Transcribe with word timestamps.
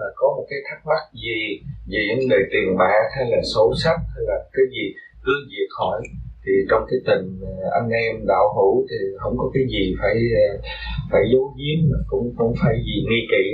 mà 0.00 0.06
có 0.20 0.26
một 0.36 0.46
cái 0.50 0.60
thắc 0.68 0.78
mắc 0.90 1.02
gì 1.24 1.40
về 1.92 2.02
vấn 2.10 2.28
đề 2.32 2.40
tiền 2.52 2.68
bạc 2.78 3.04
hay 3.16 3.24
là 3.32 3.40
sổ 3.54 3.72
sách 3.82 4.00
hay 4.14 4.22
là 4.30 4.36
cái 4.52 4.66
gì? 4.74 4.86
Cứ 5.24 5.32
việc 5.50 5.70
hỏi 5.78 6.00
thì 6.44 6.52
trong 6.70 6.82
cái 6.90 7.00
tình 7.08 7.24
ờ, 7.42 7.70
anh 7.78 7.88
em 7.90 8.26
đạo 8.26 8.46
hữu 8.56 8.86
thì 8.90 8.96
không 9.20 9.34
có 9.38 9.50
cái 9.54 9.64
gì 9.72 9.94
phải 10.00 10.16
ờ, 10.44 10.48
phải 11.10 11.22
giấu 11.32 11.44
giếm 11.58 11.78
mà 11.90 11.98
cũng 12.08 12.34
không 12.38 12.52
phải 12.62 12.74
gì 12.86 12.96
nghi 13.08 13.22
kỵ 13.32 13.44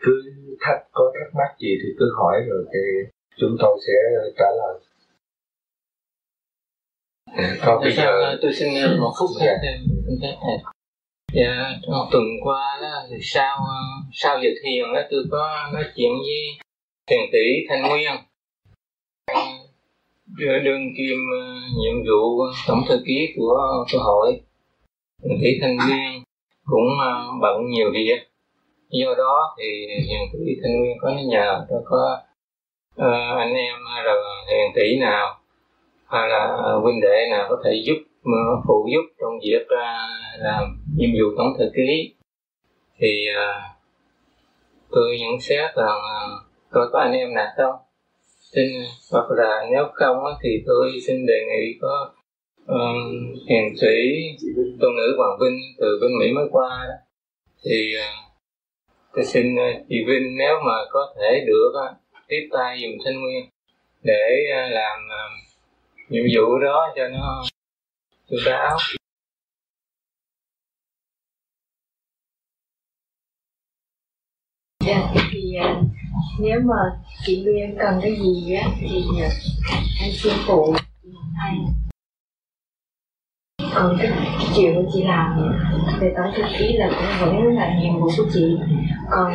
cứ 0.00 0.12
thắc 0.60 0.78
có 0.92 1.12
thắc 1.14 1.34
mắc 1.34 1.50
gì 1.60 1.72
thì 1.82 1.88
cứ 1.98 2.06
hỏi 2.18 2.36
rồi 2.48 2.64
thì 2.72 2.80
chúng 3.36 3.56
tôi 3.60 3.78
sẽ 3.86 3.98
trả 4.38 4.46
lời. 4.60 4.74
Có 7.64 7.80
bây 7.80 7.92
giờ 7.92 8.36
tôi 8.42 8.52
xin 8.54 8.68
một 9.00 9.12
phút 9.18 9.30
dạ. 9.40 9.58
thêm 9.62 9.96
dạ 11.32 11.80
tuần 12.12 12.24
qua 12.42 12.78
đó 12.82 13.02
thì 13.10 13.16
sau 13.22 13.56
ờ, 13.56 13.76
sau 14.12 14.38
giờ 14.42 14.48
thiền 14.64 14.92
đó 14.94 15.00
tôi 15.10 15.24
có 15.30 15.70
nói 15.72 15.84
chuyện 15.96 16.12
với 16.12 16.66
thiền 17.06 17.20
tỷ 17.32 17.66
thanh 17.68 17.82
nguyên. 17.88 18.12
Ờ, 19.32 20.58
đương 20.64 20.82
kim 20.98 21.18
ờ, 21.40 21.46
nhiệm 21.78 21.94
vụ 22.08 22.42
tổng 22.68 22.82
thư 22.88 23.02
ký 23.06 23.28
của 23.36 23.84
của 23.92 23.98
hội. 23.98 24.40
Thiền 25.22 25.38
tỷ 25.42 25.58
thanh 25.60 25.76
nguyên 25.76 26.22
cũng 26.64 26.88
bận 27.42 27.70
nhiều 27.70 27.90
việc. 27.92 28.18
Do 28.90 29.14
đó 29.18 29.56
thì 29.58 29.86
thiền 30.08 30.20
tỷ 30.32 30.52
thanh 30.62 30.80
nguyên 30.80 30.96
có 31.00 31.14
nhờ 31.26 31.66
tôi 31.70 31.80
có 31.84 32.18
uh, 32.96 33.38
anh 33.38 33.54
em 33.54 33.74
hay 33.94 34.04
là 34.04 34.14
thiền 34.48 34.72
tỷ 34.74 34.98
nào 35.00 35.40
hay 36.06 36.28
là 36.28 36.56
huynh 36.82 37.00
đệ 37.00 37.26
nào 37.30 37.46
có 37.48 37.56
thể 37.64 37.82
giúp 37.84 37.96
mà 38.26 38.38
phụ 38.68 38.88
giúp 38.92 39.04
trong 39.20 39.38
việc 39.44 39.62
uh, 39.62 40.40
làm 40.40 40.64
nhiệm 40.96 41.10
vụ 41.10 41.34
tổng 41.38 41.54
thư 41.58 41.64
ký 41.76 42.14
thì 42.98 43.26
à, 43.36 43.48
tôi 44.90 45.18
nhận 45.20 45.40
xét 45.40 45.70
là 45.74 45.92
uh, 45.94 46.42
tôi 46.72 46.88
có 46.92 46.98
anh 46.98 47.12
em 47.12 47.34
nào 47.34 47.46
không 47.56 47.76
xin 48.52 48.66
hoặc 49.12 49.26
là 49.30 49.66
nếu 49.70 49.84
không 49.94 50.16
thì 50.42 50.50
tôi 50.66 50.92
xin 51.06 51.26
đề 51.26 51.44
nghị 51.46 51.78
có 51.80 52.12
um, 52.66 53.34
hiền 53.48 53.76
sĩ 53.80 53.96
tôn 54.80 54.96
nữ 54.96 55.14
hoàng 55.18 55.38
vinh 55.40 55.58
từ 55.78 55.98
bên 56.00 56.10
mỹ 56.18 56.32
mới 56.32 56.44
qua 56.50 56.86
đó. 56.88 56.94
thì 57.64 57.92
uh, 57.96 58.32
tôi 59.14 59.24
xin 59.24 59.54
uh, 59.54 59.86
chị 59.88 59.96
vinh 60.06 60.36
nếu 60.38 60.54
mà 60.66 60.74
có 60.90 61.14
thể 61.16 61.44
được 61.46 61.72
uh, 61.90 61.96
tiếp 62.28 62.48
tay 62.52 62.80
dùng 62.82 62.92
thanh 63.04 63.22
nguyên 63.22 63.48
để 64.02 64.46
uh, 64.50 64.72
làm 64.72 64.98
uh, 64.98 66.10
nhiệm 66.10 66.24
vụ 66.34 66.58
đó 66.58 66.92
cho 66.96 67.08
nó 67.08 67.42
chúng 68.30 68.38
ta 68.46 68.52
áo 68.52 68.78
dạ 74.86 75.12
thì 75.30 75.54
à, 75.54 75.82
nếu 76.40 76.60
mà 76.60 76.76
chị 77.24 77.44
Liên 77.44 77.76
cần 77.78 77.98
cái 78.02 78.16
gì 78.16 78.54
á 78.54 78.68
thì 78.80 79.04
uh, 79.10 79.32
anh 80.00 80.10
xin 80.12 80.32
phụ 80.46 80.74
hay 81.36 81.56
còn 83.74 83.96
cái 83.98 84.12
chuyện 84.56 84.86
chị 84.92 85.04
làm 85.04 85.54
về 86.00 86.14
tổng 86.16 86.32
thư 86.36 86.42
ký 86.58 86.76
là 86.76 86.88
cũng 86.88 87.20
vẫn 87.20 87.56
là 87.56 87.78
nhiệm 87.80 88.00
vụ 88.00 88.10
của 88.16 88.24
chị. 88.32 88.56
Còn 89.10 89.34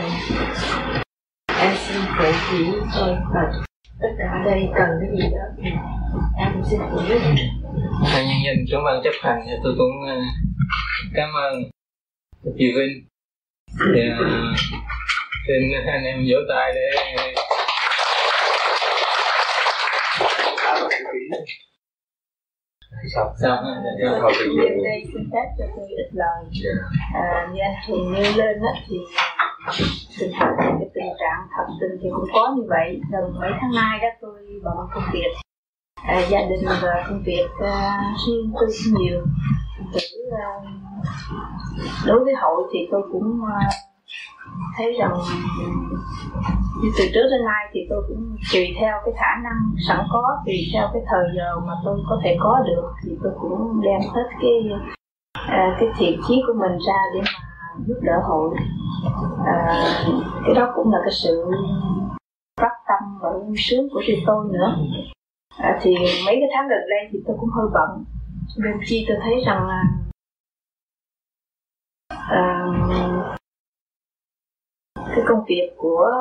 em 1.60 1.76
xin 1.78 2.02
phụ 2.18 2.26
chỉ 2.52 2.66
thôi 2.94 3.16
và 3.34 3.52
tất 4.02 4.10
cả 4.18 4.26
ở 4.32 4.40
đây 4.46 4.70
cần 4.76 4.90
cái 5.02 5.10
gì 5.18 5.36
đó 5.36 5.44
thì 5.58 5.70
em 6.38 6.64
xin 6.70 6.80
phụ 6.92 7.00
giúp 7.10 7.20
Thầy 8.12 8.26
nhân 8.26 8.38
dân 8.46 8.56
trưởng 8.70 8.84
ban 8.86 9.02
chấp 9.04 9.14
hành 9.22 9.40
thì 9.46 9.54
tôi 9.64 9.74
cũng 9.78 9.96
uh, 10.04 10.24
cảm 11.14 11.30
ơn 11.34 11.64
chị 12.58 12.66
Vinh. 12.76 13.08
Thì 13.96 14.02
uh, 14.12 14.58
xin 15.48 15.62
anh 15.88 16.04
em 16.04 16.26
vỗ 16.30 16.38
tay 16.50 16.74
để 16.76 16.92
xong 23.16 23.28
xong 23.42 23.64
rồi 24.22 24.32
bây 24.58 24.70
đây 24.84 25.04
xin 25.14 25.30
phép 25.34 25.48
cho 25.58 25.66
tôi 25.76 25.88
ít 25.90 26.10
lời. 26.14 26.44
À, 27.14 27.48
như 27.54 27.60
anh 27.62 27.76
thường 27.88 28.14
nêu 28.14 28.32
lên 28.36 28.62
á 28.62 28.82
thì 28.88 28.96
tình 30.20 30.32
trạng 30.40 30.54
cái 30.58 30.72
tình 30.96 31.14
trạng 31.20 31.48
thật 31.58 31.74
tình 31.82 32.00
thì 32.04 32.10
cũng 32.12 32.30
có 32.34 32.54
như 32.58 32.64
vậy. 32.70 33.02
Gần 33.12 33.40
mấy 33.40 33.52
tháng 33.62 33.72
nay 33.76 34.00
đó 34.02 34.08
tôi 34.22 34.42
bận 34.64 34.76
công 34.94 35.04
việc 35.14 35.32
à, 36.08 36.20
gia 36.30 36.40
đình 36.40 36.66
và 36.82 37.04
công 37.08 37.24
việc 37.26 37.48
à, 37.64 38.00
riêng 38.28 38.54
tôi 38.60 38.70
cũng 38.70 39.02
nhiều. 39.02 39.22
Thử 39.94 40.00
à, 40.32 40.50
đối 42.06 42.24
với 42.24 42.34
hội 42.34 42.64
thì 42.74 42.80
tôi 42.92 43.02
cũng 43.12 43.40
à, 43.60 43.70
thấy 44.78 44.94
rằng 45.00 45.14
như 46.82 46.90
từ 46.98 47.04
trước 47.14 47.28
đến 47.32 47.46
nay 47.46 47.70
thì 47.74 47.80
tôi 47.90 48.04
cũng 48.08 48.36
tùy 48.54 48.76
theo 48.80 48.98
cái 49.06 49.14
khả 49.18 49.42
năng 49.44 49.60
sẵn 49.88 50.06
có 50.10 50.38
tùy 50.46 50.56
theo 50.74 50.90
cái 50.94 51.02
thời 51.10 51.26
giờ 51.36 51.60
mà 51.68 51.74
tôi 51.86 52.00
có 52.10 52.20
thể 52.24 52.38
có 52.40 52.64
được 52.68 52.92
thì 53.04 53.12
tôi 53.24 53.34
cũng 53.42 53.82
đem 53.82 54.02
hết 54.02 54.30
cái 54.42 54.70
à, 55.34 55.78
cái 55.80 55.90
thiện 55.98 56.22
chí 56.28 56.42
của 56.48 56.54
mình 56.54 56.78
ra 56.88 57.00
để 57.14 57.22
mà 57.22 57.40
giúp 57.88 58.00
đỡ 58.02 58.22
hội. 58.24 58.56
À, 59.46 59.84
cái 60.46 60.56
đó 60.56 60.72
cũng 60.76 60.92
là 60.92 61.00
cái 61.04 61.12
sự 61.12 61.46
phát 62.62 62.74
tâm 62.88 63.20
và 63.22 63.30
sướng 63.58 63.90
của 63.94 64.02
riêng 64.08 64.24
tôi 64.26 64.46
nữa 64.52 64.76
à, 65.62 65.80
thì 65.82 65.96
mấy 66.26 66.36
cái 66.40 66.50
tháng 66.54 66.68
gần 66.68 66.80
đây 66.90 67.10
thì 67.12 67.20
tôi 67.28 67.38
cũng 67.40 67.50
hơi 67.50 67.68
bận. 67.74 68.04
Nên 68.58 68.74
chi 68.86 69.06
tôi 69.08 69.18
thấy 69.22 69.34
rằng 69.46 69.68
là 69.68 69.84
à, 72.30 72.68
cái 74.96 75.24
công 75.28 75.44
việc 75.48 75.72
của 75.78 76.12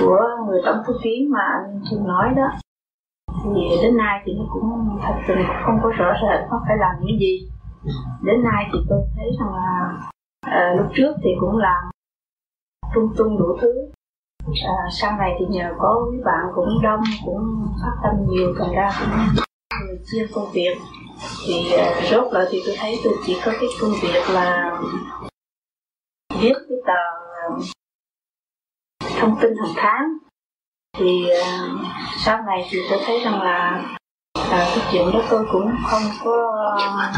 của 0.00 0.20
người 0.46 0.60
tổng 0.64 0.82
thư 0.86 0.92
ký 1.02 1.28
mà 1.30 1.40
anh 1.40 1.80
thường 1.90 2.06
nói 2.06 2.34
đó 2.36 2.48
thì 3.44 3.50
đến 3.82 3.96
nay 3.96 4.22
thì 4.24 4.32
nó 4.38 4.44
cũng 4.52 4.98
thật 5.02 5.14
cũng 5.26 5.36
không 5.66 5.78
có 5.82 5.92
rõ 5.96 6.14
rệt 6.22 6.50
nó 6.50 6.62
phải 6.68 6.76
làm 6.76 6.94
những 7.00 7.18
gì. 7.20 7.48
Đến 8.22 8.42
nay 8.42 8.70
thì 8.72 8.78
tôi 8.88 8.98
thấy 9.16 9.26
rằng 9.40 9.54
là 9.54 9.98
à, 10.40 10.74
lúc 10.76 10.86
trước 10.94 11.14
thì 11.22 11.30
cũng 11.40 11.56
làm 11.56 11.84
trung 12.94 13.08
trung 13.18 13.38
đủ 13.38 13.56
thứ 13.60 13.90
à, 14.46 14.74
sau 15.00 15.12
này 15.18 15.36
thì 15.38 15.44
nhờ 15.48 15.70
có 15.78 16.06
quý 16.10 16.18
bạn 16.24 16.44
cũng 16.54 16.82
đông 16.82 17.00
cũng 17.24 17.66
phát 17.82 17.96
tâm 18.02 18.26
nhiều 18.28 18.54
thành 18.58 18.72
ra 18.74 18.90
cũng 19.00 19.44
người 19.86 19.98
chia 20.12 20.26
công 20.34 20.52
việc. 20.52 20.78
Thì 21.46 21.72
à, 21.72 22.00
rốt 22.10 22.32
lại 22.32 22.46
thì 22.50 22.62
tôi 22.66 22.74
thấy 22.78 23.00
tôi 23.04 23.14
chỉ 23.26 23.40
có 23.44 23.52
cái 23.52 23.68
công 23.80 23.92
việc 24.02 24.22
là 24.30 24.78
viết 26.40 26.54
cái 26.68 26.78
tờ 26.86 27.02
à, 27.34 27.46
thông 29.20 29.38
tin 29.40 29.50
hàng 29.56 29.74
tháng. 29.76 30.18
Thì 30.98 31.26
uh, 31.30 31.80
sau 32.24 32.42
này 32.42 32.68
thì 32.70 32.78
tôi 32.90 32.98
thấy 33.06 33.20
rằng 33.24 33.42
là 33.42 33.82
à, 34.50 34.66
cái 34.74 34.84
chuyện 34.92 35.10
đó 35.12 35.20
tôi 35.30 35.46
cũng 35.52 35.70
không 35.86 36.02
có 36.24 36.52
à, 36.78 37.12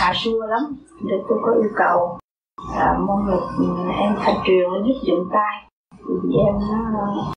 à 0.00 0.12
xua 0.14 0.46
lắm. 0.46 0.62
Để 1.00 1.16
tôi 1.28 1.38
có 1.42 1.52
yêu 1.52 1.70
cầu 1.76 2.18
à, 2.74 2.94
mong 3.06 3.26
được 3.26 3.46
ừ, 3.58 3.64
em 3.98 4.16
thành 4.20 4.36
truyền 4.44 4.70
giúp 4.86 5.00
dụng 5.02 5.28
tay 5.32 5.67
em 6.46 6.54
nó 6.70 7.32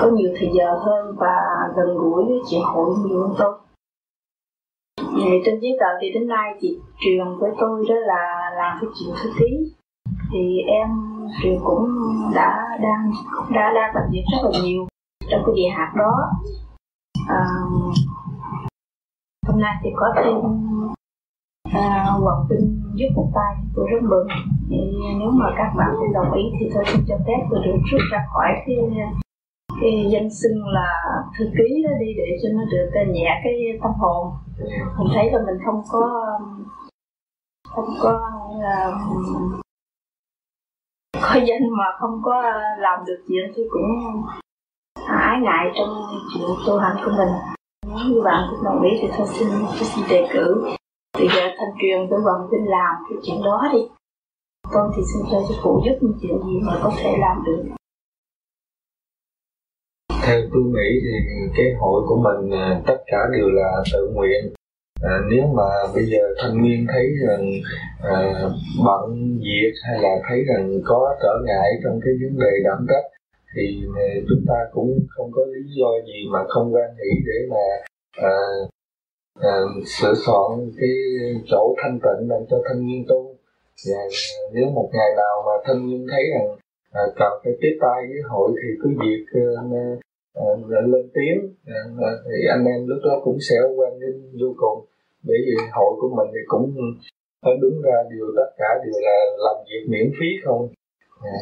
có 0.00 0.10
nhiều 0.10 0.30
thời 0.38 0.50
giờ 0.54 0.78
hơn 0.78 1.16
và 1.18 1.36
gần 1.76 1.96
gũi 1.96 2.24
với 2.24 2.38
chị 2.46 2.56
hội 2.64 2.94
nhiều 3.04 3.20
hơn 3.20 3.34
tôi 3.38 3.54
thì 4.96 5.30
trên 5.44 5.60
giấy 5.60 5.76
tờ 5.80 5.86
thì 6.00 6.12
đến 6.12 6.28
nay 6.28 6.54
chị 6.60 6.78
truyền 6.98 7.38
với 7.40 7.50
tôi 7.58 7.84
đó 7.88 7.94
là 7.94 8.50
làm 8.56 8.78
cái 8.80 8.90
chuyện 8.98 9.14
thư 9.22 9.30
ký 9.38 9.72
thì 10.32 10.58
em 10.58 10.88
truyền 11.42 11.58
cũng 11.64 11.88
đã 12.34 12.78
đang 12.82 13.10
đã 13.54 13.72
đang 13.74 13.94
làm 13.94 14.04
việc 14.12 14.24
rất 14.32 14.50
là 14.50 14.60
nhiều 14.64 14.86
trong 15.30 15.42
cái 15.46 15.54
địa 15.56 15.68
hạt 15.76 15.92
đó 15.96 16.30
à, 17.28 17.44
hôm 19.46 19.60
nay 19.60 19.74
thì 19.82 19.90
có 19.96 20.06
thêm 20.16 20.36
à, 21.72 22.06
Hoàng 22.20 22.46
Vinh 22.50 22.82
giúp 22.94 23.06
một 23.16 23.30
tay 23.34 23.54
tôi 23.76 23.86
rất 23.90 24.02
mừng 24.02 24.28
nếu 25.20 25.30
mà 25.30 25.46
các 25.56 25.72
bạn 25.76 25.90
cũng 25.98 26.12
đồng 26.12 26.32
ý 26.32 26.42
thì 26.60 26.70
tôi 26.74 26.84
xin 26.86 27.00
cho 27.08 27.16
phép 27.26 27.46
tôi 27.50 27.60
được 27.64 27.78
rút 27.90 28.00
ra 28.12 28.18
khỏi 28.32 28.48
cái 28.66 28.76
cái 29.80 30.06
danh 30.12 30.30
xưng 30.30 30.66
là 30.66 30.88
thư 31.38 31.44
ký 31.44 31.82
đó 31.84 31.90
đi 32.00 32.14
để 32.16 32.38
cho 32.42 32.48
nó 32.52 32.62
được 32.70 33.12
nhẹ 33.12 33.40
cái 33.44 33.54
tâm 33.82 33.92
hồn. 33.92 34.32
Mình 34.98 35.08
thấy 35.14 35.30
là 35.32 35.38
mình 35.46 35.58
không 35.66 35.82
có 35.88 36.28
không 37.68 37.88
có 38.00 38.30
là 38.60 38.92
có 41.22 41.40
danh 41.46 41.70
mà 41.78 41.84
không 41.98 42.20
có 42.24 42.42
làm 42.78 43.04
được 43.06 43.24
chuyện 43.28 43.52
thì 43.56 43.62
cũng 43.70 44.22
ái 45.06 45.40
ngại 45.42 45.72
trong 45.74 45.88
chuyện 46.34 46.48
tu 46.66 46.78
hành 46.78 46.96
của 47.04 47.10
mình. 47.16 47.28
Nếu 47.86 48.06
như 48.08 48.22
bạn 48.24 48.48
cũng 48.50 48.64
đồng 48.64 48.82
ý 48.82 48.90
thì 49.00 49.08
tôi 49.18 49.26
xin 49.26 49.48
tôi 49.50 49.84
xin 49.84 50.04
đề 50.10 50.28
cử. 50.32 50.70
Thì 51.16 51.28
giờ 51.28 51.42
thanh 51.58 51.74
truyền 51.80 52.06
tôi 52.10 52.20
vẫn 52.24 52.48
tin 52.50 52.64
làm 52.64 52.94
cái 53.08 53.18
chuyện 53.22 53.42
đó 53.44 53.68
đi 53.72 53.78
con 54.70 54.90
thì 54.96 55.02
xin 55.12 55.22
cho 55.30 55.38
sẽ 55.48 55.54
phụ 55.62 55.82
giúp 55.84 55.96
những 56.00 56.18
chuyện 56.22 56.38
gì 56.46 56.60
mà 56.66 56.80
có 56.82 56.92
thể 56.98 57.10
làm 57.18 57.44
được. 57.46 57.62
Theo 60.26 60.40
tôi 60.52 60.62
nghĩ 60.62 61.00
thì 61.02 61.14
cái 61.56 61.66
hội 61.80 62.02
của 62.06 62.16
mình 62.16 62.50
à, 62.60 62.82
tất 62.86 62.98
cả 63.06 63.18
đều 63.32 63.48
là 63.48 63.82
tự 63.92 64.10
nguyện. 64.14 64.52
À, 65.02 65.14
nếu 65.30 65.46
mà 65.56 65.70
bây 65.94 66.04
giờ 66.04 66.34
thanh 66.38 66.62
niên 66.62 66.86
thấy 66.92 67.06
rằng 67.28 67.44
à, 68.02 68.42
bận 68.84 69.38
việc 69.38 69.72
hay 69.84 70.02
là 70.02 70.14
thấy 70.28 70.44
rằng 70.44 70.80
có 70.84 71.16
trở 71.22 71.34
ngại 71.46 71.70
trong 71.84 72.00
cái 72.04 72.14
vấn 72.22 72.38
đề 72.38 72.52
đảm 72.64 72.86
trách 72.88 73.06
thì 73.56 73.84
à, 73.96 74.06
chúng 74.28 74.44
ta 74.48 74.54
cũng 74.72 74.98
không 75.08 75.30
có 75.32 75.42
lý 75.44 75.62
do 75.78 75.88
gì 76.06 76.28
mà 76.32 76.38
không 76.48 76.74
quan 76.74 76.90
nghĩ 76.96 77.10
để 77.26 77.46
mà 77.50 77.64
à, 78.12 78.34
à, 79.40 79.54
sửa 79.86 80.14
soạn 80.26 80.70
cái 80.80 80.90
chỗ 81.46 81.74
thanh 81.82 81.98
tịnh 82.02 82.28
để 82.28 82.36
cho 82.50 82.56
thanh 82.68 82.86
niên 82.86 83.04
tu 83.08 83.31
và 83.88 84.00
nếu 84.52 84.66
một 84.70 84.88
ngày 84.92 85.10
nào 85.16 85.34
mà 85.46 85.54
thanh 85.64 85.80
nhân 85.88 86.06
thấy 86.10 86.22
rằng 86.32 86.48
à, 86.92 87.02
cần 87.18 87.32
phải 87.44 87.52
tiếp 87.60 87.74
tay 87.80 87.98
với 88.08 88.22
hội 88.28 88.50
thì 88.62 88.68
cứ 88.82 88.88
việc 89.02 89.24
à, 89.34 89.62
à, 90.34 90.46
lên 90.92 91.10
tiếng. 91.14 91.38
À, 91.66 92.10
thì 92.24 92.36
anh 92.50 92.64
em 92.64 92.86
lúc 92.86 92.98
đó 93.04 93.20
cũng 93.24 93.38
sẽ 93.48 93.56
quan 93.76 93.92
nghênh 93.98 94.40
vô 94.40 94.54
cùng. 94.56 94.86
Bởi 95.22 95.36
vì 95.46 95.54
hội 95.72 95.92
của 96.00 96.10
mình 96.16 96.28
thì 96.34 96.40
cũng 96.46 96.74
phải 97.42 97.52
đứng 97.62 97.82
ra 97.82 97.96
điều 98.10 98.26
tất 98.36 98.50
cả 98.58 98.68
đều 98.84 99.00
là 99.00 99.16
làm 99.38 99.56
việc 99.68 99.84
miễn 99.88 100.12
phí 100.20 100.26
không? 100.44 100.68
À, 101.22 101.38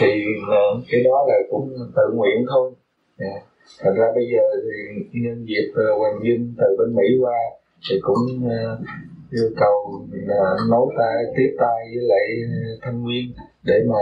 thì 0.00 0.12
à, 0.50 0.62
cái 0.90 1.02
đó 1.04 1.24
là 1.28 1.34
cũng 1.50 1.68
tự 1.96 2.02
nguyện 2.14 2.46
thôi. 2.48 2.72
À, 3.18 3.34
thật 3.80 3.92
ra 3.96 4.06
bây 4.14 4.24
giờ 4.32 4.42
thì 4.64 5.20
nhân 5.20 5.46
dịp 5.48 5.66
uh, 5.70 5.98
hoàng 5.98 6.18
vinh 6.22 6.54
từ 6.58 6.76
bên 6.78 6.94
mỹ 6.96 7.08
qua 7.20 7.38
thì 7.90 7.96
cũng 8.02 8.46
uh, 8.46 8.78
yêu 9.36 9.50
cầu 9.56 10.06
là 10.10 10.54
nối 10.70 10.94
tay 10.98 11.14
tiếp 11.36 11.56
tay 11.58 11.78
với 11.94 12.04
lại 12.08 12.26
thanh 12.82 13.02
nguyên 13.02 13.32
để 13.64 13.74
mà 13.88 13.98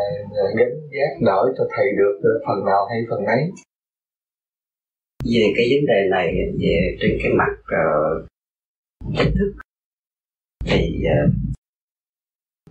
gánh 0.57 0.75
giác 0.91 1.27
đỡ 1.27 1.53
cho 1.59 1.65
thầy 1.77 1.87
được 1.99 2.21
phần 2.47 2.65
nào 2.65 2.87
hay 2.91 2.99
phần 3.11 3.25
ấy 3.25 3.51
về 5.25 5.53
cái 5.57 5.67
vấn 5.71 5.87
đề 5.87 6.09
này 6.11 6.35
về 6.59 6.97
trên 7.01 7.19
cái 7.23 7.33
mặt 7.33 7.53
ờ, 7.67 7.79
uh, 8.15 9.13
chính 9.17 9.35
thức 9.39 9.53
thì 10.65 11.05
uh, 11.05 11.33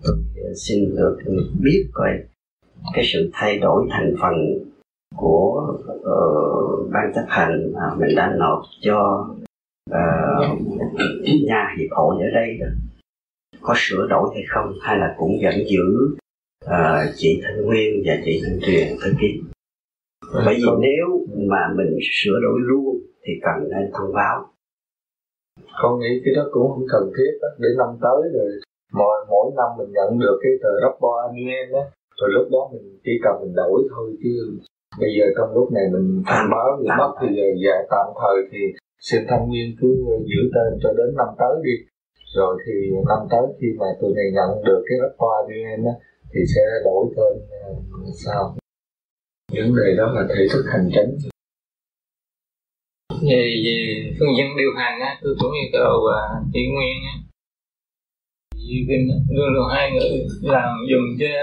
tôi 0.04 0.16
ờ, 0.44 0.54
xin 0.56 0.96
được 0.96 1.18
biết 1.64 1.90
coi 1.94 2.10
cái 2.94 3.04
sự 3.14 3.30
thay 3.34 3.60
đổi 3.60 3.88
thành 3.90 4.14
phần 4.22 4.34
của 5.16 5.78
uh, 5.94 6.92
ban 6.94 7.12
chấp 7.16 7.26
hành 7.28 7.72
mà 7.74 7.96
mình 8.00 8.16
đã 8.16 8.34
nộp 8.40 8.62
cho 8.82 9.28
uh, 9.92 10.62
nhà 11.48 11.76
hiệp 11.78 11.90
hội 11.92 12.16
ở 12.20 12.30
đây 12.34 12.58
đó. 12.60 12.68
Có 13.62 13.74
sửa 13.78 14.08
đổi 14.10 14.30
hay 14.34 14.44
không 14.50 14.74
hay 14.82 14.98
là 14.98 15.16
cũng 15.18 15.32
vẫn 15.44 15.56
giữ 15.68 16.16
uh, 16.66 17.14
chị 17.16 17.42
Thanh 17.44 17.66
Nguyên 17.66 18.04
và 18.06 18.14
chị 18.26 18.42
Thanh 18.44 18.60
Tuyền 18.66 18.88
thư 19.02 19.12
ký. 19.22 19.42
Bởi 20.46 20.56
vì 20.56 20.70
nếu 20.80 21.26
mà 21.50 21.74
mình 21.76 21.98
sửa 22.12 22.40
đổi 22.42 22.60
luôn 22.60 23.00
thì 23.24 23.34
cần 23.42 23.70
nên 23.70 23.92
thông 23.94 24.14
báo. 24.14 24.48
Con 25.82 26.00
nghĩ 26.00 26.22
cái 26.26 26.34
đó 26.36 26.44
cũng 26.52 26.72
không 26.72 26.86
cần 26.92 27.12
thiết 27.18 27.32
đó. 27.42 27.48
để 27.60 27.70
năm 27.78 27.88
tới 28.02 28.22
rồi 28.34 28.52
mỗi 28.94 29.26
mỗi 29.30 29.52
năm 29.58 29.70
mình 29.78 29.92
nhận 29.94 30.20
được 30.20 30.40
cái 30.44 30.52
tờ 30.64 30.70
rapport 30.82 31.16
annual 31.28 31.72
đó 31.72 31.84
rồi 32.20 32.30
lúc 32.34 32.48
đó 32.52 32.70
mình 32.74 33.00
chỉ 33.04 33.12
cần 33.24 33.34
mình 33.42 33.54
đổi 33.56 33.84
thôi 33.96 34.16
chứ. 34.24 34.58
Bây 35.00 35.10
giờ 35.18 35.26
trong 35.38 35.54
lúc 35.54 35.72
này 35.72 35.84
mình 35.94 36.24
thông 36.28 36.50
báo 36.52 36.80
thì 36.82 36.88
mất 36.98 37.12
thì 37.22 37.28
giờ 37.38 37.48
dạ 37.64 37.76
tạm 37.90 38.08
thời 38.22 38.38
thì 38.52 38.60
xin 39.08 39.22
thanh 39.30 39.48
nguyên 39.48 39.76
cứ 39.80 39.88
giữ 40.32 40.42
tên 40.56 40.80
cho 40.84 40.90
đến 40.98 41.10
năm 41.18 41.28
tới 41.40 41.56
đi. 41.64 41.76
Rồi 42.36 42.54
thì 42.66 42.74
năm 43.10 43.20
tới 43.32 43.46
khi 43.62 43.68
mà 43.80 43.86
tụi 44.02 44.12
này 44.16 44.28
nhận 44.34 44.64
được 44.66 44.82
cái 44.88 44.98
report 45.04 45.50
đi 45.50 45.58
em 45.74 45.86
á, 45.86 45.94
thì 46.34 46.40
sẽ 46.56 46.62
đổi 46.86 47.06
tên 47.16 47.34
ờ, 47.62 47.74
sao? 48.26 48.58
Vấn 49.56 49.76
đề 49.76 49.96
đó 49.98 50.06
là 50.16 50.24
thể 50.30 50.48
thức 50.54 50.64
hành 50.74 50.90
chính. 50.96 51.30
Về 53.30 53.42
về 53.66 53.78
phương 54.20 54.36
diện 54.38 54.48
điều 54.58 54.72
hành 54.78 55.00
á, 55.02 55.20
tôi 55.24 55.36
cũng 55.40 55.52
yêu 55.52 55.70
cầu 55.74 55.94
và 56.08 56.42
chị 56.54 56.60
nguyên 56.74 56.98
á. 57.12 57.16
Chị 58.56 58.86
Vinh 58.88 59.08
luôn 59.30 59.54
luôn 59.54 59.68
hai 59.72 59.92
người 59.92 60.28
làm 60.42 60.70
dùng 60.90 61.08
cho 61.20 61.34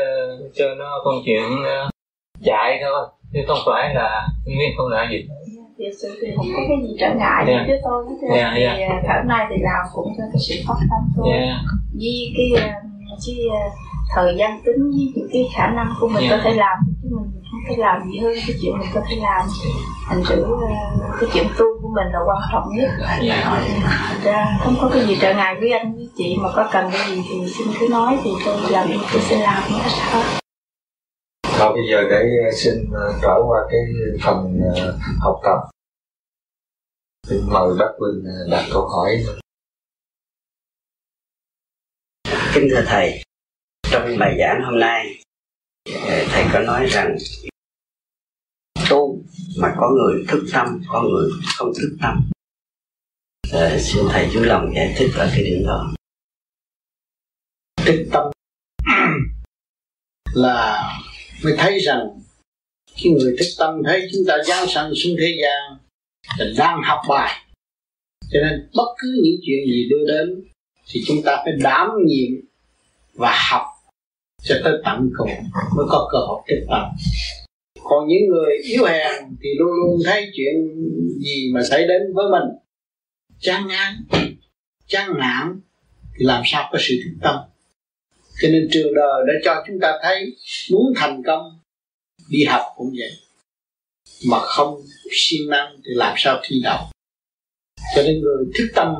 cho 0.54 0.74
nó 0.74 1.00
công 1.04 1.22
chuyện 1.26 1.48
ờ, 1.64 1.90
chạy 2.44 2.78
thôi. 2.82 3.06
Chứ 3.32 3.40
không 3.48 3.58
phải 3.66 3.94
là 3.94 4.28
nguyên 4.46 4.70
không 4.76 4.88
là 4.88 5.10
gì 5.10 5.28
thiệt 5.78 5.92
sự 6.02 6.08
thì 6.20 6.28
không 6.36 6.46
có 6.56 6.62
cái 6.68 6.78
gì 6.82 6.96
trở 7.00 7.14
ngại 7.14 7.44
yeah. 7.46 7.60
Dạ. 7.60 7.64
với 7.68 7.80
tôi 7.84 8.04
hết 8.08 8.34
yeah, 8.34 8.52
thì 8.54 8.62
yeah. 8.62 8.90
hôm 9.08 9.28
nay 9.28 9.46
thì 9.50 9.56
làm 9.60 9.82
cũng 9.94 10.12
cho 10.18 10.24
cái 10.32 10.40
sự 10.48 10.54
khó 10.66 10.74
khăn 10.74 11.00
thôi 11.16 11.32
yeah. 11.32 11.58
vì 12.00 12.34
cái 12.36 12.62
cái 13.26 13.36
thời 14.14 14.34
gian 14.38 14.60
tính 14.64 14.90
với 14.90 15.12
những 15.14 15.28
cái 15.32 15.48
khả 15.56 15.66
năng 15.70 15.92
của 16.00 16.08
mình 16.08 16.24
yeah. 16.24 16.30
có 16.30 16.44
thể 16.44 16.56
làm 16.56 16.76
chứ 17.02 17.08
mình 17.10 17.42
không 17.50 17.60
thể 17.68 17.74
làm 17.78 18.02
gì 18.10 18.18
hơn 18.18 18.32
cái 18.46 18.56
chuyện 18.62 18.78
mình 18.78 18.88
có 18.94 19.00
thể 19.08 19.16
làm 19.22 19.46
thành 20.08 20.22
thử 20.28 20.46
cái 21.20 21.30
chuyện 21.32 21.46
tu 21.58 21.66
của 21.82 21.88
mình 21.94 22.06
là 22.12 22.18
quan 22.26 22.42
trọng 22.52 22.68
nhất 22.76 22.90
thành 23.04 24.20
ra 24.24 24.58
không 24.60 24.74
có 24.80 24.90
cái 24.94 25.06
gì 25.06 25.18
trở 25.20 25.34
ngại 25.34 25.56
với 25.60 25.70
anh 25.70 25.94
với 25.96 26.08
chị 26.16 26.36
mà 26.40 26.48
có 26.54 26.68
cần 26.72 26.90
cái 26.92 27.00
gì 27.08 27.22
thì 27.30 27.48
xin 27.48 27.68
cứ 27.80 27.88
nói 27.90 28.18
thì 28.24 28.30
tôi 28.44 28.56
làm 28.70 28.88
tôi 29.12 29.22
sẽ 29.22 29.36
làm 29.36 29.62
hết 29.68 30.38
Thôi 31.60 31.72
bây 31.74 31.82
giờ 31.90 32.02
để 32.10 32.22
ờ, 32.44 32.50
xin 32.56 32.74
ờ, 32.92 33.18
trở 33.22 33.34
qua 33.46 33.60
cái 33.70 33.80
phần 34.24 34.60
ờ, 34.74 34.98
học 35.20 35.40
tập. 35.44 35.70
Xin 37.28 37.40
mời 37.46 37.68
bác 37.78 37.92
Vinh 38.00 38.50
đặt 38.50 38.64
câu 38.72 38.88
hỏi. 38.88 39.24
Kính 42.54 42.68
thưa 42.70 42.82
Thầy, 42.86 43.22
trong 43.90 44.18
bài 44.18 44.36
giảng 44.38 44.62
hôm 44.64 44.80
nay 44.80 45.22
Thầy 46.30 46.44
có 46.52 46.60
nói 46.60 46.86
rằng 46.86 47.16
tu 48.90 49.22
mà 49.60 49.74
có 49.76 49.90
người 49.90 50.24
thức 50.28 50.44
tâm, 50.52 50.80
có 50.88 51.02
người 51.02 51.30
không 51.56 51.72
thức 51.74 51.96
tâm. 52.02 52.30
À, 53.52 53.78
Xin 53.80 54.04
Thầy 54.10 54.28
chú 54.32 54.40
lòng 54.40 54.72
giải 54.74 54.94
thích 54.98 55.10
ở 55.14 55.30
cái 55.34 55.44
điểm 55.44 55.66
đó. 55.66 55.94
Thức 57.76 58.04
tâm 58.12 58.24
là 60.34 60.90
mới 61.44 61.54
thấy 61.58 61.78
rằng 61.78 62.20
cái 63.02 63.12
người 63.12 63.36
thức 63.38 63.46
tâm 63.58 63.82
thấy 63.84 64.08
chúng 64.12 64.22
ta 64.28 64.36
giáng 64.46 64.68
sanh 64.68 64.92
xuống 64.94 65.16
thế 65.20 65.38
gian, 65.42 65.78
là 66.38 66.46
đang 66.58 66.80
học 66.84 66.98
bài. 67.08 67.44
Cho 68.30 68.40
nên 68.40 68.68
bất 68.74 68.94
cứ 68.98 69.20
những 69.24 69.40
chuyện 69.46 69.66
gì 69.66 69.88
đưa 69.90 70.06
đến, 70.06 70.44
thì 70.88 71.00
chúng 71.06 71.22
ta 71.24 71.36
phải 71.44 71.52
đảm 71.62 71.88
nhiệm 72.06 72.40
và 73.14 73.36
học 73.50 73.62
cho 74.42 74.60
tới 74.64 74.72
tận 74.84 75.10
cùng 75.16 75.30
mới 75.76 75.86
có 75.88 76.08
cơ 76.12 76.18
hội 76.18 76.42
thức 76.48 76.66
tâm. 76.70 76.82
Còn 77.82 78.08
những 78.08 78.26
người 78.28 78.58
yếu 78.62 78.84
hèn 78.84 79.12
thì 79.42 79.48
luôn 79.58 79.72
luôn 79.72 80.00
thấy 80.04 80.30
chuyện 80.34 80.54
gì 81.20 81.50
mà 81.54 81.60
xảy 81.70 81.86
đến 81.88 82.02
với 82.14 82.24
mình. 82.30 82.58
Chán 83.40 83.66
ngán, 83.68 83.94
chán 84.86 85.18
nản 85.18 85.60
thì 86.18 86.24
làm 86.24 86.42
sao 86.46 86.68
có 86.72 86.78
sự 86.80 86.94
thức 87.04 87.18
tâm? 87.22 87.36
Cho 88.42 88.48
nên 88.48 88.68
trường 88.72 88.94
đời 88.94 89.22
đã 89.26 89.32
cho 89.44 89.64
chúng 89.66 89.78
ta 89.80 89.98
thấy 90.02 90.36
muốn 90.70 90.92
thành 90.96 91.22
công, 91.26 91.60
đi 92.28 92.44
học 92.44 92.62
cũng 92.76 92.90
vậy. 92.98 93.10
Mà 94.28 94.38
không 94.40 94.82
siêng 95.10 95.48
năng 95.50 95.76
thì 95.76 95.90
làm 95.94 96.14
sao 96.18 96.40
thi 96.44 96.60
đậu. 96.64 96.78
Cho 97.94 98.02
nên 98.02 98.20
người 98.20 98.44
thức 98.58 98.68
tâm 98.74 98.94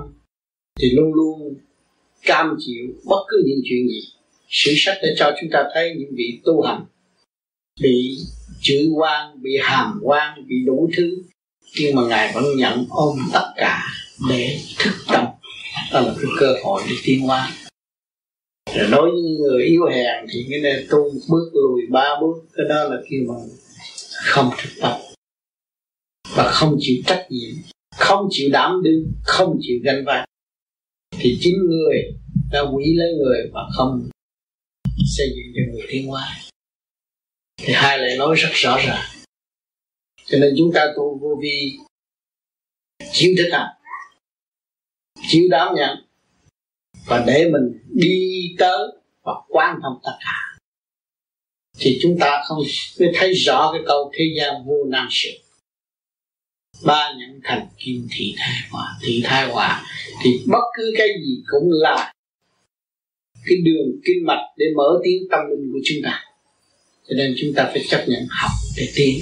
thì 0.81 0.91
luôn 0.91 1.15
luôn 1.15 1.55
cam 2.23 2.57
chịu 2.59 2.87
bất 3.05 3.25
cứ 3.29 3.43
những 3.47 3.61
chuyện 3.65 3.89
gì. 3.89 4.01
Sử 4.49 4.73
sách 4.77 4.99
đã 5.03 5.09
cho 5.17 5.33
chúng 5.41 5.51
ta 5.53 5.65
thấy 5.75 5.95
những 5.99 6.11
vị 6.17 6.41
tu 6.45 6.63
hành 6.63 6.85
bị 7.81 8.19
chửi 8.61 8.89
quan 8.97 9.43
bị 9.43 9.51
hàm 9.63 10.01
quan 10.03 10.47
bị 10.47 10.57
đủ 10.67 10.91
thứ. 10.97 11.23
Nhưng 11.79 11.95
mà 11.95 12.03
ngài 12.09 12.33
vẫn 12.35 12.45
nhận 12.57 12.87
ôm 12.91 13.19
tất 13.33 13.53
cả 13.57 13.83
để 14.31 14.59
thức 14.79 14.93
tâm. 15.09 15.25
Đó 15.93 16.01
là 16.01 16.15
cái 16.17 16.31
cơ 16.41 16.55
hội 16.65 16.83
để 16.91 16.97
tiến 17.05 17.21
hóa 17.21 17.53
đối 18.91 19.11
với 19.11 19.21
người 19.41 19.65
yếu 19.65 19.85
hèn 19.85 20.27
thì 20.33 20.47
cái 20.51 20.61
này 20.61 20.87
tu 20.91 21.11
bước 21.29 21.51
lùi 21.55 21.83
ba 21.91 22.09
bước, 22.21 22.47
cái 22.53 22.67
đó 22.69 22.85
là 22.85 22.97
khi 23.11 23.17
mà 23.29 23.35
không 24.13 24.51
thực 24.63 24.71
tập. 24.81 24.99
Và 26.37 26.51
không 26.53 26.77
chịu 26.81 26.97
trách 27.07 27.27
nhiệm, 27.31 27.55
không 27.97 28.29
chịu 28.31 28.49
đảm 28.53 28.83
đương, 28.83 29.13
không 29.25 29.59
chịu 29.61 29.79
gánh 29.85 30.05
vác. 30.07 30.25
Thì 31.19 31.39
chính 31.41 31.55
người 31.69 32.13
đã 32.53 32.61
quỷ 32.73 32.95
lấy 32.97 33.15
người 33.15 33.51
mà 33.53 33.61
không 33.77 34.09
xây 35.17 35.27
dựng 35.37 35.53
cho 35.55 35.73
người 35.73 35.87
tiến 35.89 36.07
hóa. 36.07 36.37
Thì 37.57 37.73
hai 37.73 37.99
lời 37.99 38.17
nói 38.19 38.35
rất 38.35 38.51
rõ 38.53 38.79
ràng. 38.87 39.05
Cho 40.27 40.39
nên 40.39 40.55
chúng 40.59 40.71
ta 40.75 40.93
tu 40.97 41.19
vô 41.19 41.39
vi, 41.43 41.79
chịu 43.13 43.35
thực 43.39 43.49
hành 43.53 43.79
chịu 45.29 45.49
đảm 45.51 45.75
nhận 45.75 46.08
và 47.09 47.25
để 47.27 47.51
mình 47.53 47.79
đi 47.95 48.55
tới 48.59 48.89
và 49.23 49.33
quan 49.49 49.77
tâm 49.83 49.93
tất 50.05 50.19
cả. 50.21 50.59
Thì 51.79 51.99
chúng 52.03 52.17
ta 52.21 52.43
không 52.45 52.59
mới 53.01 53.11
thấy 53.15 53.33
rõ 53.33 53.71
cái 53.73 53.83
câu 53.87 54.13
thế 54.15 54.25
gian 54.39 54.55
vô 54.67 54.85
năng 54.89 55.09
sự. 55.11 55.29
Ba 56.85 57.15
nhận 57.19 57.41
thành 57.45 57.67
kim 57.79 58.09
thị 58.11 58.35
thai 58.39 58.57
hòa. 58.71 58.99
Thị 59.03 59.23
thai 59.25 59.49
hòa 59.49 59.87
thì 60.23 60.31
bất 60.47 60.65
cứ 60.77 60.93
cái 60.99 61.09
gì 61.27 61.43
cũng 61.47 61.69
là 61.71 62.13
cái 63.45 63.59
đường 63.65 64.01
kinh 64.05 64.27
mạch 64.27 64.45
để 64.57 64.67
mở 64.77 65.01
tiếng 65.05 65.23
tâm 65.31 65.41
linh 65.51 65.73
của 65.73 65.79
chúng 65.85 65.99
ta. 66.05 66.25
Cho 67.09 67.15
nên 67.17 67.35
chúng 67.41 67.53
ta 67.55 67.65
phải 67.65 67.85
chấp 67.89 68.05
nhận 68.09 68.27
học 68.31 68.51
để 68.77 68.89
tiến. 68.97 69.21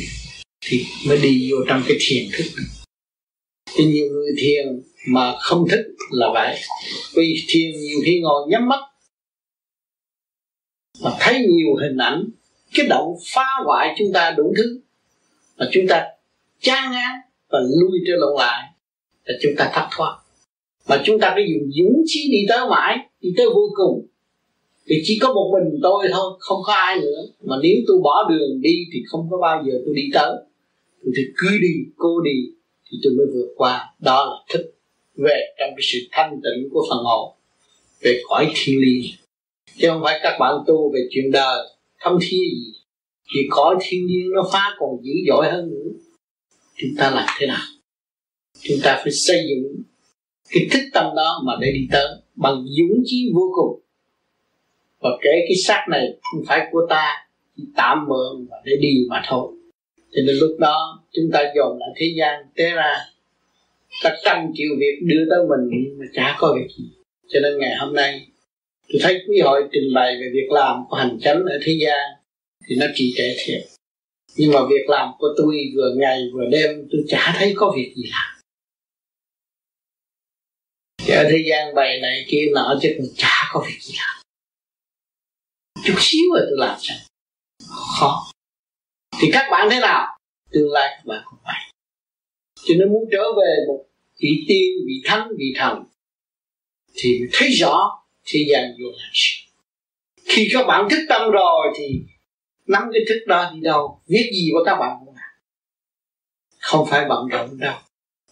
Thì 0.61 0.85
mới 1.09 1.19
đi 1.23 1.51
vô 1.51 1.57
trong 1.69 1.83
cái 1.89 1.97
thiền 2.01 2.25
thức. 2.33 2.63
Thì 3.77 3.85
nhiều 3.85 4.09
người 4.13 4.31
thiền 4.39 4.83
mà 5.07 5.35
không 5.39 5.67
thích 5.71 5.87
là 6.11 6.27
vậy. 6.35 6.57
Vì 7.15 7.35
thiền 7.49 7.81
nhiều 7.81 7.99
khi 8.05 8.21
ngồi 8.21 8.49
nhắm 8.49 8.69
mắt 8.69 8.81
mà 11.03 11.11
thấy 11.21 11.35
nhiều 11.35 11.75
hình 11.83 11.97
ảnh, 11.97 12.25
cái 12.75 12.87
động 12.87 13.15
phá 13.35 13.47
hoại 13.65 13.95
chúng 13.99 14.13
ta 14.13 14.35
đủ 14.37 14.55
thứ, 14.57 14.81
mà 15.57 15.69
chúng 15.73 15.85
ta 15.89 16.05
chán 16.61 16.93
ngán 16.93 17.13
và 17.49 17.59
lui 17.59 17.99
trở 18.07 18.13
lộn 18.17 18.39
lại 18.39 18.73
là 19.25 19.35
chúng 19.43 19.53
ta 19.57 19.71
thất 19.75 19.89
thoát. 19.91 20.19
Mà 20.89 21.03
chúng 21.05 21.21
ta 21.21 21.31
phải 21.35 21.45
dùng 21.49 21.71
dũng 21.73 22.03
chí 22.07 22.29
đi 22.31 22.39
tới 22.49 22.69
mãi, 22.71 22.99
đi 23.21 23.31
tới 23.37 23.47
vô 23.47 23.71
cùng. 23.77 24.07
Thì 24.87 25.03
chỉ 25.05 25.19
có 25.23 25.33
một 25.33 25.53
mình 25.53 25.81
tôi 25.83 26.09
thôi, 26.13 26.33
không 26.39 26.59
có 26.65 26.73
ai 26.73 27.01
nữa. 27.01 27.21
Mà 27.45 27.57
nếu 27.63 27.77
tôi 27.87 27.99
bỏ 28.03 28.29
đường 28.31 28.61
đi 28.61 28.85
thì 28.93 29.03
không 29.07 29.29
có 29.31 29.39
bao 29.43 29.65
giờ 29.67 29.73
tôi 29.85 29.95
đi 29.95 30.03
tới. 30.13 30.31
Tôi 31.03 31.13
thì 31.17 31.23
cứ 31.37 31.49
đi 31.63 31.69
cô 31.97 32.21
đi 32.21 32.53
thì 32.91 32.99
tôi 33.03 33.13
mới 33.17 33.27
vượt 33.35 33.55
qua. 33.57 33.95
Đó 33.99 34.25
là 34.25 34.55
thức 34.55 34.76
về 35.17 35.55
trong 35.59 35.71
cái 35.77 35.83
sự 35.93 35.99
thanh 36.11 36.31
tịnh 36.31 36.71
của 36.71 36.87
phần 36.91 36.99
hồn, 37.05 37.35
về 38.01 38.21
cõi 38.29 38.53
thiên 38.55 38.81
liêng 38.81 39.03
chứ 39.79 39.89
không 39.89 40.01
phải 40.03 40.21
các 40.23 40.37
bạn 40.41 40.55
tu 40.67 40.93
về 40.93 41.01
chuyện 41.11 41.31
đời, 41.31 41.59
thâm 42.01 42.19
thia 42.23 42.37
gì, 42.37 42.73
thì 43.35 43.41
cõi 43.51 43.77
thiên 43.81 44.07
liêng 44.07 44.33
nó 44.33 44.49
phá 44.53 44.77
còn 44.79 44.91
dữ 45.03 45.13
dội 45.29 45.47
hơn 45.51 45.71
nữa. 45.71 45.91
Chúng 46.77 46.91
ta 46.99 47.11
làm 47.11 47.27
thế 47.39 47.47
nào? 47.47 47.63
Chúng 48.61 48.79
ta 48.83 49.01
phải 49.03 49.13
xây 49.13 49.47
dựng 49.49 49.83
cái 50.51 50.69
thức 50.71 50.83
tâm 50.93 51.05
đó 51.17 51.43
mà 51.47 51.53
để 51.61 51.73
đi 51.73 51.89
tới, 51.93 52.07
bằng 52.35 52.65
dũng 52.79 53.03
chí 53.05 53.31
vô 53.35 53.53
cùng. 53.55 53.81
Và 55.01 55.11
kể 55.23 55.31
cái 55.49 55.57
xác 55.65 55.87
này 55.91 56.19
không 56.33 56.45
phải 56.47 56.67
của 56.73 56.87
ta, 56.91 57.29
chỉ 57.57 57.63
tạm 57.77 58.07
mượn 58.09 58.47
và 58.51 58.57
để 58.65 58.73
đi 58.81 59.07
mà 59.09 59.23
thôi. 59.29 59.53
Cho 59.97 60.23
nên 60.27 60.37
lúc 60.37 60.57
đó 60.59 61.05
chúng 61.13 61.31
ta 61.33 61.53
dồn 61.57 61.79
lại 61.79 61.89
thế 61.97 62.07
gian 62.19 62.45
té 62.57 62.71
ra 62.75 62.95
cả 64.03 64.17
trăm 64.25 64.53
triệu 64.55 64.71
việc 64.79 64.99
đưa 65.03 65.25
tới 65.31 65.39
mình, 65.49 65.83
nhưng 65.85 65.99
mà 65.99 66.07
chả 66.15 66.37
có 66.39 66.55
việc 66.59 66.69
gì. 66.79 66.85
Cho 67.29 67.41
nên 67.41 67.59
ngày 67.59 67.77
hôm 67.81 67.95
nay, 67.95 68.27
tôi 68.89 68.99
thấy 69.03 69.23
quý 69.29 69.41
hội 69.41 69.69
trình 69.73 69.95
bày 69.95 70.17
về 70.21 70.31
việc 70.33 70.49
làm 70.51 70.85
của 70.89 70.97
hành 70.97 71.19
chánh 71.21 71.45
ở 71.45 71.59
thế 71.63 71.79
gian, 71.81 71.99
thì 72.69 72.77
nó 72.77 72.87
trì 72.95 73.15
trệ 73.17 73.37
thiệt. 73.39 73.63
Nhưng 74.37 74.53
mà 74.53 74.61
việc 74.71 74.89
làm 74.89 75.09
của 75.19 75.29
tôi 75.37 75.57
vừa 75.77 75.95
ngày 75.97 76.31
vừa 76.35 76.47
đêm, 76.51 76.89
tôi 76.93 77.01
chả 77.09 77.35
thấy 77.39 77.55
có 77.57 77.73
việc 77.77 77.93
gì 77.97 78.03
làm. 78.11 78.41
Thì 80.99 81.15
ở 81.15 81.25
thế 81.31 81.45
gian 81.51 81.75
bày 81.75 82.01
này 82.01 82.25
kia 82.29 82.47
nọ 82.55 82.79
chứ 82.83 82.95
cũng 82.97 83.07
chả 83.17 83.51
có 83.53 83.65
việc 83.69 83.79
gì 83.81 83.95
làm. 83.99 84.23
Chút 85.85 85.95
xíu 85.99 86.25
rồi 86.35 86.47
tôi 86.51 86.59
làm 86.59 86.77
sao? 86.81 86.97
Khó. 87.99 88.27
Thì 89.21 89.29
các 89.33 89.49
bạn 89.51 89.69
thế 89.71 89.81
nào? 89.81 90.19
Tương 90.51 90.73
lai 90.73 90.95
các 90.97 91.07
bạn 91.07 91.23
cũng 91.25 91.39
vậy 91.45 91.66
cho 92.67 92.75
nên 92.79 92.93
muốn 92.93 93.05
trở 93.13 93.23
về 93.37 93.55
một 93.69 93.85
vị 94.21 94.45
tiên, 94.49 94.87
vị 94.87 95.03
thánh, 95.05 95.29
vị 95.39 95.53
thần, 95.57 95.85
thì 96.95 97.21
thấy 97.33 97.49
rõ 97.49 98.03
thế 98.27 98.41
gian 98.51 98.65
vô 98.79 98.89
hạn 98.99 99.11
sự. 99.15 99.37
Khi 100.25 100.49
các 100.53 100.67
bạn 100.67 100.89
thức 100.91 101.07
tâm 101.09 101.31
rồi 101.31 101.67
thì 101.79 102.03
nắm 102.67 102.83
cái 102.93 103.03
thức 103.09 103.25
đó 103.27 103.51
đi 103.55 103.61
đâu, 103.61 104.01
viết 104.07 104.31
gì 104.33 104.49
của 104.53 104.63
các 104.67 104.77
bạn 104.81 104.97
cũng 105.05 105.15
làm. 105.15 105.33
Không 106.59 106.87
phải 106.91 107.07
bận 107.09 107.29
rộn 107.29 107.59
đâu. 107.59 107.79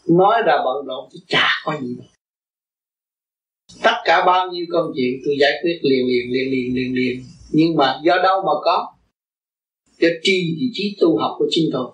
Nói 0.08 0.42
là 0.46 0.62
bận 0.64 0.86
rộn 0.86 1.08
thì 1.12 1.20
chả 1.28 1.48
có 1.64 1.76
gì 1.80 1.94
đâu. 1.98 2.06
Tất 3.82 3.96
cả 4.04 4.24
bao 4.26 4.50
nhiêu 4.50 4.66
công 4.72 4.92
chuyện 4.96 5.20
tôi 5.24 5.34
giải 5.40 5.52
quyết 5.62 5.78
liền 5.82 6.06
liền 6.06 6.32
liền 6.32 6.50
liền 6.50 6.74
liền 6.74 6.94
liền. 6.94 7.24
Nhưng 7.52 7.76
mà 7.76 8.00
do 8.04 8.16
đâu 8.22 8.42
mà 8.46 8.52
có? 8.64 8.94
Do 9.98 10.08
tri 10.22 10.56
thì 10.60 10.70
trí 10.72 10.96
tu 11.00 11.18
học 11.18 11.36
của 11.38 11.46
chính 11.50 11.70
tôi. 11.72 11.92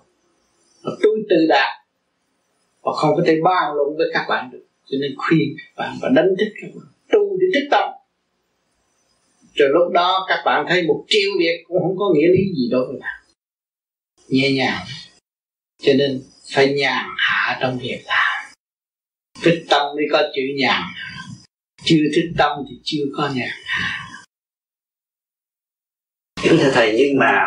Và 0.83 0.91
tôi 1.03 1.17
tự 1.29 1.45
đạt 1.49 1.80
và 2.81 2.91
không 2.95 3.15
có 3.15 3.23
thể 3.27 3.39
bàn 3.43 3.73
luận 3.75 3.97
với 3.97 4.07
các 4.13 4.25
bạn 4.29 4.49
được. 4.51 4.65
Cho 4.85 4.97
nên 5.01 5.11
khuyên 5.17 5.55
các 5.57 5.73
bạn 5.75 5.97
và 6.01 6.09
đánh 6.15 6.27
thức 6.39 6.53
các 6.61 6.67
bạn. 6.75 6.87
Tu 7.11 7.37
để 7.39 7.47
thức 7.53 7.67
tâm. 7.71 7.89
Rồi 9.53 9.69
lúc 9.69 9.91
đó 9.93 10.25
các 10.29 10.41
bạn 10.45 10.65
thấy 10.69 10.83
một 10.83 11.05
triệu 11.07 11.31
việc 11.39 11.63
cũng 11.67 11.81
không 11.81 11.97
có 11.97 12.13
nghĩa 12.15 12.27
lý 12.27 12.53
gì 12.55 12.69
đối 12.71 12.87
với 12.87 12.99
bạn. 12.99 13.23
Nhẹ 14.27 14.51
nhàng. 14.51 14.85
Cho 15.83 15.93
nên 15.93 16.23
phải 16.53 16.73
nhàn 16.73 17.05
hạ 17.17 17.57
trong 17.61 17.79
việc 17.79 18.03
làm. 18.05 18.53
Thức 19.43 19.63
tâm 19.69 19.81
mới 19.95 20.05
có 20.11 20.21
chữ 20.35 20.41
nhàn 20.57 20.81
chưa 21.83 22.03
thức 22.15 22.31
tâm 22.37 22.51
thì 22.69 22.75
chưa 22.83 23.03
có 23.17 23.29
nhàn 23.35 23.49
hạ. 23.65 24.07
Kính 26.43 26.57
thưa 26.59 26.71
thầy, 26.73 26.95
nhưng 26.97 27.17
mà 27.19 27.41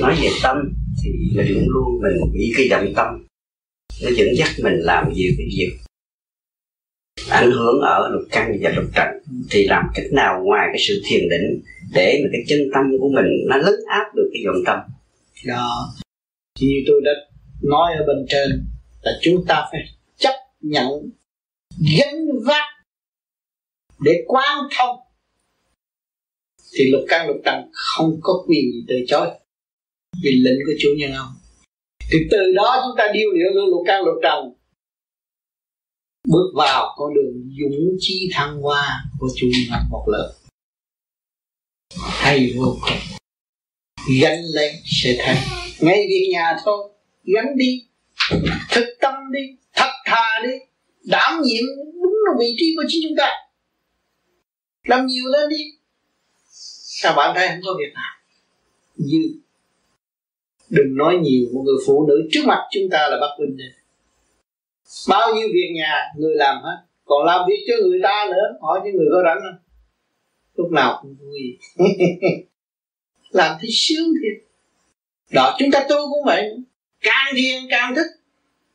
nói 0.00 0.16
về 0.22 0.28
tâm 0.42 0.56
thì 1.02 1.10
mình 1.36 1.46
cũng 1.54 1.68
luôn 1.68 2.00
mình 2.02 2.32
bị 2.32 2.52
cái 2.56 2.68
động 2.68 2.92
tâm 2.96 3.26
nó 4.02 4.10
dẫn 4.16 4.28
dắt 4.36 4.48
mình 4.62 4.74
làm 4.74 5.12
nhiều 5.12 5.32
cái 5.38 5.46
việc 5.56 5.78
ảnh 7.30 7.50
hưởng 7.50 7.80
ở 7.80 8.08
lục 8.12 8.22
căn 8.30 8.58
và 8.60 8.70
lục 8.70 8.84
trần 8.94 9.08
thì 9.50 9.66
làm 9.66 9.84
cách 9.94 10.06
nào 10.12 10.42
ngoài 10.44 10.68
cái 10.72 10.82
sự 10.88 11.02
thiền 11.04 11.28
định 11.28 11.62
để 11.94 12.20
mà 12.22 12.28
cái 12.32 12.42
chân 12.48 12.58
tâm 12.74 12.84
của 13.00 13.08
mình 13.08 13.26
nó 13.48 13.56
lấn 13.56 13.74
áp 13.88 14.14
được 14.14 14.30
cái 14.32 14.42
dòng 14.44 14.62
tâm? 14.66 14.78
Đó 15.46 15.94
như 16.60 16.84
tôi 16.86 17.00
đã 17.04 17.10
nói 17.62 17.94
ở 17.98 18.04
bên 18.06 18.26
trên 18.28 18.64
là 19.02 19.12
chúng 19.22 19.44
ta 19.48 19.64
phải 19.72 19.80
chấp 20.16 20.34
nhận 20.60 21.10
gánh 21.98 22.26
vác 22.44 22.68
để 24.04 24.12
quán 24.26 24.58
thông. 24.78 24.96
Thì 26.74 26.90
lục 26.90 27.02
căn, 27.08 27.28
lục 27.28 27.36
trần 27.44 27.70
không 27.72 28.18
có 28.22 28.44
quyền 28.48 28.72
gì 28.72 28.84
từ 28.88 28.94
chối. 29.08 29.28
Vì 30.22 30.30
lệnh 30.30 30.58
của 30.66 30.72
chủ 30.78 30.88
nhân 30.98 31.12
ông 31.12 31.41
thì 32.12 32.18
từ 32.30 32.38
đó 32.54 32.82
chúng 32.84 32.96
ta 32.98 33.04
điêu 33.14 33.30
luyện 33.30 33.52
lục 33.54 33.82
căn 33.86 34.02
lục 34.04 34.14
trần. 34.22 34.52
Bước 36.28 36.52
vào 36.54 36.94
con 36.96 37.14
đường 37.14 37.50
dũng 37.60 37.96
chi 37.98 38.30
thăng 38.32 38.60
hoa 38.60 39.04
của 39.18 39.28
chủ 39.36 39.46
nhân 39.52 39.80
một 39.90 40.04
lớp. 40.08 40.32
Hay 41.96 42.52
vô 42.56 42.76
cùng. 42.80 42.98
Gánh 44.20 44.42
lên 44.54 44.74
sẽ 44.84 45.16
thấy 45.18 45.36
ngay 45.80 46.06
việc 46.08 46.28
nhà 46.32 46.56
thôi. 46.64 46.92
Gánh 47.24 47.56
đi. 47.56 47.86
Thực 48.70 48.86
tâm 49.00 49.14
đi. 49.32 49.40
Thật 49.72 49.90
thà 50.04 50.40
đi. 50.44 50.52
Đảm 51.04 51.42
nhiệm 51.42 51.64
đúng 52.02 52.14
là 52.26 52.32
vị 52.38 52.54
trí 52.58 52.74
của 52.76 52.84
chính 52.88 53.00
chúng 53.08 53.16
ta. 53.18 53.30
Làm 54.84 55.06
nhiều 55.06 55.24
lên 55.26 55.48
đi. 55.48 55.64
Sao 57.02 57.14
bạn 57.16 57.32
thấy 57.36 57.48
không 57.48 57.60
có 57.64 57.74
việc 57.78 57.92
nào. 57.94 58.12
Dư 58.96 59.41
đừng 60.72 60.96
nói 60.96 61.16
nhiều, 61.22 61.48
một 61.54 61.62
người 61.64 61.76
phụ 61.86 62.06
nữ 62.06 62.28
trước 62.32 62.40
mặt 62.46 62.58
chúng 62.70 62.90
ta 62.90 63.08
là 63.10 63.16
bắt 63.20 63.30
Vinh 63.38 63.56
bao 65.08 65.34
nhiêu 65.34 65.48
việc 65.52 65.72
nhà 65.74 66.12
người 66.16 66.34
làm 66.34 66.62
hết, 66.62 66.76
còn 67.04 67.24
làm 67.26 67.40
việc 67.48 67.64
cho 67.68 67.74
người 67.82 68.00
ta 68.02 68.26
nữa, 68.30 68.58
hỏi 68.60 68.80
những 68.84 68.96
người 68.96 69.06
có 69.12 69.22
rảnh 69.24 69.40
không? 69.42 69.58
Lúc 70.56 70.72
nào 70.72 70.98
cũng 71.02 71.14
vui. 71.14 71.58
Làm 73.30 73.56
thấy 73.60 73.70
sướng 73.72 74.08
thiệt. 74.08 74.48
Đó, 75.30 75.56
chúng 75.58 75.70
ta 75.70 75.86
tu 75.88 75.96
cũng 75.96 76.24
vậy. 76.26 76.56
Càng 77.00 77.34
thiền 77.36 77.62
càng 77.70 77.94
thích 77.94 78.06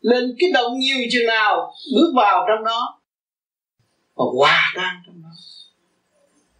lên 0.01 0.35
cái 0.39 0.51
động 0.51 0.79
nhiều 0.79 0.97
chừng 1.11 1.25
nào, 1.27 1.73
bước 1.95 2.13
vào 2.15 2.45
trong 2.47 2.63
đó. 2.65 2.99
Và 4.15 4.25
hòa 4.37 4.73
tan 4.75 4.95
trong 5.05 5.21
đó. 5.23 5.29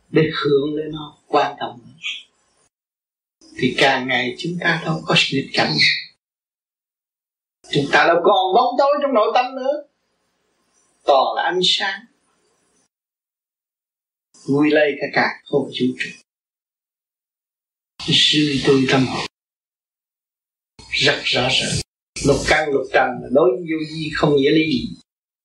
Để 0.10 0.30
hưởng 0.44 0.76
lên 0.76 0.92
nó 0.92 1.18
quan 1.28 1.56
trọng 1.60 1.80
thì 3.60 3.76
càng 3.78 4.08
ngày 4.08 4.36
chúng 4.38 4.58
ta 4.62 4.82
đâu 4.86 5.02
có 5.06 5.16
sự 5.18 5.38
nghịch 5.38 5.50
cảnh. 5.54 5.74
Chúng 7.72 7.86
ta 7.92 8.08
đâu 8.08 8.18
còn 8.24 8.54
bóng 8.56 8.76
tối 8.78 8.98
trong 9.02 9.14
nội 9.14 9.32
tâm 9.34 9.56
nữa. 9.56 9.84
Toàn 11.04 11.36
là 11.36 11.44
ánh 11.44 11.60
sáng. 11.64 12.00
Vui 14.48 14.70
lây 14.72 14.92
cả 15.02 15.08
cả 15.14 15.28
không 15.46 15.64
vũ 15.64 15.72
trụ. 16.00 16.10
Sư 18.00 18.56
tôi 18.68 18.86
tâm 18.92 19.08
hồn. 19.08 19.26
Rất 20.92 21.22
rõ 21.24 21.42
ràng. 21.42 21.82
Lục 22.26 22.38
căn, 22.50 22.70
lục 22.70 22.86
trần 22.94 23.10
là 23.22 23.28
đối 23.32 23.52
với 23.52 23.60
vô 23.60 23.78
vi, 23.90 24.10
không 24.16 24.36
nghĩa 24.36 24.52
lý 24.52 24.72
gì. 24.72 24.88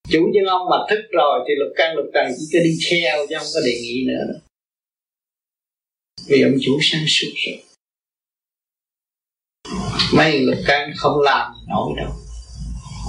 Chủ 0.09 0.31
nhân 0.33 0.45
ông 0.45 0.69
mà 0.71 0.76
thức 0.90 1.02
rồi 1.12 1.45
thì 1.49 1.54
lục 1.57 1.73
căn, 1.76 1.97
lục 1.97 2.07
trần 2.14 2.26
chỉ 2.38 2.45
có 2.52 2.64
đi 2.64 2.78
theo 2.90 3.26
chứ 3.28 3.35
không 3.38 3.49
có 3.54 3.61
đề 3.64 3.81
nghị 3.83 4.04
nữa. 4.07 4.40
Vì 6.26 6.42
ông 6.42 6.54
chủ 6.62 6.78
sáng 6.83 7.04
suốt 7.09 7.33
rồi 7.47 7.62
mấy 10.16 10.40
lục 10.40 10.59
can 10.66 10.90
không 10.97 11.21
làm 11.21 11.52
nổi 11.69 11.92
đâu. 11.97 12.11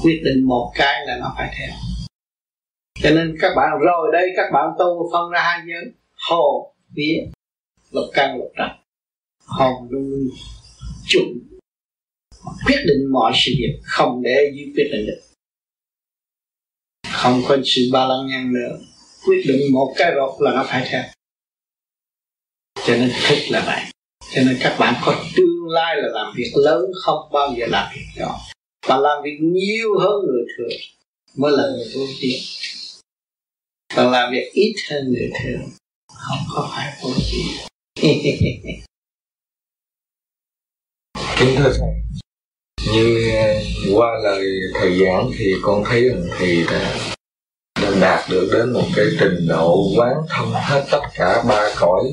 Quyết 0.03 0.21
định 0.25 0.43
một 0.47 0.71
cái 0.75 1.05
là 1.05 1.17
nó 1.19 1.33
phải 1.37 1.55
theo. 1.57 1.69
Cho 3.01 3.09
nên 3.09 3.37
các 3.39 3.53
bạn 3.55 3.79
rồi 3.81 4.09
đây, 4.13 4.27
các 4.35 4.49
bạn 4.53 4.69
tu 4.79 5.09
phân 5.13 5.29
ra 5.29 5.41
hai 5.41 5.59
giới. 5.67 5.93
Hồ, 6.29 6.73
vía, 6.95 7.17
lục 7.91 8.05
căn, 8.13 8.37
lục 8.37 8.51
trần. 8.57 8.69
Hồn 9.45 9.87
luôn 9.89 10.09
luôn 10.09 10.29
chủ 11.07 11.19
quyết 12.65 12.83
định 12.87 13.11
mọi 13.11 13.31
sự 13.35 13.51
việc, 13.57 13.79
không 13.83 14.21
để 14.23 14.51
dưới 14.55 14.73
quyết 14.75 14.89
định 14.91 15.05
được. 15.05 15.21
Không 17.11 17.41
có 17.47 17.57
sự 17.65 17.81
ba 17.93 18.05
lăng 18.05 18.27
nhăn 18.27 18.53
nữa. 18.53 18.79
Quyết 19.27 19.43
định 19.47 19.73
một 19.73 19.93
cái 19.97 20.11
rột 20.15 20.41
là 20.41 20.51
nó 20.51 20.65
phải 20.67 20.87
theo. 20.91 21.03
Cho 22.85 22.95
nên 22.95 23.11
thích 23.27 23.51
là 23.51 23.63
vậy. 23.65 23.81
Cho 24.35 24.41
nên 24.45 24.57
các 24.61 24.75
bạn 24.79 24.93
có 25.05 25.23
tư 25.37 25.52
tương 25.63 25.71
lai 25.71 25.95
là 25.95 26.09
làm 26.13 26.33
việc 26.35 26.51
lớn 26.55 26.85
không 27.05 27.29
bao 27.31 27.53
giờ 27.57 27.65
làm 27.69 27.93
việc 27.95 28.05
nhỏ 28.15 28.39
mà 28.89 28.97
làm 28.97 29.23
việc 29.23 29.37
nhiều 29.41 29.99
hơn 29.99 30.25
người 30.27 30.45
thường 30.57 30.79
mới 31.37 31.51
là 31.51 31.63
người 31.63 31.87
vô 31.95 32.01
tiên. 32.21 32.39
còn 33.95 34.11
làm 34.11 34.31
việc 34.31 34.49
ít 34.53 34.75
hơn 34.89 35.13
người 35.13 35.31
thường 35.43 35.69
không 36.13 36.37
có 36.55 36.69
phải 36.75 36.97
vô 37.03 37.09
tiên. 37.31 37.47
kính 41.39 41.55
thưa 41.57 41.73
thầy 41.79 41.89
như 42.93 43.31
qua 43.95 44.19
lời 44.23 44.45
thầy 44.73 44.99
giảng 44.99 45.31
thì 45.37 45.53
con 45.63 45.83
thấy 45.85 46.09
rằng 46.09 46.27
thầy 46.37 46.63
đã, 46.71 46.95
đã 47.81 47.91
đạt 48.01 48.29
được 48.29 48.49
đến 48.53 48.73
một 48.73 48.85
cái 48.95 49.05
trình 49.19 49.47
độ 49.47 49.93
quán 49.97 50.13
thông 50.29 50.53
hết 50.53 50.85
tất 50.91 51.01
cả 51.13 51.43
ba 51.47 51.73
cõi 51.79 52.03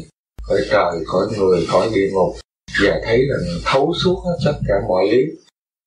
cõi 0.49 0.61
trời 0.71 1.05
cõi 1.07 1.27
người 1.39 1.67
cõi 1.73 1.91
địa 1.95 2.11
ngục 2.13 2.37
và 2.83 3.01
thấy 3.05 3.19
rằng 3.19 3.61
thấu 3.65 3.95
suốt 4.05 4.23
hết 4.25 4.37
tất 4.45 4.59
cả 4.69 4.75
mọi 4.89 5.05
lý. 5.13 5.23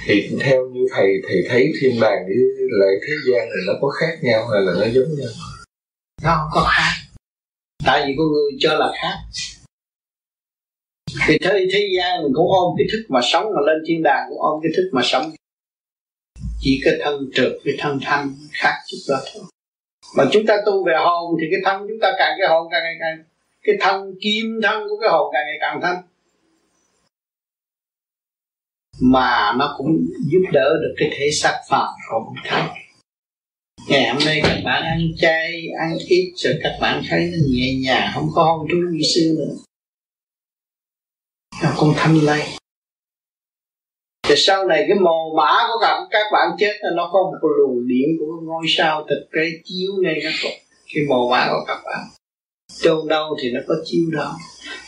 Thì 0.06 0.30
theo 0.40 0.70
như 0.70 0.82
thầy 0.92 1.08
thầy 1.28 1.38
thấy 1.50 1.72
thiên 1.82 2.00
đàng 2.02 2.26
với 2.26 2.36
lại 2.72 2.96
thế 3.08 3.14
gian 3.28 3.50
này 3.50 3.58
nó 3.68 3.74
có 3.82 3.88
khác 3.88 4.18
nhau 4.22 4.48
hay 4.48 4.62
là 4.62 4.74
nó 4.74 4.86
giống 4.94 5.16
nhau? 5.18 5.32
Nó 6.24 6.36
không 6.40 6.50
có 6.54 6.70
khác. 6.70 6.92
Tại 7.86 8.04
vì 8.08 8.14
con 8.18 8.28
người 8.28 8.52
cho 8.60 8.74
là 8.74 8.92
khác. 9.02 9.18
Thì 11.28 11.38
thế, 11.42 11.68
thế 11.74 11.90
gian 11.98 12.24
mình 12.24 12.32
cũng 12.36 12.48
ôm 12.52 12.76
cái 12.78 12.88
thức 12.92 13.06
mà 13.10 13.20
sống 13.24 13.46
mà 13.56 13.62
lên 13.68 13.84
thiên 13.88 14.04
đàng 14.04 14.26
cũng 14.30 14.42
ôm 14.42 14.60
cái 14.64 14.72
thức 14.76 14.90
mà 14.92 15.02
sống. 15.04 15.32
Chỉ 16.60 16.82
cái 16.84 16.94
thân 17.02 17.30
trượt 17.34 17.52
cái 17.66 17.74
thân 17.80 18.00
thanh 18.02 18.36
khác 18.52 18.74
chút 18.88 18.98
đó 19.10 19.18
thôi. 19.34 19.44
Mà 20.18 20.26
chúng 20.32 20.46
ta 20.46 20.58
tu 20.66 20.86
về 20.86 20.94
hồn 20.98 21.36
thì 21.42 21.48
cái 21.52 21.60
thân 21.66 21.86
chúng 21.90 22.00
ta 22.02 22.12
càng 22.18 22.36
cái 22.40 22.48
hồn 22.50 22.68
càng 22.72 22.84
ngày 22.84 22.96
càng 23.00 23.24
cái 23.64 23.76
thân 23.80 24.16
kim 24.22 24.60
thân 24.64 24.88
của 24.90 24.98
cái 25.02 25.10
hồn 25.10 25.30
càng 25.34 25.44
ngày 25.46 25.58
càng 25.62 25.80
thanh 25.82 26.04
mà 29.00 29.54
nó 29.58 29.76
cũng 29.78 30.06
giúp 30.32 30.44
đỡ 30.52 30.74
được 30.82 30.94
cái 30.98 31.10
thể 31.18 31.32
xác 31.32 31.62
phàm 31.70 31.88
không 32.10 32.34
thấy 32.46 32.62
ngày 33.88 34.10
hôm 34.10 34.24
nay 34.26 34.42
các 34.44 34.62
bạn 34.66 34.84
ăn 34.84 35.00
chay 35.18 35.68
ăn 35.80 35.98
ít 36.08 36.34
rồi 36.36 36.54
các 36.64 36.78
bạn 36.82 37.04
thấy 37.10 37.32
nó 37.32 37.38
nhẹ 37.50 37.74
nhàng 37.84 38.12
không 38.14 38.30
có 38.34 38.44
hôn 38.44 38.68
thú 38.72 38.78
như 38.92 39.02
xưa 39.16 39.36
nữa. 39.38 39.56
Nó 41.64 41.70
cũng 41.78 41.94
thanh 41.96 42.20
lây. 42.24 42.42
Thì 44.28 44.36
sau 44.38 44.66
này 44.66 44.86
cái 44.88 45.00
mồ 45.00 45.36
mã 45.38 45.54
của 45.68 45.80
các, 45.82 46.08
các 46.12 46.26
bạn 46.34 46.56
chết 46.60 46.74
là 46.82 46.90
nó 46.96 47.10
có 47.14 47.20
một 47.24 47.38
cái 47.42 47.50
luồng 47.58 47.88
điện 47.88 48.10
của 48.20 48.42
ngôi 48.44 48.66
sao 48.68 49.06
thực 49.10 49.30
tế 49.34 49.42
chiếu 49.64 49.92
ngay 50.02 50.22
bạn 50.24 50.34
cái 50.94 51.04
mồ 51.10 51.30
mã 51.30 51.48
của 51.50 51.64
các 51.68 51.82
bạn. 51.86 52.08
Chôn 52.82 53.08
đâu 53.08 53.38
thì 53.42 53.52
nó 53.52 53.60
có 53.68 53.76
chiếu 53.86 54.04
đó. 54.12 54.38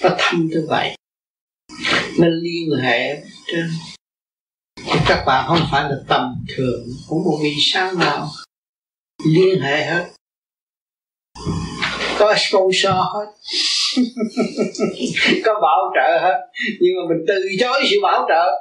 Nó 0.03 0.09
thanh 0.17 0.45
như 0.45 0.65
vậy 0.69 0.95
nó 2.19 2.27
liên 2.27 2.69
hệ 2.83 3.23
trên 3.47 3.69
các 5.07 5.23
bạn 5.25 5.45
không 5.47 5.67
phải 5.71 5.83
là 5.83 5.95
tầm 6.07 6.45
thường, 6.55 6.87
cũng 7.07 7.23
một 7.23 7.39
vì 7.43 7.53
sao 7.59 7.93
nào. 7.93 8.27
Liên 9.25 9.61
hệ 9.61 9.85
hết. 9.85 10.05
Có 12.19 12.35
sponsor 12.37 12.93
hết. 13.13 13.25
Có 15.45 15.53
bảo 15.61 15.93
trợ 15.95 16.19
hết. 16.21 16.47
Nhưng 16.79 16.93
mà 16.95 17.01
mình 17.09 17.25
từ 17.27 17.33
chối 17.59 17.81
sự 17.89 17.97
bảo 18.03 18.25
trợ. 18.29 18.51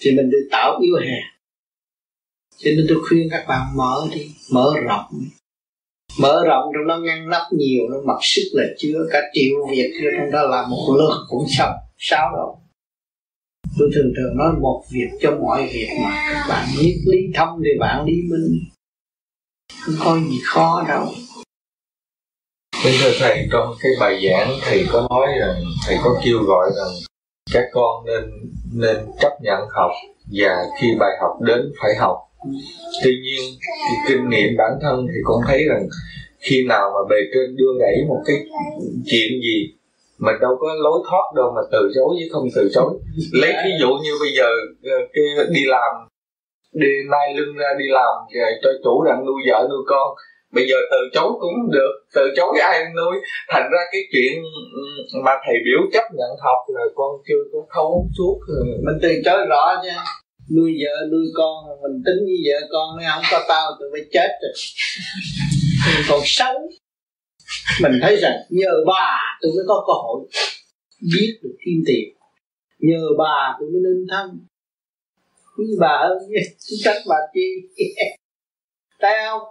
Thì 0.00 0.10
mình 0.16 0.30
được 0.30 0.48
tạo 0.50 0.78
yếu 0.80 0.96
hèn. 0.96 1.24
Cho 2.56 2.70
nên 2.76 2.86
tôi 2.88 2.98
khuyên 3.08 3.28
các 3.30 3.44
bạn 3.48 3.76
mở 3.76 4.08
đi, 4.14 4.30
mở 4.52 4.74
rộng 4.84 5.28
mở 6.18 6.44
rộng 6.46 6.64
trong 6.74 6.86
nó 6.86 6.98
ngăn 6.98 7.30
nắp 7.30 7.42
nhiều 7.52 7.88
nó 7.90 7.96
mặc 8.04 8.18
sức 8.22 8.48
là 8.52 8.64
chứa 8.78 8.98
cả 9.10 9.20
triệu 9.34 9.66
việc 9.70 9.92
trong 10.18 10.30
đó 10.30 10.42
là 10.42 10.66
một 10.66 10.94
lượt 10.98 11.24
cũng 11.28 11.44
xong. 11.58 11.72
Sao 11.98 12.32
đâu? 12.36 12.60
Tôi 13.78 13.90
thường 13.94 14.12
thường 14.16 14.36
nói 14.36 14.52
một 14.60 14.84
việc 14.92 15.18
cho 15.22 15.30
mọi 15.30 15.68
việc 15.72 15.88
mà. 16.02 16.26
Các 16.32 16.46
bạn 16.48 16.68
biết 16.80 17.02
lý 17.06 17.18
thông 17.34 17.60
thì 17.64 17.70
bạn 17.80 18.04
lý 18.04 18.14
minh 18.30 18.60
không 19.80 19.94
có 20.04 20.20
gì 20.30 20.40
khó 20.44 20.84
đâu. 20.88 21.06
Kính 22.84 22.94
thưa 23.00 23.10
thầy, 23.20 23.48
trong 23.52 23.74
cái 23.80 23.92
bài 24.00 24.28
giảng 24.28 24.58
thầy 24.62 24.86
có 24.92 25.06
nói 25.10 25.26
rằng 25.40 25.62
thầy 25.86 25.96
có 26.04 26.20
kêu 26.24 26.38
gọi 26.38 26.70
rằng 26.76 26.92
các 27.52 27.64
con 27.72 28.06
nên 28.06 28.24
nên 28.72 28.96
chấp 29.20 29.32
nhận 29.42 29.60
học 29.70 29.90
và 30.32 30.64
khi 30.80 30.88
bài 31.00 31.10
học 31.20 31.30
đến 31.40 31.72
phải 31.82 31.90
học. 31.98 32.16
Tuy 33.04 33.10
nhiên 33.24 33.42
thì 33.60 33.94
kinh 34.08 34.28
nghiệm 34.28 34.56
bản 34.58 34.72
thân 34.82 35.06
thì 35.08 35.20
con 35.24 35.40
thấy 35.46 35.64
rằng 35.68 35.86
khi 36.38 36.64
nào 36.68 36.90
mà 36.94 37.00
bề 37.10 37.16
trên 37.34 37.56
đưa 37.56 37.72
đẩy 37.80 37.96
một 38.08 38.22
cái 38.26 38.36
chuyện 39.06 39.40
gì 39.42 39.74
mình 40.18 40.36
đâu 40.40 40.56
có 40.60 40.74
lối 40.74 40.98
thoát 41.10 41.26
đâu 41.36 41.52
mà 41.56 41.60
từ 41.72 41.90
chối 41.94 42.08
với 42.18 42.28
không 42.32 42.48
từ 42.54 42.70
chối. 42.74 42.94
Lấy 43.32 43.52
ví 43.64 43.70
dụ 43.80 43.88
như 43.88 44.12
bây 44.20 44.30
giờ 44.36 44.48
ờ, 44.82 44.98
cái 45.12 45.24
đi 45.50 45.64
làm 45.66 45.92
đi 46.72 46.88
nai 47.10 47.34
lưng 47.36 47.56
ra 47.56 47.68
đi 47.78 47.84
làm 47.88 48.14
cho 48.62 48.70
chủ 48.84 49.02
đang 49.04 49.26
nuôi 49.26 49.42
vợ 49.48 49.68
nuôi 49.70 49.82
con. 49.86 50.14
Bây 50.52 50.66
giờ 50.68 50.76
từ 50.90 50.98
chối 51.12 51.30
cũng 51.40 51.70
được 51.72 51.92
từ 52.14 52.22
chối 52.36 52.58
ai 52.62 52.84
nuôi. 52.96 53.16
Thành 53.48 53.70
ra 53.72 53.78
cái 53.92 54.00
chuyện 54.12 54.42
mà 55.24 55.32
thầy 55.46 55.56
biểu 55.64 55.80
chấp 55.92 56.04
nhận 56.12 56.30
học 56.40 56.58
là 56.68 56.84
con 56.94 57.10
chưa 57.28 57.42
có 57.52 57.58
thấu 57.74 58.06
suốt 58.18 58.38
mình 58.84 58.98
từ 59.02 59.08
chối 59.24 59.46
rõ 59.48 59.80
chứ 59.82 59.88
nuôi 60.56 60.76
vợ, 60.80 61.06
nuôi 61.12 61.26
con, 61.34 61.64
mình 61.82 62.02
tính 62.06 62.20
với 62.26 62.38
vợ 62.46 62.68
con 62.70 62.88
nếu 62.98 63.08
không 63.14 63.24
có 63.30 63.44
tao 63.48 63.70
tụi 63.78 63.88
phải 63.92 64.04
chết 64.12 64.28
rồi. 64.42 64.52
Mình 65.86 66.04
còn 66.08 66.20
sống. 66.24 66.56
Mình 67.82 67.92
thấy 68.02 68.16
rằng 68.16 68.36
nhờ 68.50 68.72
bà 68.86 69.18
tôi 69.40 69.52
mới 69.56 69.64
có 69.68 69.84
cơ 69.86 69.92
hội 69.92 70.20
biết 71.12 71.38
được 71.42 71.56
kim 71.64 71.82
tiền. 71.86 72.16
Nhờ 72.78 73.02
bà 73.18 73.56
tôi 73.60 73.68
mới 73.72 73.80
nên 73.84 74.06
thân. 74.10 74.46
Quý 75.56 75.64
bà 75.80 75.88
ơi 75.88 76.18
trách 76.84 77.02
bà 77.08 77.16
chi. 77.34 77.48
Thấy 79.00 79.12
không? 79.26 79.42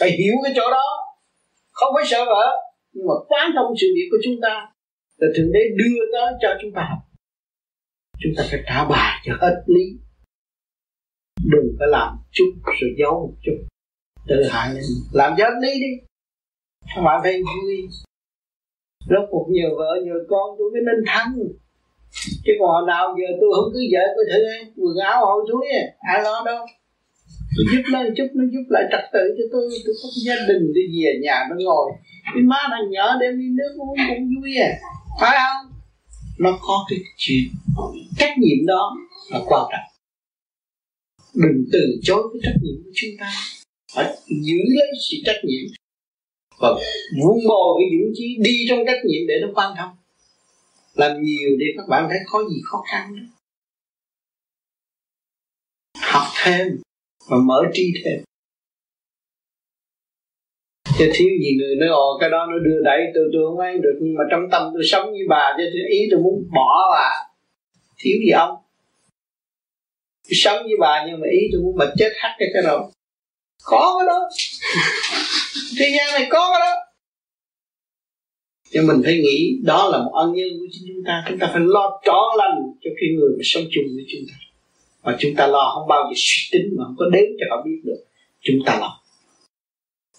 Phải 0.00 0.10
hiểu 0.10 0.34
cái 0.44 0.52
chỗ 0.56 0.70
đó. 0.70 0.84
Không 1.72 1.92
phải 1.96 2.04
sợ 2.06 2.24
vợ, 2.24 2.56
nhưng 2.92 3.06
mà 3.06 3.14
quán 3.28 3.50
thông 3.56 3.74
sự 3.80 3.86
việc 3.94 4.08
của 4.10 4.18
chúng 4.24 4.36
ta. 4.42 4.66
Là 5.16 5.28
thượng 5.36 5.52
đế 5.52 5.60
đưa 5.76 5.98
tới 6.12 6.32
cho 6.42 6.48
chúng 6.62 6.72
ta. 6.74 6.86
Học 6.90 7.08
chúng 8.20 8.32
ta 8.36 8.44
phải 8.50 8.60
trả 8.66 8.84
bài 8.84 9.22
cho 9.24 9.32
hết 9.40 9.62
lý 9.66 10.07
đừng 11.44 11.76
có 11.80 11.86
làm 11.86 12.16
chút 12.32 12.52
rồi 12.80 12.90
giấu, 12.98 13.12
một 13.12 13.34
chút 13.42 13.58
tự 14.28 14.42
hại 14.50 14.74
lên 14.74 14.84
làm 15.12 15.34
cho 15.38 15.44
đi 15.62 15.72
đi. 15.80 15.92
Các 16.94 17.02
phải 17.22 17.42
vui. 17.42 17.88
Rốt 19.10 19.28
cuộc 19.30 19.46
nhiều 19.50 19.70
vợ 19.78 20.00
nhiều 20.04 20.14
con 20.28 20.56
tôi 20.58 20.70
mới 20.72 20.82
nên 20.86 21.04
thắng 21.06 21.34
chứ 22.44 22.52
còn 22.60 22.68
hồi 22.70 22.84
nào 22.86 23.16
giờ 23.18 23.28
tôi 23.40 23.50
không 23.56 23.70
cứ 23.74 23.80
vợ, 23.92 24.04
tôi 24.16 24.24
thử 24.30 24.40
quần 24.82 24.96
áo 25.10 25.26
hội 25.26 25.44
chuối 25.48 25.66
à. 25.80 25.84
Ai 26.12 26.22
lo 26.22 26.42
đâu. 26.46 26.66
Tôi 27.56 27.64
giúp 27.72 27.82
nó 27.92 28.00
chút, 28.16 28.28
nó 28.34 28.44
giúp 28.52 28.64
lại 28.68 28.84
trật 28.92 29.04
tự 29.12 29.24
cho 29.38 29.44
tôi. 29.52 29.62
Tôi 29.84 29.94
có 30.02 30.08
gia 30.26 30.34
đình 30.48 30.72
đi 30.74 30.82
về 31.04 31.12
nhà 31.22 31.46
nó 31.50 31.56
ngồi. 31.58 31.86
Cái 32.34 32.42
má 32.42 32.60
thằng 32.70 32.90
nhỏ 32.90 33.06
đem 33.20 33.38
đi 33.38 33.46
nước 33.58 33.72
uống 33.78 33.96
cũng 34.08 34.24
vui 34.34 34.50
à. 34.56 34.70
Phải 35.20 35.36
không? 35.38 35.72
Nó 36.38 36.50
có 36.60 36.86
cái 36.88 36.98
chuyện 37.16 37.44
trách 38.18 38.38
nhiệm 38.38 38.66
đó 38.66 38.96
là 39.30 39.40
quan 39.46 39.62
trọng 39.70 39.97
đừng 41.42 41.64
từ 41.72 41.78
chối 42.02 42.22
cái 42.32 42.40
trách 42.44 42.58
nhiệm 42.62 42.76
của 42.84 42.90
chúng 42.94 43.10
ta. 43.20 43.30
Phải 43.94 44.16
giữ 44.28 44.58
lấy 44.76 44.88
sự 45.10 45.16
trách 45.24 45.40
nhiệm. 45.44 45.64
Và 46.60 46.68
vun 47.20 47.36
bồi 47.48 47.74
cái 47.78 47.88
dũng 47.92 48.12
chí 48.14 48.36
đi 48.44 48.66
trong 48.68 48.78
trách 48.86 49.00
nhiệm 49.04 49.26
để 49.28 49.34
nó 49.42 49.48
quan 49.54 49.74
thông 49.78 49.90
làm 50.94 51.22
nhiều 51.22 51.50
để 51.58 51.66
các 51.76 51.88
bạn 51.88 52.06
thấy 52.08 52.18
có 52.26 52.44
gì 52.50 52.60
khó 52.64 52.82
khăn 52.90 53.16
đó, 53.16 53.22
học 56.00 56.26
thêm 56.44 56.66
và 57.30 57.36
mở 57.44 57.62
trí 57.72 57.92
thêm. 58.04 58.20
Chứ 60.98 61.10
thiếu 61.14 61.28
gì 61.42 61.56
người 61.58 61.76
nói 61.76 61.88
ồ 61.88 62.18
cái 62.20 62.30
đó 62.30 62.46
nó 62.50 62.58
đưa 62.58 62.82
đẩy 62.84 63.00
tôi 63.14 63.24
tôi 63.32 63.42
không 63.46 63.58
ăn 63.58 63.82
được. 63.82 63.98
Nhưng 64.00 64.14
mà 64.14 64.24
trong 64.30 64.42
tâm 64.52 64.62
tôi 64.74 64.82
sống 64.84 65.10
với 65.10 65.26
bà 65.28 65.54
cho 65.56 65.64
ý 65.90 65.98
tôi 66.10 66.20
muốn 66.20 66.48
bỏ 66.54 66.88
bà. 66.92 67.10
Thiếu 67.98 68.16
gì 68.24 68.30
ông? 68.30 68.56
Tôi 70.28 70.36
sống 70.42 70.62
với 70.62 70.76
bà 70.80 71.04
nhưng 71.06 71.20
mà 71.20 71.26
ý 71.32 71.40
tôi 71.52 71.62
muốn 71.62 71.76
bà 71.76 71.86
chết 71.98 72.12
hắt 72.16 72.36
cái 72.38 72.48
cái 72.54 72.62
đầu 72.62 72.90
khó 73.62 73.98
cái 73.98 74.06
đó. 74.06 74.28
Thế 75.78 75.94
gian 75.96 76.20
này 76.20 76.28
có 76.30 76.50
cái 76.52 76.60
đó. 76.60 76.74
Nhưng 78.70 78.86
mình 78.86 79.00
phải 79.04 79.14
nghĩ 79.14 79.58
đó 79.62 79.88
là 79.92 79.98
một 79.98 80.12
ân 80.14 80.32
nhân 80.32 80.48
của 80.58 80.66
chính 80.70 80.84
chúng 80.88 81.04
ta. 81.06 81.24
Chúng 81.28 81.38
ta 81.38 81.46
phải 81.52 81.62
lo 81.64 82.00
trọn 82.04 82.38
lành 82.38 82.56
cho 82.80 82.90
cái 83.00 83.10
người 83.16 83.30
mà 83.38 83.42
sống 83.44 83.64
chung 83.70 83.84
với 83.94 84.04
chúng 84.08 84.22
ta. 84.28 84.34
Mà 85.02 85.16
chúng 85.20 85.34
ta 85.36 85.46
lo 85.46 85.72
không 85.74 85.88
bao 85.88 86.02
giờ 86.10 86.14
suy 86.16 86.48
tính 86.52 86.74
mà 86.76 86.84
không 86.84 86.96
có 86.98 87.04
đếm 87.12 87.28
cho 87.38 87.46
họ 87.50 87.62
biết 87.64 87.80
được. 87.84 88.04
Chúng 88.40 88.56
ta 88.66 88.78
lo. 88.80 89.00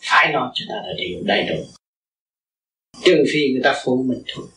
Phải 0.02 0.34
lo 0.34 0.52
cho 0.54 0.66
ta 0.70 0.76
là 0.76 0.94
điều 0.98 1.22
đầy 1.24 1.46
đủ. 1.50 1.64
Trừ 3.04 3.24
phi 3.34 3.52
người 3.52 3.62
ta 3.64 3.82
phụ 3.86 4.04
mình 4.04 4.24
thôi. 4.28 4.48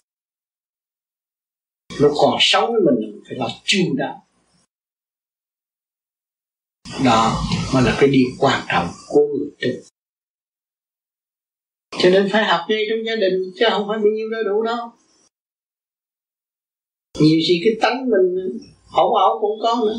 Lúc 2.01 2.13
còn 2.17 2.37
sống 2.41 2.73
với 2.73 2.81
mình 2.81 3.13
mình 3.13 3.23
phải 3.29 3.39
lo 3.39 3.49
chu 3.65 3.95
đáo 3.97 4.27
đó 7.05 7.43
mới 7.75 7.83
là 7.83 7.97
cái 8.01 8.09
điều 8.11 8.27
quan 8.39 8.63
trọng 8.69 8.89
của 9.09 9.21
người 9.21 9.51
tu. 9.61 9.69
Cho 11.99 12.11
nên 12.11 12.29
phải 12.33 12.45
học 12.45 12.61
ngay 12.69 12.85
trong 12.91 13.07
gia 13.07 13.17
đình 13.17 13.53
chứ 13.59 13.67
không 13.71 13.89
phải 13.89 13.99
bao 13.99 14.13
nhiêu 14.15 14.31
đó 14.31 14.39
đủ 14.47 14.63
đâu. 14.63 14.91
Nhiều 17.21 17.39
khi 17.49 17.61
cái 17.65 17.73
tánh 17.81 18.11
mình 18.11 18.59
hỗn 18.87 19.13
ẩu 19.21 19.39
cũng 19.41 19.59
có 19.63 19.81
nữa. 19.87 19.97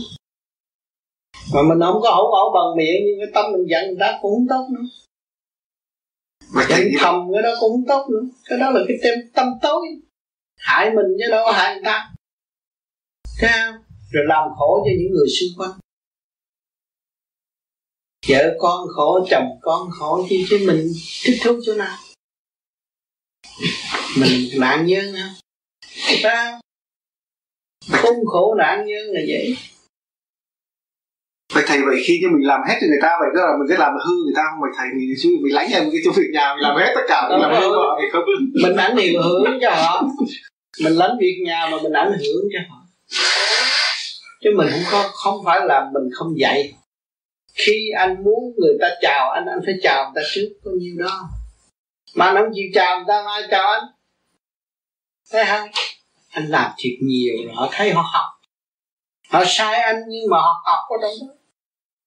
Mà 1.54 1.62
mình 1.62 1.80
không 1.82 2.02
có 2.02 2.12
hổ 2.12 2.32
ẩu 2.32 2.52
bằng 2.54 2.78
miệng 2.78 3.02
nhưng 3.06 3.20
cái 3.20 3.32
tâm 3.34 3.52
mình 3.52 3.68
giận 3.70 3.88
người 3.88 3.98
ta 4.00 4.20
cũng 4.22 4.32
không 4.32 4.48
tốt 4.50 4.68
nữa. 4.74 4.88
Mà 6.56 6.66
giận 6.70 6.88
thầm 7.00 7.16
cái 7.34 7.42
đó 7.44 7.50
cũng 7.60 7.72
không 7.72 7.86
tốt 7.88 8.10
nữa. 8.12 8.30
Cái 8.50 8.60
đó 8.60 8.70
là 8.70 8.80
cái 8.88 8.98
tâm, 9.04 9.14
tâm 9.34 9.48
tối. 9.62 9.82
Hại 10.58 10.90
mình 10.96 11.06
chứ 11.20 11.32
đâu 11.32 11.46
có 11.46 11.52
hại 11.52 11.76
người 11.76 11.84
ta. 11.86 12.14
Thấy 13.40 13.50
không? 13.54 13.84
rồi 14.14 14.24
làm 14.28 14.50
khổ 14.58 14.84
cho 14.86 14.92
những 15.00 15.12
người 15.12 15.28
xung 15.28 15.50
quanh 15.58 15.80
vợ 18.28 18.56
con 18.60 18.88
khổ 18.96 19.28
chồng 19.30 19.48
con 19.62 19.90
khổ 19.92 20.28
chứ 20.30 20.36
chứ 20.50 20.64
mình 20.68 20.92
thích 21.24 21.38
thú 21.44 21.60
chỗ 21.66 21.74
nào? 21.74 21.98
Mình 24.18 24.50
nạn 24.60 24.86
nhân 24.86 25.14
hả? 25.14 25.30
Sao 26.24 26.60
không? 27.92 28.16
Khổ 28.26 28.56
nạn 28.58 28.86
nhân 28.86 29.06
là 29.08 29.22
vậy. 29.28 29.58
Vậy 31.54 31.64
thầy 31.68 31.82
vậy 31.86 31.96
khi 32.06 32.20
cho 32.22 32.28
mình 32.38 32.48
làm 32.48 32.62
hết 32.68 32.76
cho 32.82 32.88
người 32.88 33.00
ta 33.02 33.10
vậy 33.20 33.30
tức 33.36 33.42
là 33.42 33.52
mình 33.60 33.68
cứ 33.70 33.76
làm 33.78 33.94
hư 34.06 34.14
người 34.26 34.34
ta 34.36 34.42
không? 34.50 34.62
Vậy 34.62 34.72
thầy 34.78 34.88
mình 34.96 35.16
chứ 35.22 35.30
mình 35.42 35.54
lánh 35.54 35.72
em 35.72 35.84
cái 35.92 36.02
chỗ 36.06 36.12
việc 36.12 36.30
nhà 36.34 36.56
mình 36.56 36.64
làm 36.64 36.76
hết 36.78 36.92
tất 36.96 37.02
cả 37.08 37.28
mình 37.30 37.40
làm 37.40 37.62
hư 37.62 37.70
họ 37.70 38.00
thì 38.02 38.08
không? 38.12 38.24
Mình 38.64 38.76
ảnh 38.76 38.98
hưởng 39.24 39.60
cho 39.62 39.72
họ. 39.72 40.04
Mình 40.84 40.94
lánh 40.94 41.18
việc 41.20 41.36
nhà 41.46 41.68
mà 41.72 41.78
mình 41.84 41.94
ảnh 41.94 42.12
hưởng 42.12 42.44
cho 42.54 42.60
họ. 42.70 42.80
Chứ 44.42 44.50
mình 44.58 44.68
không 44.72 44.84
có 44.92 45.10
không 45.14 45.46
phải 45.46 45.62
là 45.66 45.90
mình 45.94 46.04
không 46.14 46.40
dạy 46.40 46.74
khi 47.54 47.90
anh 47.98 48.24
muốn 48.24 48.56
người 48.58 48.78
ta 48.82 48.88
chào 49.02 49.32
anh 49.32 49.46
anh 49.46 49.60
phải 49.66 49.76
chào 49.82 50.04
người 50.04 50.24
ta 50.24 50.30
trước, 50.34 50.50
có 50.64 50.72
nhiêu 50.80 50.96
đó 50.98 51.30
mà 52.16 52.26
anh 52.26 52.36
không 52.36 52.52
chịu 52.54 52.66
chào 52.74 52.98
người 52.98 53.06
ta 53.08 53.24
ai 53.28 53.42
chào 53.52 53.68
anh? 53.68 53.84
Thấy 55.32 55.46
không? 55.46 55.70
Anh 56.30 56.48
làm 56.48 56.72
thiệt 56.78 56.94
nhiều 57.02 57.34
rồi, 57.46 57.54
họ 57.56 57.70
thấy 57.72 57.92
họ 57.92 58.02
học. 58.14 58.30
Họ 59.30 59.44
sai 59.48 59.76
anh 59.76 60.04
nhưng 60.08 60.30
mà 60.30 60.38
họ 60.38 60.62
học 60.66 60.80
có 60.90 60.96
trong 61.02 61.28
đó. 61.28 61.34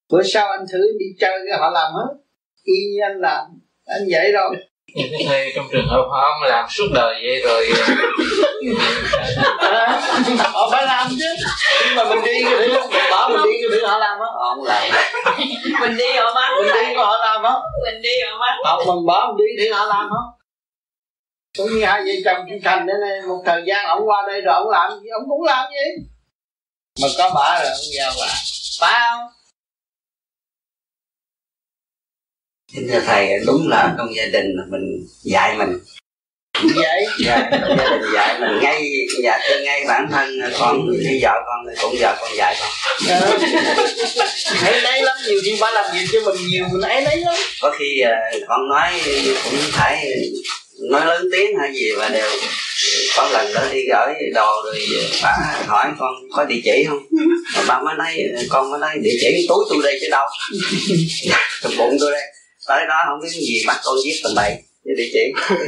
Bữa 0.09 0.23
sau 0.23 0.47
anh 0.51 0.65
thử 0.71 0.97
đi 0.99 1.05
chơi, 1.19 1.39
họ 1.59 1.69
làm 1.69 1.93
hết. 1.93 2.15
Y 2.63 2.73
như 2.73 2.99
anh 3.01 3.19
làm, 3.19 3.45
anh 3.85 4.01
vậy 4.11 4.31
rồi 4.31 4.55
nhưng 4.93 5.07
cái 5.11 5.25
thầy 5.27 5.51
trong 5.55 5.67
trường 5.71 5.87
hợp 5.87 6.05
họ 6.09 6.21
không 6.21 6.49
làm 6.49 6.65
suốt 6.69 6.87
đời 6.93 7.15
vậy 7.23 7.41
rồi. 7.41 7.69
À, 9.59 10.01
họ 10.53 10.69
phải 10.71 10.85
làm 10.85 11.07
chứ. 11.09 11.35
Nhưng 11.85 11.95
mà 11.95 12.03
mình 12.03 12.23
đi 12.25 12.43
cái 12.43 12.53
thứ 12.57 12.73
bỏ 13.11 13.29
mình 13.29 13.41
đi 13.43 13.57
cái 13.61 13.69
thứ 13.71 13.87
họ 13.87 13.97
làm 13.97 14.19
hết 14.19 14.31
họ 14.33 14.55
không 14.55 14.63
làm 14.63 14.83
mình 15.81 15.97
đi 15.97 16.15
họ 16.15 16.33
mắng 16.35 16.51
mình 16.57 16.73
đi 16.73 16.93
họ 16.93 17.17
làm 17.17 17.43
hết 17.43 17.61
mình 17.83 18.01
đi 18.01 18.09
họ 18.29 18.37
mắng 18.39 18.57
họ 18.63 18.83
mình 18.85 19.05
bỏ 19.05 19.27
mình 19.27 19.37
đi 19.37 19.63
thì 19.63 19.69
họ 19.69 19.85
làm 19.85 20.09
hết 20.09 20.25
cũng 21.57 21.67
như 21.67 21.85
hai 21.85 22.01
vợ 22.01 22.11
chồng 22.25 22.45
chú 22.49 22.55
thành 22.63 22.87
đây 22.87 22.95
này 23.01 23.21
một 23.27 23.43
thời 23.45 23.63
gian 23.67 23.85
ông 23.85 24.01
qua 24.07 24.23
đây 24.27 24.41
rồi 24.41 24.55
ông 24.55 24.69
làm 24.69 24.91
gì 24.91 25.09
ông 25.19 25.29
cũng 25.29 25.43
làm 25.43 25.65
gì 25.71 26.03
mà 27.01 27.07
có 27.17 27.29
bả 27.35 27.59
rồi 27.63 27.71
ông 27.71 27.87
giao 27.97 28.11
lại 28.19 28.35
phải 28.79 28.99
không 28.99 29.36
thưa 32.75 32.99
thầy 33.05 33.29
đúng 33.45 33.67
là 33.67 33.95
trong 33.97 34.15
gia 34.15 34.25
đình 34.25 34.55
mình 34.69 35.07
dạy 35.23 35.57
mình. 35.57 35.79
Vậy? 36.75 37.05
Dạ, 37.25 37.49
trong 37.51 37.77
gia 37.77 37.89
đình 37.89 38.01
dạy 38.13 38.39
mình 38.39 38.59
ngay 38.61 38.91
dạ 39.23 39.39
từ 39.49 39.63
ngay 39.63 39.85
bản 39.87 40.07
thân 40.11 40.39
con 40.59 40.87
khi 41.03 41.19
vợ 41.23 41.31
con 41.45 41.75
cũng 41.81 41.95
vợ 41.99 42.17
con 42.21 42.29
dạy 42.35 42.55
con. 42.59 42.69
Ờ. 43.09 43.37
hãy 44.45 44.81
lấy 44.81 45.01
lắm 45.01 45.17
nhiều 45.27 45.39
khi 45.43 45.57
bà 45.61 45.71
làm 45.71 45.85
gì 45.93 46.05
cho 46.13 46.19
mình 46.25 46.47
nhiều 46.47 46.65
mình 46.71 46.81
ấy 46.81 47.01
lấy 47.01 47.17
lắm. 47.17 47.35
Có 47.61 47.75
khi 47.79 48.01
uh, 48.03 48.43
con 48.47 48.69
nói 48.69 49.01
cũng 49.43 49.59
phải 49.71 50.07
nói 50.89 51.05
lớn 51.05 51.29
tiếng 51.31 51.57
hay 51.59 51.73
gì 51.73 51.91
và 51.97 52.09
đều 52.09 52.29
có 53.17 53.29
lần 53.33 53.53
đó 53.53 53.61
đi 53.71 53.79
gửi 53.89 54.29
đồ 54.33 54.51
rồi 54.65 54.79
bà 55.23 55.63
hỏi 55.67 55.87
con 55.99 56.13
có 56.31 56.45
địa 56.45 56.61
chỉ 56.63 56.85
không? 56.87 56.99
Mà 57.55 57.63
ba 57.67 57.81
mới 57.81 57.95
nói 57.97 58.17
con 58.49 58.71
mới 58.71 58.79
nói 58.79 58.91
địa 59.01 59.17
chỉ 59.21 59.45
túi 59.49 59.65
tôi 59.69 59.79
đây 59.83 59.97
chứ 60.01 60.07
đâu. 60.11 60.27
Trong 61.61 61.77
bụng 61.77 61.97
tôi 61.99 62.11
đây 62.11 62.21
tới 62.67 62.85
đó 62.89 63.03
không 63.07 63.19
biết 63.21 63.29
cái 63.31 63.41
gì 63.41 63.63
bắt 63.67 63.77
con 63.83 63.95
viết 64.05 64.19
tầm 64.23 64.31
bậy. 64.35 64.51
Cái 64.85 64.95
địa 64.97 65.09
chỉ. 65.13 65.33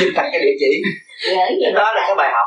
Viết 0.00 0.10
đặt 0.14 0.28
cái 0.32 0.40
địa 0.40 0.56
chỉ. 0.60 0.82
Cái 1.62 1.72
đó 1.74 1.92
là 1.94 2.04
cái 2.06 2.14
bài 2.16 2.30
học. 2.32 2.46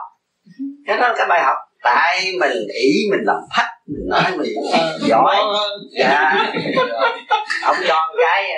Cái 0.87 0.97
đó 0.97 1.07
là 1.07 1.13
cái 1.17 1.27
bài 1.29 1.41
học. 1.43 1.57
Tại 1.83 2.31
mình 2.39 2.67
ý 2.73 3.07
mình 3.11 3.19
làm 3.25 3.35
phách 3.57 3.69
mình 3.87 4.09
nói 4.09 4.37
mình 4.37 4.53
giỏi. 5.07 5.35
dạ. 5.99 6.51
Ông 7.63 7.75
cho 7.87 7.95
cái 8.17 8.49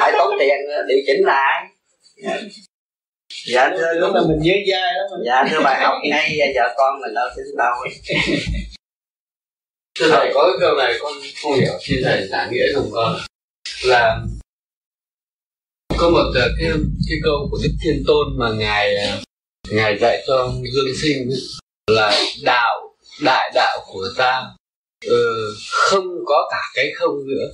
phải 0.00 0.12
tốn 0.18 0.34
tiền 0.38 0.56
điều 0.88 0.98
chỉnh 1.06 1.26
lại. 1.26 1.64
Dạ. 3.52 3.70
Thưa 3.76 3.92
lúc 3.92 4.14
là 4.14 4.20
mình 4.28 4.38
nhớ 4.40 4.54
dai 4.72 4.92
lắm. 4.94 5.20
Dạ 5.26 5.44
thưa 5.50 5.60
bài 5.64 5.80
học 5.80 5.94
ngay 6.02 6.38
vợ 6.54 6.74
con 6.76 7.00
mình 7.00 7.14
đâu 7.14 7.28
tính 7.36 7.56
đâu 7.56 7.74
thưa 9.98 10.08
thầy 10.10 10.30
có 10.34 10.44
cái 10.46 10.56
câu 10.60 10.76
này 10.76 10.94
con 11.00 11.12
không 11.42 11.54
hiểu 11.54 11.72
xin 11.80 11.98
thầy 12.04 12.28
giải 12.28 12.48
nghĩa 12.52 12.72
dùng 12.74 12.90
con 12.92 13.16
là 13.84 14.20
có 15.98 16.10
một 16.10 16.32
ờ, 16.34 16.48
cái 16.58 16.70
cái 17.08 17.18
câu 17.22 17.48
của 17.50 17.58
đức 17.62 17.70
thiên 17.82 18.02
tôn 18.06 18.38
mà 18.38 18.52
ngài 18.52 18.96
ờ, 18.96 19.18
ngài 19.70 19.98
dạy 19.98 20.24
cho 20.26 20.52
dương 20.74 20.96
sinh 21.02 21.30
là 21.90 22.20
đạo 22.42 22.96
đại 23.22 23.50
đạo 23.54 23.78
của 23.86 24.08
ta 24.16 24.42
ừ, 25.06 25.54
không 25.70 26.06
có 26.26 26.48
cả 26.50 26.60
cái 26.74 26.92
không 26.96 27.26
nữa 27.26 27.46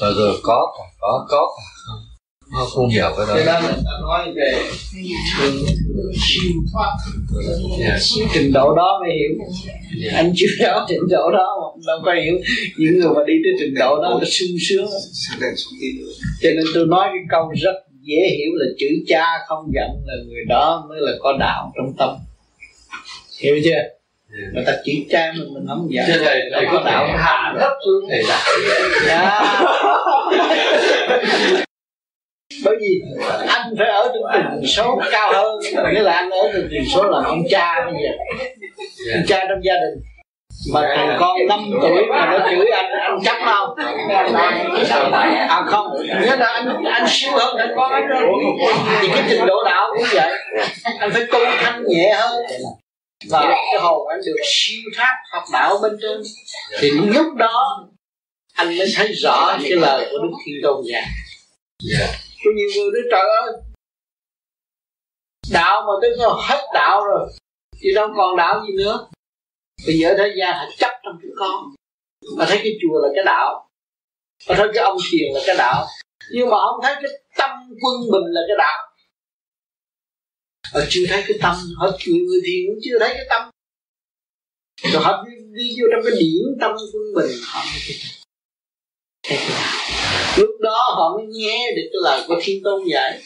và 0.00 0.10
rồi 0.10 0.40
có 0.42 0.74
cả 0.78 0.84
có 1.00 1.26
có 1.28 1.56
cả 1.56 1.64
không 1.86 2.01
nó 2.52 2.64
không 2.64 2.88
hiểu 2.88 3.06
cái 3.16 3.26
đó. 3.28 3.34
Đó 3.46 3.60
là 3.60 3.76
ta 3.84 3.92
nói 4.02 4.32
về 4.34 4.64
thoát 6.72 6.96
yeah. 7.80 8.00
trình 8.34 8.52
độ 8.52 8.74
đó 8.76 9.00
mới 9.02 9.10
hiểu. 9.18 9.30
Yeah. 10.02 10.14
anh 10.14 10.32
chưa 10.36 10.46
đó 10.60 10.86
trình 10.88 11.08
độ 11.10 11.30
đó 11.30 11.56
mà 11.60 11.66
đâu 11.86 12.00
có 12.04 12.12
hiểu. 12.12 12.34
Những 12.78 12.98
người 12.98 13.10
mà 13.14 13.20
đi 13.26 13.34
tới 13.44 13.52
trình 13.58 13.74
độ 13.74 14.02
đó 14.02 14.18
là 14.20 14.24
sung 14.30 14.56
sướng. 14.68 14.86
Cho 16.42 16.50
nên 16.50 16.64
tôi 16.74 16.86
nói 16.86 17.08
cái 17.08 17.22
câu 17.30 17.52
rất 17.62 17.74
dễ 18.00 18.28
hiểu 18.36 18.50
là 18.54 18.66
chữ 18.78 18.86
cha 19.06 19.24
không 19.48 19.70
giận 19.74 19.90
là 20.06 20.14
người 20.26 20.44
đó 20.48 20.86
mới 20.88 20.98
là 21.00 21.12
có 21.20 21.36
đạo 21.40 21.72
trong 21.76 21.92
tâm. 21.98 22.10
Hiểu 23.40 23.60
chưa? 23.64 23.70
Yeah. 23.70 23.86
người 24.54 24.64
ta 24.66 24.72
chỉ 24.84 25.06
cha 25.10 25.32
mình 25.38 25.54
mình 25.54 25.64
không 25.68 25.88
giận 25.90 26.06
thầy 26.24 26.42
thầy 26.52 26.64
có 26.72 26.82
đạo. 26.86 27.06
hạ 27.16 27.54
thấp 27.60 27.72
xuống 27.84 28.10
thầy 28.10 28.22
yeah 29.08 31.62
bởi 32.64 32.76
vì 32.80 33.00
anh 33.48 33.74
phải 33.78 33.88
ở 33.88 34.12
trong 34.14 34.22
tình 34.32 34.66
số 34.66 35.00
cao 35.12 35.32
hơn 35.32 35.60
nghĩa 35.92 36.02
là 36.02 36.12
anh 36.12 36.30
ở 36.30 36.50
trong 36.52 36.68
tình 36.70 36.84
số 36.94 37.02
là 37.02 37.18
ông 37.24 37.42
cha 37.50 37.84
bây 37.84 37.94
giờ. 38.02 38.10
Ông 39.14 39.24
cha 39.28 39.46
trong 39.48 39.58
gia 39.62 39.74
đình. 39.74 40.02
Mà 40.72 40.92
thằng 40.96 41.16
con 41.20 41.36
5 41.48 41.70
tuổi 41.82 42.06
mà 42.10 42.26
nó 42.26 42.50
chửi 42.50 42.70
anh 42.70 42.90
anh 43.00 43.18
chấp 43.24 43.36
không? 43.44 43.74
À 45.48 45.62
không. 45.66 45.86
Nghĩa 46.02 46.36
là 46.36 46.46
anh 46.46 46.84
anh 46.84 47.04
siêu 47.08 47.32
hơn 47.32 47.56
thằng 47.58 47.72
con 47.76 47.92
anh 47.92 48.06
rồi. 48.06 48.22
Thì 49.00 49.08
cái 49.14 49.24
trình 49.28 49.46
độ 49.46 49.62
đạo 49.64 49.88
cũng 49.96 50.06
vậy. 50.12 50.32
Anh 50.98 51.10
phải 51.12 51.22
tu 51.32 51.38
thanh 51.58 51.84
nhẹ 51.88 52.14
hơn. 52.18 52.44
Và 53.30 53.40
cái 53.40 53.80
hồn 53.80 54.08
anh 54.08 54.20
được 54.26 54.36
siêu 54.44 54.80
thoát 54.96 55.14
học 55.32 55.44
đạo 55.52 55.78
bên 55.82 55.92
trên. 56.02 56.22
Thì 56.80 56.90
lúc 56.90 57.34
đó 57.34 57.86
anh 58.54 58.78
mới 58.78 58.86
thấy 58.96 59.12
rõ 59.12 59.56
cái 59.62 59.70
lời 59.70 60.08
của 60.10 60.18
đức 60.22 60.30
thiên 60.46 60.54
tôn 60.62 60.82
già 60.92 61.00
yeah 61.98 62.10
có 62.44 62.50
nhiều 62.56 62.68
người 62.76 62.90
nói 62.92 63.02
trời 63.10 63.26
ơi 63.40 63.52
đạo 65.52 65.82
mà 65.86 65.92
tới 66.02 66.16
hết 66.48 66.60
đạo 66.74 67.04
rồi 67.04 67.30
thì 67.80 67.94
đâu 67.94 68.08
còn 68.16 68.36
đạo 68.36 68.64
gì 68.66 68.72
nữa. 68.76 69.08
Bây 69.86 69.98
giờ 69.98 70.14
thế 70.18 70.34
gian 70.38 70.52
họ 70.58 70.64
chấp 70.78 70.90
trong 71.04 71.18
chúng 71.22 71.32
con. 71.38 71.74
Mà 72.38 72.44
thấy 72.48 72.58
cái 72.62 72.72
chùa 72.82 72.98
là 73.02 73.08
cái 73.14 73.24
đạo 73.24 73.68
mà 74.48 74.54
thấy 74.58 74.68
cái 74.74 74.84
ông 74.84 74.98
thiền 75.10 75.34
là 75.34 75.40
cái 75.46 75.56
đạo 75.58 75.86
nhưng 76.32 76.50
mà 76.50 76.56
không 76.56 76.80
thấy 76.82 76.94
cái 76.94 77.10
tâm 77.38 77.50
quân 77.82 78.00
bình 78.12 78.32
là 78.32 78.40
cái 78.48 78.56
đạo. 78.58 78.78
Họ 80.74 80.80
chưa 80.88 81.04
thấy 81.08 81.24
cái 81.28 81.38
tâm 81.42 81.56
họ 81.76 81.86
nhiều 82.06 82.24
người 82.26 82.40
thiền 82.46 82.60
cũng 82.66 82.80
chưa 82.82 82.98
thấy 82.98 83.10
cái 83.14 83.26
tâm. 83.30 83.50
Rồi 84.92 85.02
họ 85.02 85.24
đi, 85.28 85.32
đi 85.52 85.76
vô 85.80 85.86
trong 85.92 86.00
cái 86.04 86.12
điển 86.20 86.42
tâm 86.60 86.70
quân 86.92 87.02
bình. 87.14 87.36
Họ 87.46 87.60
thấy 87.64 87.80
cái 87.86 87.96
đạo 89.50 89.81
lúc 90.42 90.60
đó 90.60 90.94
họ 90.96 91.16
mới 91.16 91.26
nghe 91.26 91.72
được 91.76 91.88
cái 91.92 92.00
lời 92.02 92.24
của 92.28 92.40
thiên 92.42 92.62
tôn 92.64 92.84
dạy. 92.92 93.22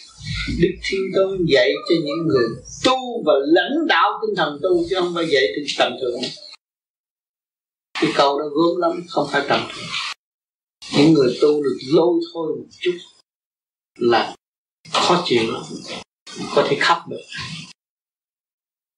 Đức 0.60 0.74
thiên 0.90 1.00
tôn 1.14 1.46
dạy 1.48 1.72
cho 1.88 1.94
những 2.04 2.26
người 2.26 2.48
tu 2.84 3.22
và 3.26 3.32
lãnh 3.46 3.86
đạo 3.88 4.20
tinh 4.22 4.36
thần 4.36 4.58
tu 4.62 4.84
chứ 4.90 4.96
không 4.98 5.12
phải 5.14 5.26
dạy 5.28 5.42
từ 5.56 5.62
tầm 5.78 5.92
thường. 6.00 6.20
Cái 8.00 8.12
câu 8.16 8.38
đó 8.38 8.44
gớm 8.44 8.76
lắm, 8.80 9.04
không 9.08 9.28
phải 9.32 9.42
tầm 9.48 9.60
thường. 9.74 9.86
Những 10.96 11.12
người 11.12 11.38
tu 11.40 11.62
được 11.62 11.76
lôi 11.92 12.20
thôi 12.34 12.52
một 12.58 12.66
chút 12.80 12.96
là 13.98 14.34
khó 14.92 15.22
chịu 15.26 15.42
lắm, 15.52 15.62
có 16.54 16.66
thể 16.68 16.76
khóc 16.80 16.98
được. 17.08 17.22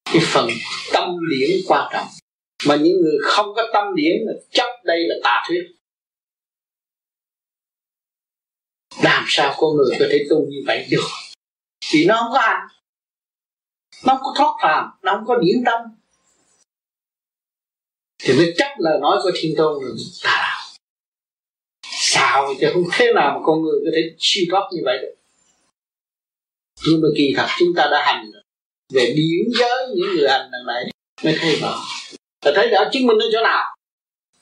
Cái 0.05 0.23
phần 0.27 0.49
tâm 0.93 1.09
điển 1.31 1.51
quan 1.69 1.89
trọng. 1.93 2.07
Mà 2.67 2.77
những 2.77 3.01
người 3.03 3.19
không 3.23 3.47
có 3.57 3.63
tâm 3.73 3.85
điển 3.95 4.17
là 4.27 4.33
chấp 4.51 4.69
đây 4.85 4.99
là 5.09 5.15
tà 5.23 5.45
thuyết. 5.49 5.78
Làm 9.03 9.25
sao 9.29 9.55
con 9.59 9.77
người 9.77 9.97
có 10.01 10.07
thể 10.11 10.27
tu 10.31 10.47
như 10.47 10.63
vậy 10.67 10.87
được? 10.91 11.07
Vì 11.93 12.05
nó 12.05 12.17
không 12.17 12.33
có 12.33 12.39
hành 12.41 12.69
nó 14.07 14.15
không 14.15 14.23
có 14.23 14.33
thoát 14.37 14.57
phàm, 14.63 14.91
nó 15.03 15.13
không 15.13 15.25
có 15.27 15.37
điển 15.37 15.63
tâm. 15.67 15.81
Thì 18.19 18.35
mới 18.35 18.55
chắc 18.57 18.71
lời 18.79 18.99
nói 19.01 19.19
của 19.23 19.31
thiên 19.35 19.55
tôn 19.57 19.85
là 19.85 19.91
tà 20.23 20.37
đạo 20.43 20.59
sao 21.83 22.55
chứ 22.61 22.71
không 22.73 22.85
thế 22.93 23.13
nào 23.13 23.39
mà 23.39 23.41
con 23.47 23.63
người 23.63 23.81
có 23.85 23.91
thể 23.95 24.01
siêu 24.19 24.45
thoát 24.51 24.63
như 24.73 24.81
vậy 24.85 24.99
được? 25.03 25.15
Nhưng 26.87 27.01
mà 27.01 27.09
kỳ 27.17 27.35
thật 27.37 27.47
chúng 27.59 27.69
ta 27.77 27.89
đã 27.91 28.03
hành 28.07 28.31
rồi. 28.33 28.43
Về 28.93 29.15
điển 29.17 29.53
giới 29.59 29.87
những 29.97 30.17
người 30.17 30.29
hành 30.29 30.51
đằng 30.53 30.67
này 30.67 30.85
mới 31.25 31.37
thấy 31.41 31.57
rõ. 31.57 31.79
Ta 32.41 32.51
thấy 32.55 32.69
rõ 32.69 32.85
chứng 32.93 33.07
minh 33.07 33.19
ở 33.19 33.27
chỗ 33.33 33.43
nào? 33.43 33.77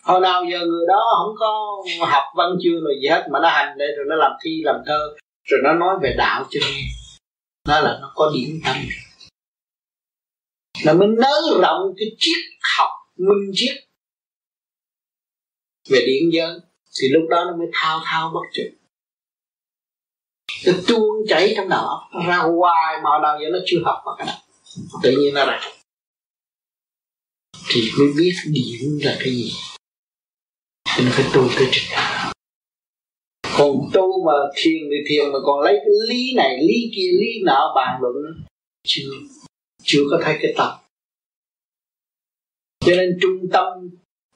Hồi 0.06 0.20
nào 0.20 0.44
giờ 0.50 0.58
người 0.58 0.86
đó 0.88 1.00
không 1.18 1.34
có 1.38 1.82
học 2.06 2.24
văn 2.36 2.50
chương 2.62 2.84
rồi 2.84 2.94
gì 3.02 3.08
hết, 3.08 3.26
mà 3.32 3.38
nó 3.42 3.48
hành 3.48 3.78
đây 3.78 3.88
rồi 3.96 4.06
nó 4.08 4.16
làm 4.16 4.32
thi, 4.44 4.50
làm 4.64 4.76
thơ, 4.86 5.16
rồi 5.44 5.60
nó 5.64 5.72
nói 5.74 5.96
về 6.02 6.14
đạo 6.18 6.44
cho 6.50 6.60
nghe. 6.62 6.82
Đó 7.68 7.80
là 7.80 7.98
nó 8.00 8.12
có 8.14 8.32
điểm 8.34 8.60
tâm. 8.64 8.76
Là 10.84 10.92
mới 10.92 11.08
nới 11.08 11.60
rộng 11.62 11.94
cái 11.96 12.08
triết 12.18 12.44
học 12.76 12.90
minh 13.16 13.50
triết 13.54 13.76
về 15.90 16.04
điện 16.06 16.30
giới, 16.32 16.60
thì 17.00 17.08
lúc 17.08 17.22
đó 17.30 17.44
nó 17.44 17.56
mới 17.56 17.66
thao 17.72 18.00
thao 18.04 18.30
bất 18.34 18.40
tuyệt 18.54 18.72
nó 20.66 20.72
tuôn 20.88 21.26
chảy 21.28 21.54
trong 21.56 21.68
đầu 21.68 21.86
óc 21.86 22.00
ra 22.26 22.36
hoài 22.36 22.96
mà 23.04 23.10
nào 23.22 23.38
giờ 23.40 23.46
nó 23.52 23.58
chưa 23.66 23.78
học 23.84 24.02
mà 24.06 24.12
cái 24.18 24.26
đó 24.26 24.32
tự 25.02 25.10
nhiên 25.10 25.34
nó 25.34 25.46
ra. 25.46 25.60
Thì 27.68 27.90
mới 27.98 28.08
biết 28.16 28.34
điện 28.52 28.98
là 29.02 29.16
cái 29.18 29.30
gì 29.30 29.52
cho 30.96 31.04
phải 31.11 31.24
tu 31.35 31.48
tới 31.56 31.68
trình 31.72 31.90
độ. 31.90 32.32
Còn 33.59 33.90
tu 33.92 34.24
mà 34.26 34.32
thiền 34.56 34.82
thì 34.90 34.96
thiền 35.09 35.32
mà 35.32 35.38
còn 35.46 35.61
lấy 35.61 35.74
cái 35.74 35.94
lý 36.09 36.35
này, 36.37 36.59
lý 36.59 36.90
kia, 36.96 37.11
lý 37.20 37.42
nọ 37.44 37.72
bàn 37.76 38.00
luận. 38.02 38.14
Chưa 38.87 39.11
chưa 39.82 40.02
có 40.11 40.20
thấy 40.24 40.38
cái 40.42 40.54
tập 40.56 40.87
cho 42.87 42.92
nên 42.96 43.18
trung 43.22 43.50
tâm, 43.52 43.90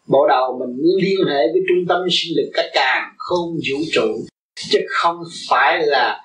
bộ 0.09 0.27
đầu 0.29 0.59
mình 0.59 0.77
liên 1.03 1.27
hệ 1.29 1.42
với 1.53 1.62
trung 1.68 1.87
tâm 1.88 2.01
sinh 2.11 2.37
lực 2.37 2.51
cả 2.55 2.70
càng 2.75 3.14
không 3.18 3.49
vũ 3.55 3.79
trụ. 3.92 4.27
Chứ 4.70 4.79
không 4.88 5.16
phải 5.49 5.87
là 5.87 6.25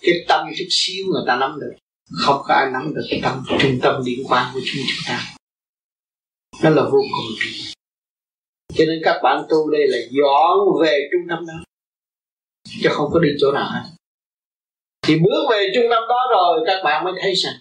cái 0.00 0.14
tâm 0.28 0.46
chút 0.58 0.64
xíu 0.70 1.06
người 1.06 1.22
ta 1.26 1.36
nắm 1.36 1.58
được. 1.60 1.72
Không 2.12 2.42
có 2.44 2.54
ai 2.54 2.70
nắm 2.72 2.94
được 2.94 3.06
cái 3.10 3.20
tâm, 3.22 3.44
trung 3.60 3.78
tâm 3.82 4.02
liên 4.04 4.18
quan 4.28 4.50
của 4.54 4.60
chúng 4.64 4.82
chúng 4.88 5.04
ta. 5.08 5.34
Nó 6.62 6.70
là 6.70 6.82
vô 6.84 6.98
cùng 7.00 7.71
cho 8.74 8.84
nên 8.84 9.00
các 9.04 9.20
bạn 9.22 9.44
tu 9.50 9.70
đây 9.70 9.86
là 9.88 9.98
dọn 10.10 10.82
về 10.82 11.08
trung 11.12 11.28
tâm 11.28 11.46
đó, 11.46 11.64
chứ 12.82 12.88
không 12.92 13.10
có 13.12 13.20
đi 13.20 13.28
chỗ 13.40 13.52
nào 13.52 13.70
hết. 13.72 13.90
Thì 15.06 15.18
bước 15.18 15.46
về 15.50 15.66
trung 15.74 15.84
tâm 15.90 16.02
đó 16.08 16.20
rồi, 16.30 16.64
các 16.66 16.80
bạn 16.84 17.04
mới 17.04 17.12
thấy 17.20 17.34
rằng 17.34 17.54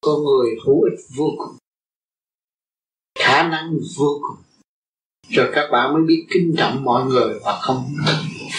con 0.00 0.24
người 0.24 0.50
hữu 0.66 0.82
ích 0.82 0.98
vô 1.16 1.30
cùng, 1.38 1.56
khả 3.18 3.48
năng 3.48 3.78
vô 3.96 4.20
cùng. 4.22 4.42
Rồi 5.28 5.50
các 5.54 5.68
bạn 5.72 5.92
mới 5.92 6.02
biết 6.06 6.26
kính 6.30 6.54
trọng 6.58 6.84
mọi 6.84 7.04
người 7.04 7.38
và 7.44 7.58
không 7.60 7.84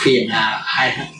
phiền 0.03 0.27
hà 0.29 0.63
ai 0.77 0.97
hết. 0.97 1.17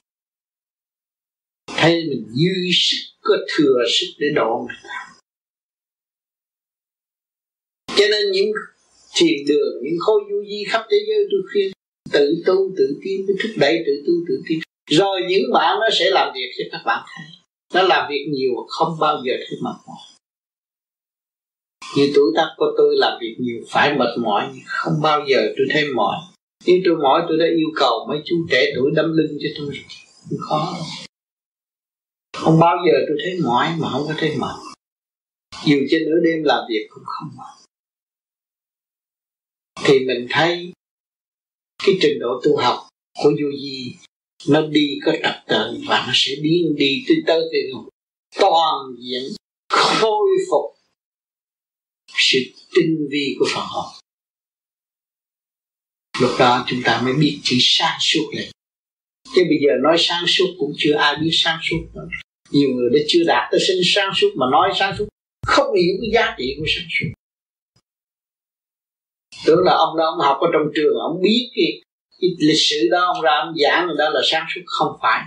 Thấy 1.68 1.94
mình 2.10 2.26
dư 2.30 2.72
sức, 2.74 2.98
có 3.22 3.36
thừa 3.58 3.84
sức 3.88 4.08
để 4.20 4.28
độ 4.36 4.66
người 4.68 4.78
ta 4.84 5.08
cho 7.98 8.06
nên 8.12 8.32
những 8.32 8.52
thiền 9.18 9.38
đường 9.48 9.74
những 9.84 10.00
khối 10.00 10.22
du 10.30 10.44
di 10.50 10.64
khắp 10.68 10.82
thế 10.92 10.98
giới 11.08 11.28
tôi 11.32 11.42
khuyên, 11.52 11.72
tự 12.12 12.44
tu, 12.46 12.56
tự 12.78 13.00
tiến 13.04 13.26
mới 13.28 13.36
thúc 13.44 13.52
đẩy 13.58 13.84
tự 13.86 13.94
tu, 14.08 14.14
tự 14.28 14.42
tiến 14.48 14.60
rồi 14.90 15.22
những 15.30 15.44
bạn 15.54 15.80
nó 15.80 15.88
sẽ 16.00 16.10
làm 16.10 16.34
việc 16.36 16.52
cho 16.58 16.64
các 16.72 16.82
bạn 16.86 17.06
thấy 17.16 17.26
nó 17.74 17.82
làm 17.82 18.10
việc 18.10 18.26
nhiều 18.30 18.52
không 18.68 18.98
bao 19.00 19.22
giờ 19.26 19.34
thấy 19.38 19.58
mệt 19.64 19.76
mỏi. 19.88 19.98
Như 21.96 22.12
tuổi 22.16 22.32
tác 22.36 22.48
của 22.58 22.74
tôi 22.78 22.96
làm 22.98 23.18
việc 23.22 23.36
nhiều, 23.40 23.62
phải 23.70 23.98
mệt 23.98 24.18
mỏi 24.18 24.62
không 24.66 25.02
bao 25.04 25.26
giờ 25.28 25.54
tôi 25.58 25.68
thấy 25.70 25.86
mỏi. 25.96 26.16
Nhưng 26.66 26.82
tôi 26.86 26.96
mỏi, 26.96 27.26
tôi 27.28 27.38
đã 27.38 27.46
yêu 27.46 27.68
cầu 27.76 28.06
mấy 28.10 28.18
chú 28.26 28.36
trẻ 28.52 28.72
tuổi 28.76 28.92
đâm 28.96 29.14
lưng 29.18 29.38
cho 29.40 29.50
tôi. 29.58 29.80
Không 30.30 30.40
khó. 30.40 30.78
Không 32.38 32.60
bao 32.60 32.78
giờ 32.86 32.94
tôi 33.08 33.18
thấy 33.24 33.40
mỏi 33.44 33.68
mà 33.80 33.90
không 33.92 34.04
có 34.08 34.14
thấy 34.18 34.36
mệt. 34.40 34.56
Dù 35.66 35.78
trên 35.90 36.02
nửa 36.06 36.20
đêm 36.24 36.44
làm 36.44 36.64
việc 36.70 36.88
cũng 36.90 37.04
không 37.06 37.30
mệt 37.38 37.67
thì 39.86 40.00
mình 40.00 40.28
thấy 40.30 40.72
cái 41.84 41.96
trình 42.02 42.20
độ 42.20 42.42
tu 42.44 42.58
học 42.58 42.90
của 43.24 43.32
du 43.40 43.52
di 43.62 43.96
nó 44.48 44.62
đi 44.62 45.00
có 45.06 45.12
trật 45.24 45.36
tự 45.48 45.80
và 45.88 46.04
nó 46.08 46.14
sẽ 46.16 46.32
biến 46.42 46.76
đi 46.78 47.04
tới 47.08 47.18
tới 47.28 47.42
cái 47.52 47.62
toàn 48.40 48.96
diện, 49.00 49.24
khôi 49.70 50.30
phục 50.52 50.78
sự 52.16 52.40
tinh 52.76 53.08
vi 53.12 53.36
của 53.40 53.46
phần 53.54 53.66
hồn 53.68 53.86
lúc 56.22 56.32
đó 56.40 56.66
chúng 56.68 56.80
ta 56.84 57.02
mới 57.02 57.14
biết 57.14 57.40
chữ 57.44 57.56
sáng 57.60 57.98
suốt 58.00 58.32
này. 58.36 58.52
chứ 59.36 59.42
bây 59.50 59.58
giờ 59.62 59.72
nói 59.84 59.96
sáng 60.00 60.24
suốt 60.28 60.56
cũng 60.58 60.74
chưa 60.78 60.94
ai 60.96 61.16
biết 61.22 61.30
sáng 61.32 61.60
suốt 61.64 61.78
nữa. 61.94 62.08
Nhiều 62.52 62.70
người 62.70 62.90
đã 62.94 63.00
chưa 63.08 63.24
đạt 63.28 63.48
tới 63.52 63.60
sinh 63.68 63.82
sáng 63.84 64.12
suốt 64.16 64.28
mà 64.36 64.46
nói 64.52 64.70
sáng 64.80 64.96
suốt, 64.98 65.08
không 65.48 65.76
hiểu 65.76 65.96
cái 66.02 66.10
giá 66.14 66.36
trị 66.38 66.56
của 66.60 66.66
sáng 66.76 66.88
suốt 67.00 67.08
tưởng 69.46 69.64
là 69.64 69.74
ông 69.74 69.98
đó 69.98 70.06
ông 70.06 70.20
học 70.20 70.38
ở 70.42 70.48
trong 70.54 70.72
trường 70.76 70.94
ông 71.00 71.22
biết 71.22 71.52
cái, 71.56 71.82
cái 72.22 72.30
lịch 72.40 72.62
sử 72.70 72.88
đó 72.92 73.12
ông 73.14 73.22
ra 73.22 73.32
ông 73.46 73.56
giảng 73.64 73.88
người 73.88 73.96
đó 73.98 74.10
là 74.10 74.22
sáng 74.32 74.46
suốt. 74.56 74.62
Không 74.66 74.98
phải. 75.02 75.22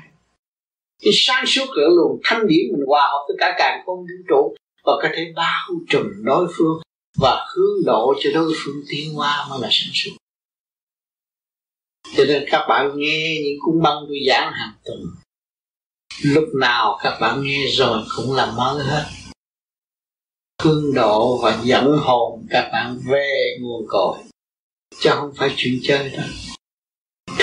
Cái 1.02 1.12
sáng 1.14 1.46
suốt 1.46 1.66
ở 1.68 1.88
luồng 1.96 2.20
thanh 2.24 2.46
điển 2.46 2.64
mình 2.72 2.86
hòa 2.86 3.08
hợp 3.12 3.24
với 3.28 3.36
cả 3.40 3.54
càng 3.58 3.82
không 3.86 3.98
vũ 3.98 4.24
trụ 4.28 4.54
và 4.84 4.92
có 5.02 5.08
thể 5.14 5.32
bao 5.36 5.68
trùm 5.88 6.06
đối 6.24 6.46
phương 6.56 6.80
và 7.20 7.46
hướng 7.54 7.84
độ 7.86 8.14
cho 8.20 8.30
đối 8.34 8.52
phương 8.56 8.82
tiến 8.88 9.14
hóa 9.14 9.46
mới 9.50 9.58
là 9.62 9.68
sáng 9.70 9.90
suốt. 9.94 10.10
Cho 12.16 12.24
nên 12.24 12.44
các 12.50 12.66
bạn 12.68 12.92
nghe 12.96 13.40
những 13.44 13.58
cuốn 13.60 13.82
băng 13.82 13.96
tôi 14.08 14.18
giảng 14.28 14.52
hàng 14.52 14.72
tuần. 14.84 14.98
Lúc 16.24 16.44
nào 16.60 16.98
các 17.02 17.18
bạn 17.20 17.42
nghe 17.42 17.66
rồi 17.66 17.98
cũng 18.16 18.34
là 18.34 18.52
mới 18.56 18.84
hết 18.84 19.04
hương 20.62 20.94
độ 20.94 21.38
và 21.42 21.60
dẫn 21.64 21.96
hồn 22.00 22.46
các 22.50 22.68
bạn 22.72 22.98
về 23.10 23.56
nguồn 23.60 23.86
cội. 23.88 24.18
Chứ 25.00 25.10
không 25.12 25.32
phải 25.36 25.54
chuyện 25.56 25.78
chơi 25.82 26.10
đâu 26.10 26.26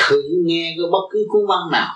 thử 0.09 0.23
nghe 0.45 0.75
cái 0.77 0.91
bất 0.91 1.07
cứ 1.11 1.25
cuốn 1.29 1.41
văn 1.47 1.71
nào. 1.71 1.95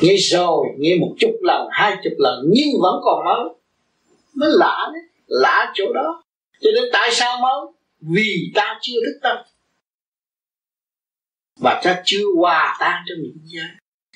Nghe 0.00 0.16
rồi, 0.16 0.66
nghe 0.78 0.96
một 1.00 1.14
chục 1.18 1.34
lần, 1.42 1.68
hai 1.70 1.96
chục 2.04 2.12
lần, 2.18 2.44
nhưng 2.48 2.68
vẫn 2.82 3.00
còn 3.02 3.24
mới. 3.24 3.54
Mới 4.34 4.50
lạ 4.52 4.90
đấy, 4.92 5.02
lạ 5.26 5.72
chỗ 5.74 5.92
đó. 5.92 6.22
Cho 6.60 6.70
nên 6.74 6.84
tại 6.92 7.08
sao 7.12 7.38
mới? 7.40 7.72
Vì 8.00 8.52
ta 8.54 8.78
chưa 8.82 9.00
thức 9.06 9.18
tâm. 9.22 9.36
Và 11.60 11.80
ta 11.84 12.02
chưa 12.04 12.24
hòa 12.36 12.76
tan 12.80 13.04
trong 13.08 13.18
những 13.22 13.38
giới. 13.44 13.68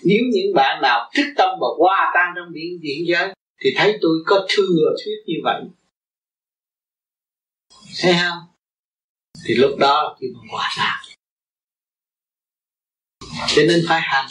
Nếu 0.05 0.23
những 0.33 0.55
bạn 0.55 0.83
nào 0.83 1.11
thức 1.15 1.27
tâm 1.37 1.49
và 1.61 1.67
hòa 1.79 2.11
tan 2.15 2.33
trong 2.37 2.53
biển 2.53 2.79
biển 2.83 3.07
giới 3.07 3.33
thì 3.61 3.71
thấy 3.77 3.99
tôi 4.03 4.19
có 4.27 4.47
thừa 4.49 4.95
thuyết 5.05 5.17
như 5.27 5.35
vậy. 5.45 5.63
Thấy 8.01 8.15
không? 8.21 8.39
Thì 9.45 9.55
lúc 9.55 9.79
đó 9.79 10.17
khi 10.21 10.27
mà 10.35 10.41
hòa 10.51 10.71
tan 10.79 11.09
cho 13.49 13.63
nên 13.69 13.85
phải 13.89 14.01
hành, 14.01 14.27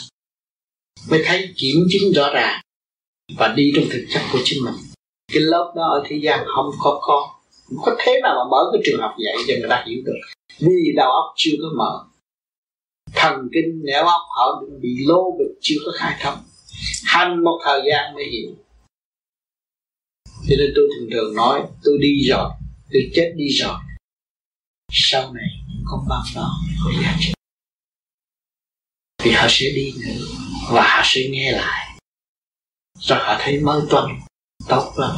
mới 1.10 1.22
thấy 1.24 1.54
kiểm 1.56 1.76
chứng 1.90 2.12
rõ 2.12 2.30
ràng 2.34 2.60
và 3.36 3.54
đi 3.56 3.72
trong 3.76 3.84
thực 3.90 4.06
chất 4.10 4.22
của 4.32 4.38
chính 4.44 4.64
mình. 4.64 4.74
Cái 5.32 5.40
lớp 5.40 5.72
đó 5.76 5.82
ở 5.82 6.04
thế 6.08 6.16
gian 6.22 6.44
không 6.46 6.70
có 6.78 6.98
con. 7.02 7.28
Không 7.66 7.78
có 7.84 7.96
thế 7.98 8.20
nào 8.22 8.34
mà 8.34 8.50
mở 8.50 8.70
cái 8.72 8.82
trường 8.84 9.00
học 9.00 9.14
dạy 9.24 9.34
cho 9.48 9.54
người 9.60 9.68
ta 9.70 9.84
hiểu 9.86 10.02
được. 10.04 10.18
Vì 10.58 10.92
đầu 10.96 11.10
óc 11.10 11.34
chưa 11.36 11.50
có 11.62 11.68
mở. 11.78 12.04
Thần 13.14 13.48
kinh, 13.52 13.82
não 13.84 14.04
óc 14.04 14.22
họ 14.36 14.62
bị 14.80 14.88
lô 15.06 15.36
bịch 15.38 15.58
chưa 15.60 15.76
có 15.86 15.92
khai 15.94 16.16
thông. 16.20 16.38
Hành 17.04 17.44
một 17.44 17.60
thời 17.64 17.80
gian 17.90 18.14
mới 18.14 18.24
hiểu 18.24 18.50
cho 20.48 20.54
nên 20.58 20.72
tôi 20.76 20.88
thường 20.94 21.08
thường 21.12 21.34
nói, 21.34 21.62
tôi 21.84 21.98
đi 22.00 22.28
rồi 22.28 22.50
tôi 22.92 23.02
chết 23.14 23.32
đi 23.36 23.48
rồi 23.48 23.78
sau 24.92 25.32
này 25.32 25.48
những 25.68 25.82
con 25.86 26.00
băng 26.08 26.24
đó 26.34 26.50
có 26.84 26.90
giá 27.02 27.16
trị 27.20 27.32
vì 29.24 29.30
họ 29.30 29.46
sẽ 29.50 29.66
đi 29.74 29.92
nữa 30.06 30.24
và 30.70 30.82
họ 30.82 31.02
sẽ 31.04 31.20
nghe 31.30 31.52
lại. 31.52 31.98
Rồi 32.98 33.18
họ 33.22 33.36
thấy 33.40 33.60
mới 33.60 33.82
tuần 33.90 34.10
tốt 34.68 34.92
lắm. 34.96 35.16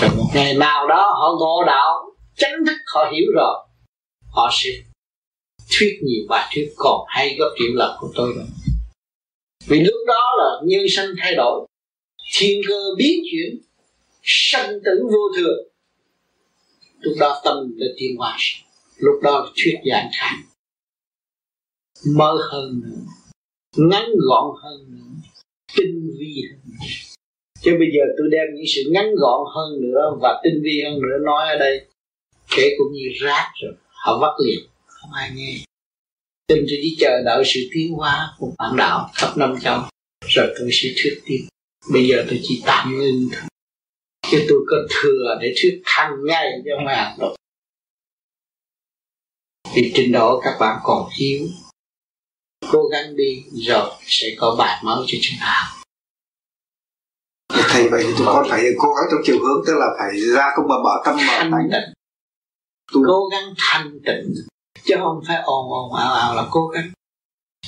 Rồi 0.00 0.10
một 0.16 0.30
ngày 0.34 0.54
nào 0.54 0.86
đó 0.88 1.12
họ 1.20 1.36
ngộ 1.38 1.64
đạo 1.66 2.16
chánh 2.36 2.52
thức 2.66 2.76
họ 2.94 3.00
hiểu 3.12 3.30
rồi, 3.34 3.66
họ 4.30 4.50
sẽ 4.52 4.70
thuyết 5.78 6.00
nhiều 6.02 6.26
bài 6.28 6.50
thuyết 6.54 6.72
còn 6.76 7.06
hay 7.08 7.36
gấp 7.38 7.54
triệu 7.58 7.74
lần 7.74 7.96
của 8.00 8.12
tôi 8.14 8.32
rồi. 8.36 8.46
Vì 9.66 9.80
lúc 9.80 9.96
đó 10.06 10.22
là 10.38 10.60
nhân 10.66 10.86
sinh 10.96 11.10
thay 11.22 11.34
đổi 11.34 11.66
thiên 12.32 12.60
cơ 12.68 12.80
biến 12.98 13.22
chuyển, 13.30 13.60
sanh 14.22 14.78
tử 14.84 15.08
vô 15.12 15.32
thường. 15.36 15.68
Lúc 17.00 17.14
đó 17.20 17.40
tâm 17.44 17.56
đã 17.78 17.86
tiến 17.98 18.16
hóa 18.16 18.36
lúc 18.96 19.22
đó 19.22 19.52
thuyết 19.56 19.74
giảng 19.90 20.10
khác 20.12 20.36
mơ 22.16 22.38
hơn 22.50 22.80
nữa, 22.84 23.02
ngắn 23.76 24.08
gọn 24.28 24.56
hơn 24.62 24.90
nữa, 24.90 25.30
tinh 25.76 26.10
vi 26.18 26.42
hơn 26.50 26.60
nữa. 26.64 26.86
Chứ 27.60 27.70
bây 27.78 27.88
giờ 27.94 28.02
tôi 28.18 28.28
đem 28.32 28.46
những 28.54 28.64
sự 28.74 28.82
ngắn 28.90 29.06
gọn 29.16 29.40
hơn 29.54 29.80
nữa 29.80 30.18
và 30.20 30.40
tinh 30.44 30.62
vi 30.64 30.82
hơn 30.84 31.02
nữa 31.02 31.18
nói 31.24 31.48
ở 31.48 31.58
đây, 31.58 31.86
kể 32.56 32.70
cũng 32.78 32.92
như 32.92 33.08
rác 33.20 33.52
rồi, 33.62 33.72
họ 33.88 34.18
vắt 34.20 34.32
liền, 34.46 34.58
không 34.86 35.10
ai 35.12 35.30
nghe. 35.34 35.56
Tin 36.48 36.58
tôi 36.58 36.78
chỉ 36.82 36.96
chờ 37.00 37.22
đợi 37.24 37.42
sự 37.46 37.60
tiến 37.72 37.92
hóa 37.92 38.34
của 38.38 38.52
bản 38.58 38.76
đạo 38.76 39.10
khắp 39.14 39.32
năm 39.36 39.56
châu, 39.60 39.80
rồi 40.28 40.54
tôi 40.58 40.68
sẽ 40.72 40.88
thuyết 40.96 41.20
tiếp 41.26 41.46
bây 41.92 42.08
giờ 42.08 42.24
tôi 42.28 42.40
chỉ 42.42 42.62
tạm 42.66 42.98
ngưng 42.98 43.28
thôi. 43.32 43.42
Chứ 44.30 44.46
tôi 44.48 44.58
có 44.70 44.76
thừa 44.90 45.38
để 45.40 45.54
thuyết 45.56 45.82
hàng 45.84 46.12
ngày 46.26 46.46
cho 46.64 46.92
hàng 46.92 47.16
tục 47.20 47.34
vì 49.74 49.92
trình 49.94 50.12
độ 50.12 50.40
các 50.44 50.56
bạn 50.60 50.80
còn 50.84 51.08
thiếu. 51.16 51.46
Cố 52.72 52.88
gắng 52.92 53.16
đi 53.16 53.44
rồi 53.52 53.90
sẽ 54.06 54.26
có 54.38 54.56
bài 54.58 54.82
mới 54.84 55.04
cho 55.06 55.18
chúng 55.22 55.38
ta. 55.40 55.72
Thầy 57.68 57.88
vậy 57.88 58.04
thì 58.06 58.12
chúng 58.18 58.26
con 58.26 58.46
phải 58.50 58.64
cố 58.78 58.88
gắng 58.94 59.06
trong 59.10 59.20
chiều 59.24 59.38
hướng 59.38 59.64
tức 59.66 59.74
là 59.76 59.86
phải 59.98 60.20
ra 60.20 60.52
công 60.56 60.68
mà 60.68 60.74
mở 60.84 61.02
tâm 61.04 61.16
mở 61.16 61.22
thanh 61.50 61.70
tịnh. 61.72 61.94
Cố 62.92 63.28
gắng 63.32 63.54
thanh 63.58 63.98
tịnh. 64.06 64.34
Chứ 64.84 64.94
không 64.98 65.20
phải 65.28 65.42
ồn 65.44 65.72
ồn 65.72 65.94
ào 65.94 66.14
ào 66.14 66.34
là 66.34 66.46
cố 66.50 66.66
gắng 66.66 66.90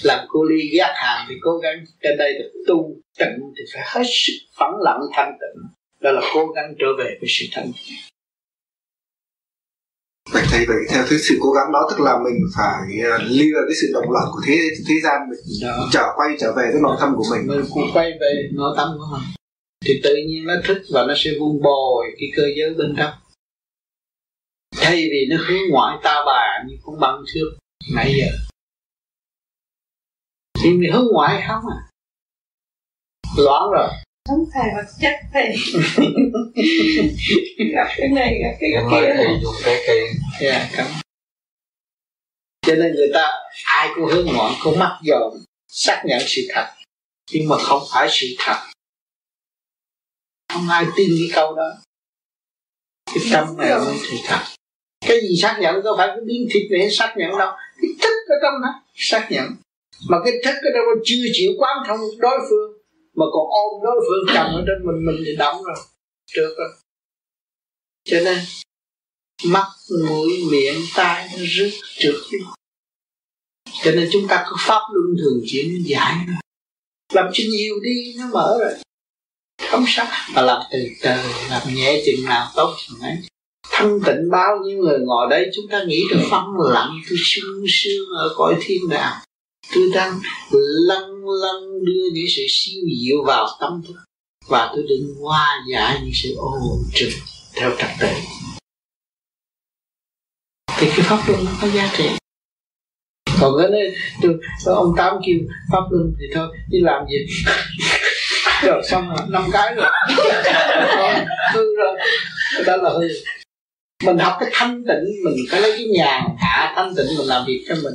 làm 0.02 0.26
cô 0.28 0.44
ly 0.44 0.70
ghét 0.72 0.92
hàng 0.94 1.26
thì 1.28 1.34
cố 1.40 1.58
gắng 1.58 1.84
trên 2.02 2.18
đây 2.18 2.32
được 2.38 2.50
tu 2.66 2.96
tịnh 3.18 3.52
thì 3.58 3.64
phải 3.74 3.82
hết 3.86 4.04
sức 4.06 4.32
phẳng 4.58 4.74
lặng 4.80 5.00
thanh 5.12 5.32
tịnh. 5.40 5.62
Đó 6.00 6.10
là 6.10 6.22
cố 6.34 6.46
gắng 6.46 6.74
trở 6.78 6.86
về 6.98 7.16
với 7.20 7.28
sự 7.28 7.46
thanh 7.52 7.64
tịnh. 7.64 7.96
Vậy 10.32 10.42
thầy 10.50 10.66
vậy 10.66 10.76
theo 10.90 11.04
cái 11.10 11.18
sự 11.18 11.38
cố 11.40 11.50
gắng 11.50 11.72
đó 11.72 11.88
tức 11.90 12.04
là 12.04 12.18
mình 12.24 12.38
phải 12.56 12.82
uh, 13.14 13.22
lìa 13.30 13.54
cái 13.68 13.76
sự 13.80 13.86
động 13.94 14.10
loạn 14.10 14.24
của 14.32 14.40
thế 14.46 14.58
thế 14.88 14.94
gian 15.04 15.20
mình 15.30 15.38
đó. 15.62 15.88
trở 15.92 16.04
quay 16.16 16.36
trở 16.40 16.52
về 16.56 16.64
với 16.72 16.80
nội 16.82 16.96
tâm 17.00 17.14
của 17.16 17.24
mình. 17.30 17.46
Mình 17.46 17.64
cũng 17.70 17.90
quay 17.94 18.10
về 18.20 18.48
nội 18.52 18.74
tâm 18.76 18.88
của 18.98 19.06
mình. 19.12 19.22
Thì 19.84 20.00
tự 20.04 20.16
nhiên 20.28 20.44
nó 20.46 20.54
thích 20.64 20.82
và 20.92 21.04
nó 21.06 21.14
sẽ 21.16 21.30
vun 21.40 21.62
bồi 21.62 22.06
cái 22.18 22.28
cơ 22.36 22.42
giới 22.56 22.74
bên 22.74 22.94
trong. 22.96 23.12
Thay 24.76 24.96
vì 24.96 25.26
nó 25.30 25.36
hướng 25.46 25.70
ngoại 25.70 25.98
ta 26.02 26.22
bà 26.26 26.64
như 26.66 26.74
con 26.82 27.00
băng 27.00 27.22
trước 27.34 27.50
nãy 27.94 28.14
giờ 28.18 28.45
thì 30.66 30.72
mình 30.72 30.92
hướng 30.92 31.06
ngoại 31.12 31.44
không 31.48 31.62
à? 31.70 31.78
Loãng 33.38 33.70
rồi. 33.72 33.88
Không 34.28 34.44
phải 34.54 34.68
vật 34.76 34.92
chất 35.00 35.14
thầy 35.32 35.56
gặp 37.74 37.88
cái 37.96 38.08
này 38.08 38.38
gặp 38.42 38.56
cái 38.60 38.70
kia. 38.90 39.14
thầy 39.16 39.38
dùng 39.42 39.54
cái 39.64 39.82
cây 39.86 40.10
yeah, 40.40 40.68
cảm 40.76 40.86
cho 42.66 42.74
nên 42.74 42.92
người 42.94 43.10
ta 43.14 43.32
ai 43.64 43.88
cũng 43.94 44.04
hướng 44.04 44.26
ngoại 44.26 44.54
cũng 44.62 44.78
mắc 44.78 44.98
dòm 45.04 45.32
xác 45.68 46.02
nhận 46.06 46.20
sự 46.26 46.42
thật. 46.54 46.66
Nhưng 47.32 47.48
mà 47.48 47.56
không 47.58 47.82
phải 47.92 48.08
sự 48.10 48.26
thật. 48.38 48.56
Không 50.52 50.68
ai 50.68 50.84
tin 50.96 51.10
cái 51.18 51.28
câu 51.34 51.54
đó. 51.54 51.70
Cái 53.06 53.24
tâm 53.32 53.56
này 53.56 53.78
mới 53.78 53.96
sự 54.10 54.16
thật. 54.26 54.40
Cái 55.00 55.20
gì 55.20 55.36
xác 55.42 55.58
nhận 55.60 55.82
có 55.84 55.94
phải 55.98 56.08
cái 56.08 56.20
biến 56.26 56.48
thịt 56.54 56.62
để 56.70 56.88
xác 56.90 57.14
nhận 57.16 57.38
đâu. 57.38 57.52
Cái 57.82 57.90
thức 58.02 58.14
ở 58.28 58.36
trong 58.42 58.62
đó 58.62 58.82
xác 58.94 59.28
nhận 59.30 59.56
mà 60.08 60.18
cái 60.24 60.32
thức 60.44 60.54
ở 60.62 60.70
đâu 60.74 60.84
chưa 61.04 61.24
chịu 61.32 61.50
quán 61.58 61.76
thông 61.88 62.00
đối 62.18 62.38
phương, 62.50 62.72
mà 63.14 63.24
còn 63.32 63.46
ôm 63.50 63.82
đối 63.84 63.96
phương 64.08 64.34
cầm 64.34 64.46
ở 64.46 64.64
trên 64.66 64.86
mình 64.86 65.06
mình 65.06 65.24
thì 65.26 65.36
động 65.36 65.62
rồi, 65.64 65.76
trước 66.26 66.54
rồi. 66.58 66.68
Cho 68.04 68.20
nên, 68.24 68.38
mắt, 69.44 69.66
mũi, 70.08 70.30
miệng, 70.50 70.82
tai 70.96 71.28
nó 71.32 71.44
rứt 71.48 71.70
trước 71.98 72.20
cho 73.84 73.92
nên 73.92 74.08
chúng 74.12 74.28
ta 74.28 74.44
có 74.50 74.56
pháp 74.58 74.80
luân 74.94 75.16
thường 75.18 75.42
chuyển 75.46 75.82
giải 75.86 76.14
rồi 76.26 76.36
làm 77.12 77.30
cho 77.32 77.44
nhiều 77.50 77.74
đi, 77.82 78.14
nó 78.18 78.26
mở 78.32 78.58
rồi. 78.60 78.72
Không 79.70 79.84
sao, 79.88 80.06
mà 80.34 80.42
làm 80.42 80.62
từ 80.72 80.78
từ, 81.02 81.10
làm 81.50 81.74
nhẹ 81.74 82.02
chừng 82.06 82.24
nào 82.24 82.50
tốt 82.56 82.76
chừng 82.78 83.00
ấy. 83.00 83.16
Thanh 83.70 84.00
tịnh 84.06 84.30
bao 84.30 84.58
nhiêu 84.64 84.78
người 84.78 84.98
ngồi 84.98 85.26
đây 85.30 85.50
chúng 85.54 85.64
ta 85.70 85.84
nghĩ 85.84 86.02
được 86.10 86.20
phân 86.30 86.44
lặng 86.72 86.90
tôi 87.08 87.18
sương 87.24 87.64
sương 87.68 88.08
ở 88.18 88.34
cõi 88.36 88.56
thiên 88.60 88.88
đàng 88.90 89.14
tôi 89.74 89.90
đang 89.94 90.20
lăn 90.88 91.02
lăn 91.42 91.84
đưa 91.84 92.10
những 92.12 92.26
sự 92.36 92.42
siêu 92.48 92.82
diệu 93.02 93.24
vào 93.26 93.46
tâm 93.60 93.82
thức 93.88 93.94
và 94.48 94.72
tôi 94.74 94.84
định 94.88 95.14
hòa 95.20 95.64
giải 95.72 96.00
những 96.02 96.14
sự 96.14 96.34
ô 96.36 96.78
trực 96.94 97.08
theo 97.54 97.70
trật 97.78 97.90
tự. 98.00 98.08
Thì 100.78 100.86
cái 100.96 101.00
pháp 101.02 101.18
luân 101.28 101.44
nó 101.44 101.50
có 101.60 101.68
giá 101.68 101.90
trị. 101.96 102.08
Còn 103.40 103.54
cái 103.58 103.70
này 103.70 103.94
tôi, 104.22 104.34
ông 104.64 104.94
tám 104.96 105.14
kêu 105.26 105.36
pháp 105.72 105.82
luân 105.90 106.14
thì 106.20 106.26
thôi 106.34 106.48
đi 106.70 106.78
làm 106.82 107.02
gì? 107.10 107.44
Rồi 108.62 108.82
xong 108.90 109.08
rồi 109.08 109.18
năm 109.28 109.44
cái 109.52 109.74
rồi. 109.74 109.90
Hư 111.52 111.76
rồi. 111.76 111.98
Đó 112.66 112.76
là 112.76 112.90
hư 112.90 113.08
mình 114.04 114.18
học 114.18 114.36
cái 114.40 114.48
thanh 114.52 114.84
tịnh 114.88 115.24
mình 115.24 115.34
phải 115.50 115.60
lấy 115.60 115.72
cái 115.72 115.86
nhàn 115.86 116.22
hạ 116.38 116.72
thanh 116.76 116.94
tịnh 116.96 117.06
mình 117.18 117.26
làm 117.26 117.44
việc 117.46 117.64
cho 117.68 117.74
mình 117.74 117.94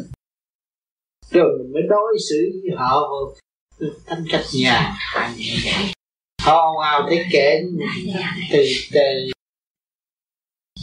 rồi 1.31 1.57
mình 1.59 1.73
mới 1.73 1.81
đối 1.89 2.17
xử 2.29 2.61
với 2.63 2.77
họ 2.77 3.09
thanh 4.05 4.23
cách 4.31 4.45
nhà, 4.53 4.95
họ 6.41 6.73
vào 6.79 7.05
thấy 7.09 7.25
kể 7.31 7.61
từ 8.51 8.63
từ 8.91 9.31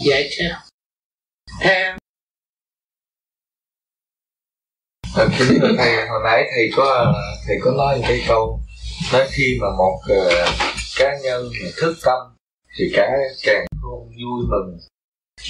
giải 0.06 0.30
thích. 0.38 0.52
Theo 1.60 1.96
kính 5.38 5.58
thưa 5.60 5.74
thầy 5.78 6.06
hồi 6.08 6.20
nãy 6.24 6.44
thầy 6.54 6.70
có 6.76 7.14
thầy 7.46 7.56
có 7.62 7.70
nói 7.70 7.96
một 7.98 8.04
cái 8.08 8.24
câu 8.28 8.60
nói 9.12 9.28
khi 9.30 9.58
mà 9.60 9.66
một 9.78 10.00
uh, 10.12 10.48
cá 10.98 11.18
nhân 11.22 11.50
thức 11.76 11.96
tâm 12.04 12.18
thì 12.78 12.84
cả 12.94 13.10
càng 13.44 13.66
không 13.82 14.06
vui 14.06 14.46
mừng. 14.48 14.78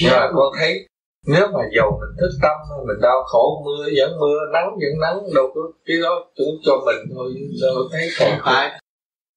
Nhưng 0.01 0.13
mà 0.13 0.31
con 0.35 0.53
thấy 0.59 0.87
nếu 1.33 1.47
mà 1.55 1.61
dầu 1.77 2.01
mình 2.01 2.17
thức 2.21 2.39
tâm, 2.43 2.57
mình 2.87 3.01
đau 3.03 3.23
khổ, 3.27 3.63
mưa 3.65 3.85
vẫn 3.97 4.19
mưa, 4.21 4.39
nắng 4.53 4.71
vẫn 4.71 5.01
nắng, 5.01 5.35
đâu 5.35 5.47
có 5.55 5.61
cái 5.87 5.97
đó 6.03 6.25
cũng 6.37 6.61
cho 6.65 6.73
mình 6.87 7.15
thôi, 7.15 7.35
đâu 7.63 7.89
thấy 7.93 8.11
còn 8.19 8.41
phải. 8.45 8.81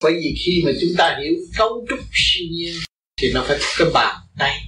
Bởi 0.04 0.13
vì 0.13 0.36
khi 0.45 0.63
mà 0.65 0.71
chúng 0.82 0.89
ta 0.97 1.19
hiểu 1.21 1.34
cấu 1.58 1.86
trúc 1.89 1.99
siêu 2.12 2.47
nhiên, 2.51 2.73
thì 3.21 3.32
nó 3.34 3.41
phải 3.47 3.58
có 3.60 3.65
cái 3.77 3.88
bàn 3.93 4.15
tay. 4.39 4.60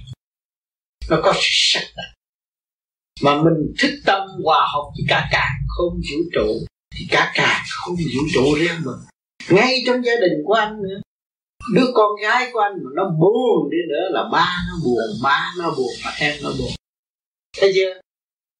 Nó 1.10 1.20
có 1.22 1.32
sự 1.34 1.50
sắc 1.52 1.84
đặt 1.96 2.14
mà 3.22 3.42
mình 3.42 3.74
thức 3.78 3.90
tâm 4.06 4.28
hòa 4.44 4.66
hợp 4.74 4.90
với 4.96 5.04
cả 5.08 5.28
cả 5.32 5.48
không 5.76 5.94
vũ 5.94 6.18
trụ, 6.34 6.66
thì 6.94 7.06
cả 7.10 7.32
cả 7.34 7.64
không 7.70 7.94
vũ 7.96 8.20
trụ 8.34 8.54
riêng 8.54 8.80
mình. 8.84 8.96
Ngay 9.50 9.82
trong 9.86 10.04
gia 10.04 10.12
đình 10.20 10.42
của 10.46 10.52
anh 10.54 10.82
nữa. 10.82 11.00
Đứa 11.74 11.86
con 11.94 12.10
gái 12.22 12.50
của 12.52 12.60
anh 12.60 12.72
mà 12.84 12.90
nó 12.94 13.10
buồn 13.20 13.70
đi 13.70 13.78
nữa 13.88 14.08
là 14.10 14.28
ba 14.32 14.48
nó 14.68 14.74
buồn 14.84 15.22
má 15.22 15.52
nó 15.58 15.70
buồn, 15.76 15.92
mà 16.04 16.10
em 16.18 16.34
nó 16.42 16.50
buồn 16.58 16.70
thấy 17.56 17.72
chưa? 17.74 18.00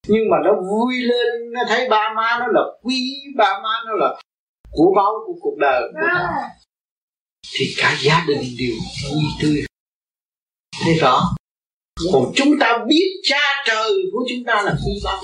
Nhưng 0.07 0.31
mà 0.31 0.37
nó 0.45 0.51
vui 0.71 0.95
lên 1.01 1.53
nó 1.53 1.61
thấy 1.69 1.89
ba 1.89 2.15
má 2.17 2.39
nó 2.41 2.47
là 2.47 2.61
quý 2.83 3.23
ba 3.37 3.61
má 3.63 3.71
nó 3.87 3.93
là 3.93 4.21
của 4.71 4.93
báu 4.97 5.13
của 5.27 5.35
cuộc 5.41 5.57
đời 5.59 5.83
của 5.93 5.99
nó 6.01 6.31
thì 7.53 7.75
cả 7.77 7.99
gia 8.03 8.25
đình 8.29 8.57
đều 8.59 8.77
vui 9.03 9.23
tươi. 9.43 9.65
Thấy 10.83 10.95
rõ? 10.95 11.35
Còn 12.13 12.33
chúng 12.37 12.59
ta 12.61 12.79
biết 12.89 13.21
cha 13.23 13.65
trời 13.67 13.93
của 14.13 14.27
chúng 14.29 14.45
ta 14.47 14.63
là 14.63 14.77
quý 14.87 14.93
báu. 15.05 15.23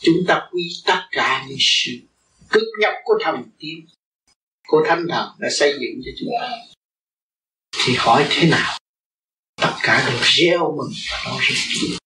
Chúng 0.00 0.24
ta 0.28 0.48
quý 0.52 0.62
tất 0.86 1.00
cả 1.10 1.44
những 1.48 1.58
sự 1.60 1.92
cực 2.50 2.68
nhập 2.80 2.92
của 3.04 3.14
thần 3.20 3.42
tiên 3.58 3.86
của 4.68 4.84
thánh 4.88 5.06
thần 5.10 5.28
đã 5.38 5.48
xây 5.50 5.72
dựng 5.72 6.02
cho 6.04 6.10
chúng 6.18 6.28
ta. 6.40 6.50
Thì 7.84 7.94
hỏi 7.98 8.26
thế 8.30 8.48
nào? 8.48 8.78
Tất 9.62 9.74
cả 9.82 10.04
đều 10.08 10.20
gieo 10.22 10.74
mừng 10.76 10.92
và 11.10 11.22
nói 11.26 11.40
nhiều 11.80 11.98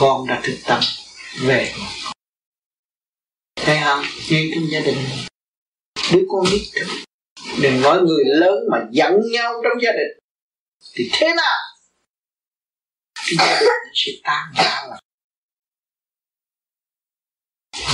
con 0.00 0.26
đã 0.26 0.40
thực 0.44 0.58
tâm 0.66 0.80
về. 1.40 1.74
Thấy 3.56 3.78
không 3.84 4.04
ngay 4.30 4.50
trong 4.54 4.64
gia 4.70 4.80
đình, 4.80 4.98
đứa 6.12 6.22
con 6.28 6.44
biết 6.52 6.70
thức 6.74 6.86
đừng 7.62 7.80
nói 7.80 8.02
người 8.02 8.24
lớn 8.24 8.58
mà 8.70 8.78
giận 8.90 9.12
nhau 9.32 9.52
trong 9.52 9.82
gia 9.82 9.92
đình. 9.92 10.18
Thì 10.94 11.10
thế 11.12 11.26
nào? 11.36 11.56
Cái 13.14 13.34
gia 13.38 13.60
đình 13.60 13.92
sẽ 13.94 14.12
tan 14.22 14.52
ra 14.56 14.86
là 14.88 15.00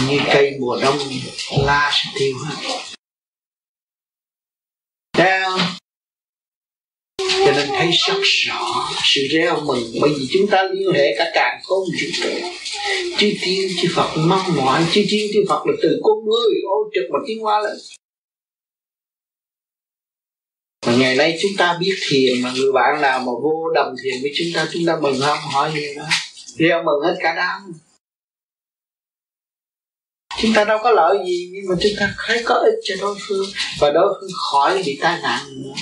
như 0.08 0.18
cây 0.32 0.56
mùa 0.60 0.78
đông 0.82 0.98
la 1.64 1.90
sẽ 1.92 2.10
tiêu 2.18 2.36
hết 2.44 2.82
Thấy 5.12 5.40
cho 7.52 7.58
nên 7.58 7.68
thấy 7.78 7.90
rất 8.08 8.20
rõ 8.22 8.88
sự 9.04 9.20
reo 9.30 9.60
mừng 9.60 9.92
Bởi 10.00 10.10
vì 10.18 10.26
chúng 10.32 10.46
ta 10.50 10.62
liên 10.62 10.92
hệ 10.92 11.14
cả 11.18 11.30
càng 11.34 11.60
không 11.64 11.84
vũ 11.84 12.08
trụ 12.22 12.30
Chư 13.18 13.32
tiên, 13.42 13.68
chư 13.82 13.88
Phật 13.94 14.10
mong 14.16 14.56
mỏi. 14.56 14.86
Chư 14.92 15.02
tiên, 15.10 15.30
chư 15.34 15.44
Phật 15.48 15.66
là 15.66 15.72
từ 15.82 16.00
con 16.02 16.24
người 16.24 16.60
ô 16.70 16.90
trực 16.94 17.04
mà 17.12 17.18
tiến 17.26 17.40
hóa 17.40 17.60
lên. 17.60 17.76
Mà 20.86 20.94
ngày 20.96 21.16
nay 21.16 21.38
chúng 21.42 21.50
ta 21.58 21.78
biết 21.80 21.94
thiền 22.08 22.42
mà 22.42 22.52
người 22.56 22.72
bạn 22.72 23.00
nào 23.00 23.18
mà 23.18 23.32
vô 23.42 23.70
đồng 23.74 23.94
thiền 24.02 24.22
với 24.22 24.32
chúng 24.36 24.46
ta 24.54 24.68
chúng 24.72 24.86
ta 24.86 24.96
mừng 25.00 25.20
không 25.20 25.38
hỏi 25.52 25.72
gì 25.74 25.94
đó 25.96 26.02
reo 26.56 26.82
mừng 26.82 27.00
hết 27.04 27.16
cả 27.20 27.34
đám. 27.36 27.72
Chúng 30.38 30.52
ta 30.54 30.64
đâu 30.64 30.78
có 30.82 30.90
lợi 30.90 31.18
gì 31.26 31.50
nhưng 31.52 31.64
mà 31.68 31.74
chúng 31.82 31.92
ta 32.00 32.14
thấy 32.26 32.42
có 32.44 32.54
ích 32.54 32.78
cho 32.82 32.94
đối 33.00 33.16
phương 33.28 33.46
và 33.78 33.90
đối 33.90 34.14
phương 34.20 34.30
khỏi 34.50 34.82
bị 34.86 34.98
tai 35.02 35.20
nạn 35.22 35.62
nữa 35.62 35.72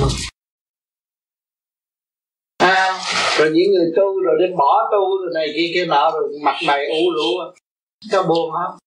mừng 0.00 0.10
à, 2.58 3.00
rồi 3.38 3.50
những 3.54 3.72
người 3.72 3.92
tu 3.96 4.22
rồi 4.22 4.34
đến 4.40 4.56
bỏ 4.56 4.88
tu 4.92 5.22
rồi 5.22 5.30
này 5.34 5.46
kia 5.56 5.70
kia 5.74 5.86
nọ 5.86 6.10
rồi 6.10 6.32
mặt 6.42 6.56
mày 6.66 6.86
u 6.86 7.10
lũ 7.10 7.30
có 8.12 8.22
buồn 8.22 8.50
không 8.52 8.78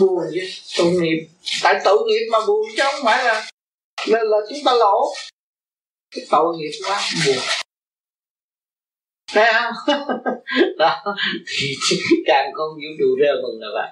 buồn 0.00 0.24
chứ 0.34 0.40
tội 0.78 0.90
nghiệp. 0.90 1.28
Tại 1.62 1.80
tội 1.84 1.98
nghiệp 2.06 2.28
mà 2.32 2.38
buồn 2.46 2.66
chứ 2.76 2.82
không 2.92 3.04
phải 3.04 3.24
là 3.24 3.46
nên 4.08 4.26
là 4.26 4.36
chúng 4.48 4.58
ta 4.64 4.72
lỗ. 4.72 5.14
Cái 6.10 6.24
tội 6.30 6.56
nghiệp 6.56 6.70
quá 6.86 7.00
buồn. 7.26 7.36
Thấy 9.32 9.52
không? 9.52 9.96
Đó 10.78 11.14
thì 11.46 11.66
càng 12.26 12.52
không 12.54 12.74
vũ 12.74 12.90
trụ 12.98 13.16
rơi 13.18 13.36
mừng 13.42 13.60
là 13.60 13.68
vậy 13.74 13.90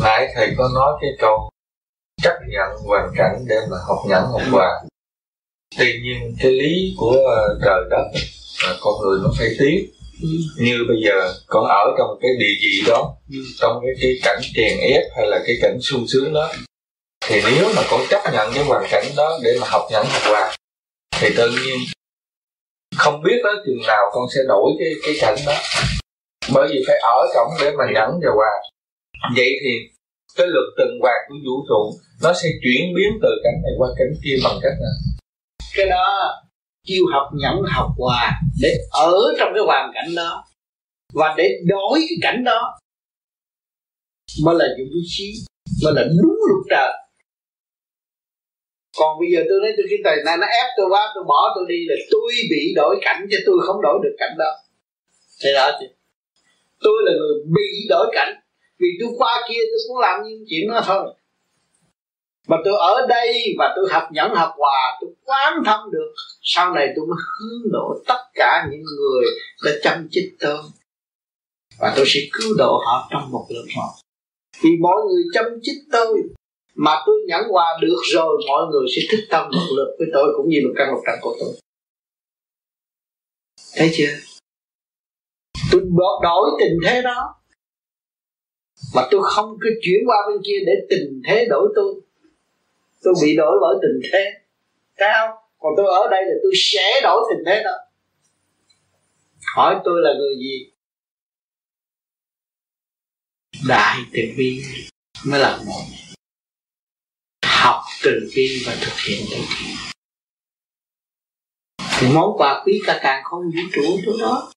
nãy 0.00 0.32
thầy 0.34 0.54
có 0.58 0.68
nói 0.74 0.98
cái 1.00 1.10
câu 1.18 1.50
chấp 2.22 2.34
nhận 2.48 2.68
hoàn 2.86 3.08
cảnh 3.16 3.44
để 3.48 3.56
mà 3.70 3.76
học 3.88 3.98
nhẫn 4.08 4.22
học 4.22 4.42
hòa 4.50 4.80
tuy 5.78 6.00
nhiên 6.02 6.36
cái 6.40 6.52
lý 6.52 6.94
của 6.98 7.16
ờ, 7.26 7.58
trời 7.64 7.84
đất 7.90 8.04
là 8.64 8.74
con 8.80 8.94
người 9.00 9.18
nó 9.22 9.30
phải 9.38 9.48
tiếp 9.58 9.90
ừ. 10.22 10.28
như 10.58 10.84
bây 10.88 10.96
giờ 11.04 11.32
con 11.46 11.64
ở 11.64 11.94
trong 11.98 12.18
cái 12.22 12.30
địa 12.38 12.54
vị 12.62 12.82
đó 12.86 13.16
ừ. 13.30 13.38
trong 13.58 13.80
cái 13.82 13.92
cái 14.02 14.12
cảnh 14.22 14.40
chèn 14.54 14.78
ép 14.80 15.02
hay 15.16 15.26
là 15.26 15.38
cái 15.46 15.56
cảnh 15.62 15.78
sung 15.80 16.04
sướng 16.08 16.32
đó, 16.32 16.52
thì 17.26 17.40
nếu 17.44 17.68
mà 17.76 17.82
con 17.90 18.00
chấp 18.10 18.22
nhận 18.32 18.50
cái 18.54 18.64
hoàn 18.64 18.84
cảnh 18.90 19.04
đó 19.16 19.38
để 19.42 19.58
mà 19.60 19.66
học 19.70 19.82
nhẫn 19.90 20.06
học 20.06 20.22
hòa 20.24 20.56
thì 21.20 21.28
tự 21.36 21.50
nhiên 21.50 21.78
không 22.96 23.22
biết 23.22 23.40
tới 23.44 23.54
chừng 23.66 23.86
nào 23.86 24.02
con 24.12 24.24
sẽ 24.34 24.40
đổi 24.48 24.72
cái 24.78 24.88
cái 25.02 25.14
cảnh 25.20 25.36
đó 25.46 25.54
bởi 26.54 26.68
vì 26.68 26.84
phải 26.86 26.96
ở 26.98 27.26
trong 27.34 27.48
để 27.60 27.70
mà 27.78 27.84
nhẫn 27.94 28.10
và 28.22 28.30
hòa 28.34 28.52
vậy 29.36 29.50
thì 29.62 29.70
cái 30.36 30.46
luật 30.46 30.64
tuần 30.76 30.88
hoàn 31.00 31.16
của 31.28 31.34
vũ 31.46 31.64
trụ 31.68 32.00
nó 32.22 32.32
sẽ 32.42 32.48
chuyển 32.62 32.94
biến 32.96 33.18
từ 33.22 33.28
cảnh 33.44 33.62
này 33.62 33.72
qua 33.78 33.88
cảnh 33.98 34.12
kia 34.24 34.36
bằng 34.44 34.58
cách 34.62 34.72
nào? 34.80 34.96
Cái 35.76 35.86
đó 35.86 36.34
kêu 36.86 37.02
học 37.12 37.28
nhẫn 37.34 37.62
học 37.70 37.90
hòa 37.98 38.40
để 38.62 38.74
ở 38.90 39.14
trong 39.38 39.50
cái 39.54 39.62
hoàn 39.66 39.90
cảnh 39.94 40.14
đó 40.16 40.44
và 41.14 41.34
để 41.36 41.60
đổi 41.66 41.98
cái 42.08 42.18
cảnh 42.22 42.44
đó. 42.44 42.78
Mới 44.44 44.54
là 44.58 44.66
dũng 44.78 45.02
khí 45.16 45.34
mới 45.84 45.92
là 45.96 46.02
đúng 46.22 46.36
luật 46.48 46.64
trời. 46.70 46.92
Còn 48.98 49.18
bây 49.20 49.28
giờ 49.32 49.40
tôi 49.48 49.58
nói 49.60 49.72
tôi 49.76 49.86
cái 49.90 49.98
tài 50.04 50.16
này, 50.24 50.36
nó 50.40 50.46
ép 50.46 50.68
tôi 50.76 50.86
quá, 50.90 51.12
tôi 51.14 51.24
bỏ 51.28 51.52
tôi 51.54 51.64
đi 51.68 51.78
là 51.88 51.94
tôi 52.10 52.32
bị 52.50 52.72
đổi 52.76 52.98
cảnh 53.02 53.26
chứ 53.30 53.38
tôi 53.46 53.56
không 53.66 53.82
đổi 53.82 53.98
được 54.02 54.16
cảnh 54.18 54.34
đó. 54.38 54.50
Thế 55.42 55.52
đó 55.54 55.70
chứ 55.80 55.86
tôi 56.80 56.94
là 57.06 57.12
người 57.18 57.34
bị 57.56 57.86
đổi 57.88 58.06
cảnh. 58.12 58.32
Vì 58.78 58.88
tôi 59.00 59.08
qua 59.18 59.46
kia 59.48 59.60
tôi 59.70 59.80
cũng 59.88 59.98
làm 59.98 60.20
những 60.22 60.44
chuyện 60.48 60.68
đó 60.68 60.82
thôi 60.86 61.14
mà 62.48 62.56
tôi 62.64 62.74
ở 62.78 63.06
đây 63.08 63.54
và 63.58 63.72
tôi 63.76 63.88
học 63.90 64.02
nhẫn 64.12 64.34
học 64.34 64.52
hòa, 64.56 64.98
tôi 65.00 65.10
quán 65.24 65.52
thông 65.66 65.90
được. 65.92 66.12
Sau 66.42 66.74
này 66.74 66.86
tôi 66.96 67.06
mới 67.06 67.18
hướng 67.18 67.72
độ 67.72 68.02
tất 68.06 68.22
cả 68.34 68.68
những 68.70 68.82
người 68.82 69.24
đã 69.64 69.70
chăm 69.82 70.08
chích 70.10 70.36
tôi. 70.40 70.58
Và 71.78 71.92
tôi 71.96 72.04
sẽ 72.08 72.20
cứu 72.32 72.54
độ 72.58 72.80
họ 72.86 73.08
trong 73.10 73.30
một 73.30 73.46
lần 73.48 73.64
một 73.76 73.92
vì 74.62 74.70
mọi 74.80 74.96
người 75.08 75.22
chăm 75.34 75.44
chích 75.62 75.76
tôi 75.92 76.22
mà 76.74 76.92
tôi 77.06 77.16
nhẫn 77.26 77.42
hòa 77.48 77.78
được 77.80 78.00
rồi, 78.12 78.42
mọi 78.48 78.66
người 78.70 78.86
sẽ 78.96 79.02
thích 79.10 79.24
tâm 79.30 79.50
một 79.52 79.66
lực 79.76 79.96
với 79.98 80.08
tôi 80.14 80.32
cũng 80.36 80.48
như 80.48 80.58
một 80.64 80.74
căn 80.76 80.92
một 80.92 81.02
trần 81.06 81.18
của 81.20 81.36
tôi. 81.40 81.54
Thấy 83.76 83.90
chưa? 83.94 84.12
Tôi 85.72 85.80
đổi 86.22 86.50
tình 86.60 86.78
thế 86.84 87.02
đó. 87.02 87.34
Mà 88.94 89.02
tôi 89.10 89.20
không 89.24 89.56
cứ 89.60 89.68
chuyển 89.82 89.98
qua 90.06 90.16
bên 90.28 90.42
kia 90.46 90.58
để 90.66 90.72
tình 90.90 91.22
thế 91.26 91.46
đổi 91.50 91.72
tôi 91.74 91.94
tôi 93.02 93.14
bị 93.22 93.36
đổi 93.36 93.58
bởi 93.60 93.76
tình 93.82 94.10
thế. 94.12 94.24
Thấy 94.96 95.08
không 95.18 95.30
còn 95.58 95.72
tôi 95.76 95.86
ở 95.86 96.08
đây 96.10 96.24
là 96.24 96.34
tôi 96.42 96.52
sẽ 96.54 97.00
đổi 97.02 97.20
tình 97.30 97.44
thế 97.46 97.62
đó. 97.64 97.72
Hỏi 99.54 99.80
tôi 99.84 100.00
là 100.02 100.10
người 100.18 100.34
gì? 100.38 100.72
Đại 103.68 103.98
từ 104.12 104.22
bi 104.36 104.62
mới 105.26 105.40
là 105.40 105.58
một. 105.66 105.82
Học 107.46 107.82
từ 108.04 108.30
bi 108.36 108.62
và 108.66 108.76
thực 108.80 108.94
hiện 109.06 109.26
từ 109.30 109.36
bi. 109.36 109.74
Thì 112.00 112.06
món 112.14 112.36
quà 112.36 112.62
quý 112.66 112.80
cả 112.86 113.00
càng 113.02 113.22
không 113.24 113.42
vũ 113.42 113.62
trụ 113.72 113.82
chỗ 114.06 114.12
đó. 114.20 114.52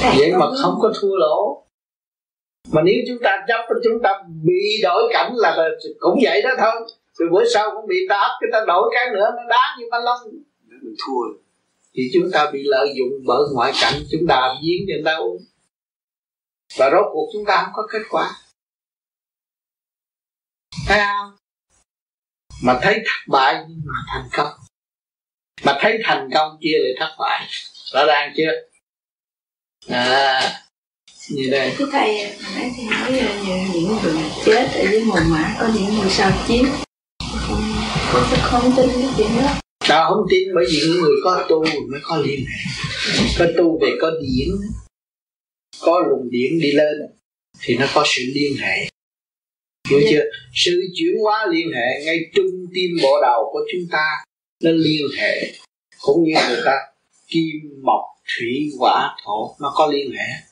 Vậy 0.00 0.32
mà 0.32 0.46
không 0.62 0.74
có 0.82 0.92
thua 1.00 1.16
lỗ 1.16 1.66
mà 2.72 2.82
nếu 2.84 2.94
chúng 3.08 3.18
ta 3.22 3.44
chấp 3.48 3.66
chúng 3.84 4.02
ta 4.02 4.10
bị 4.44 4.80
đổi 4.82 5.02
cảnh 5.12 5.32
là 5.36 5.68
cũng 5.98 6.18
vậy 6.22 6.42
đó 6.42 6.50
thôi. 6.58 6.88
Rồi 7.18 7.28
bữa 7.32 7.44
sau 7.54 7.70
cũng 7.76 7.86
bị 7.88 7.96
ta 8.08 8.16
ấp 8.16 8.38
cái 8.40 8.48
ta 8.52 8.64
đổi 8.66 8.90
cái 8.94 9.06
nữa 9.14 9.26
nó 9.36 9.42
đá 9.48 9.76
như 9.78 9.84
ba 9.90 9.98
lông. 9.98 10.20
Mình 10.82 10.94
thua. 11.06 11.38
Thì 11.94 12.02
chúng 12.14 12.30
ta 12.32 12.50
bị 12.52 12.62
lợi 12.64 12.88
dụng 12.98 13.08
bởi 13.26 13.42
ngoại 13.54 13.72
cảnh 13.80 13.94
chúng 14.10 14.26
ta 14.28 14.54
giếng 14.62 14.86
cho 14.88 14.94
người 14.94 15.02
ta 15.04 15.14
uống 15.14 15.42
và 16.76 16.90
rốt 16.90 17.06
cuộc 17.12 17.30
chúng 17.32 17.44
ta 17.46 17.62
không 17.64 17.72
có 17.74 17.86
kết 17.92 18.02
quả. 18.10 18.30
Thấy 20.88 20.98
không? 20.98 21.36
Mà 22.62 22.78
thấy 22.82 22.94
thất 22.94 23.20
bại 23.28 23.64
nhưng 23.68 23.80
mà 23.86 23.94
thành 24.08 24.28
công. 24.32 24.52
Mà 25.64 25.78
thấy 25.80 25.98
thành 26.04 26.28
công 26.34 26.58
kia 26.60 26.76
lại 26.78 26.92
thất 26.98 27.16
bại. 27.18 27.46
Rõ 27.92 28.04
ràng 28.06 28.32
chưa? 28.36 28.52
À 29.88 30.60
như 31.30 31.50
đây 31.50 31.74
thưa 31.78 31.88
thầy 31.92 32.14
nãy 32.54 32.72
thầy 32.76 32.84
nói 32.84 33.12
là 33.12 33.38
những 33.74 33.96
người 34.02 34.22
chết 34.44 34.68
ở 34.74 34.90
dưới 34.90 35.04
mồ 35.04 35.16
mã 35.30 35.56
có 35.60 35.68
những 35.74 35.94
người 35.94 36.10
sao 36.10 36.32
chiến 36.48 36.64
con 38.12 38.22
sẽ 38.30 38.36
không 38.42 38.72
tin 38.76 38.88
cái 38.92 39.10
chuyện 39.16 39.28
đó. 39.36 39.54
Tao 39.88 40.14
không 40.14 40.26
tin 40.30 40.48
bởi 40.54 40.64
vì 40.68 40.78
những 40.86 41.02
người 41.02 41.16
có 41.24 41.46
tu 41.48 41.64
mới 41.64 42.00
có 42.02 42.16
liên 42.16 42.40
hệ. 42.40 42.84
Có 43.38 43.46
tu 43.58 43.78
về 43.82 43.92
có 44.00 44.10
điển 44.10 44.48
Có 45.80 46.00
luồng 46.08 46.30
điển 46.30 46.58
đi 46.60 46.72
lên 46.72 46.94
Thì 47.60 47.76
nó 47.76 47.86
có 47.94 48.04
sự 48.06 48.22
liên 48.34 48.56
hệ. 48.60 48.88
Hiểu 49.90 50.00
chưa? 50.10 50.24
Sự 50.54 50.80
chuyển 50.94 51.14
hóa 51.22 51.46
liên 51.52 51.72
hệ 51.72 52.04
ngay 52.04 52.18
trung 52.34 52.66
tim 52.74 52.90
bộ 53.02 53.20
đầu 53.22 53.50
của 53.52 53.60
chúng 53.72 53.88
ta 53.92 54.04
Nó 54.62 54.70
liên 54.70 55.06
hệ. 55.18 55.52
Cũng 56.00 56.24
như 56.24 56.34
người 56.48 56.62
ta 56.64 56.76
Kim, 57.28 57.82
mộc, 57.82 58.04
thủy, 58.38 58.70
hỏa, 58.78 59.16
thổ 59.24 59.56
Nó 59.60 59.72
có 59.76 59.86
liên 59.86 60.10
hệ 60.10 60.49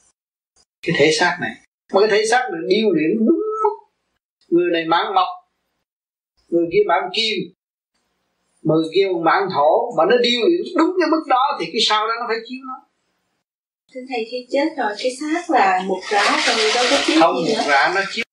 Cái 0.82 0.94
thể 0.98 1.10
xác 1.12 1.38
này. 1.40 1.50
Mà 1.92 2.00
cái 2.00 2.08
thể 2.10 2.26
xác 2.30 2.42
này 2.52 2.60
điêu 2.68 2.90
luyện 2.90 3.26
đúng 3.26 3.38
Người 4.48 4.70
này 4.72 4.84
mang 4.86 5.14
mộc 5.14 5.28
Người 6.48 6.66
kia 6.72 6.82
mang 6.86 7.10
kim 7.14 7.36
Người 8.62 8.84
kia 8.94 9.08
mang 9.24 9.48
thổ 9.54 9.96
Mà 9.96 10.04
nó 10.10 10.16
điêu 10.22 10.40
luyện 10.48 10.60
đúng 10.78 10.96
cái 11.00 11.08
mức 11.10 11.22
đó 11.28 11.58
Thì 11.60 11.66
cái 11.66 11.80
sau 11.88 12.06
đó 12.06 12.12
nó 12.20 12.26
phải 12.28 12.36
chiếu 12.48 12.58
nó. 12.66 12.88
Thưa 13.94 14.00
thầy 14.08 14.26
khi 14.30 14.46
chết 14.50 14.68
rồi 14.78 14.92
cái 14.98 15.12
xác 15.20 15.50
là 15.50 15.82
một 15.86 16.00
rã 16.10 16.22
rồi 16.46 16.70
đâu 16.74 16.84
có 16.90 16.96
chiếu 17.06 17.16
Không 17.20 17.36
gì 17.36 17.54
một 17.54 17.64
rã 17.68 17.92
nó 17.94 18.00
chiếu. 18.12 18.24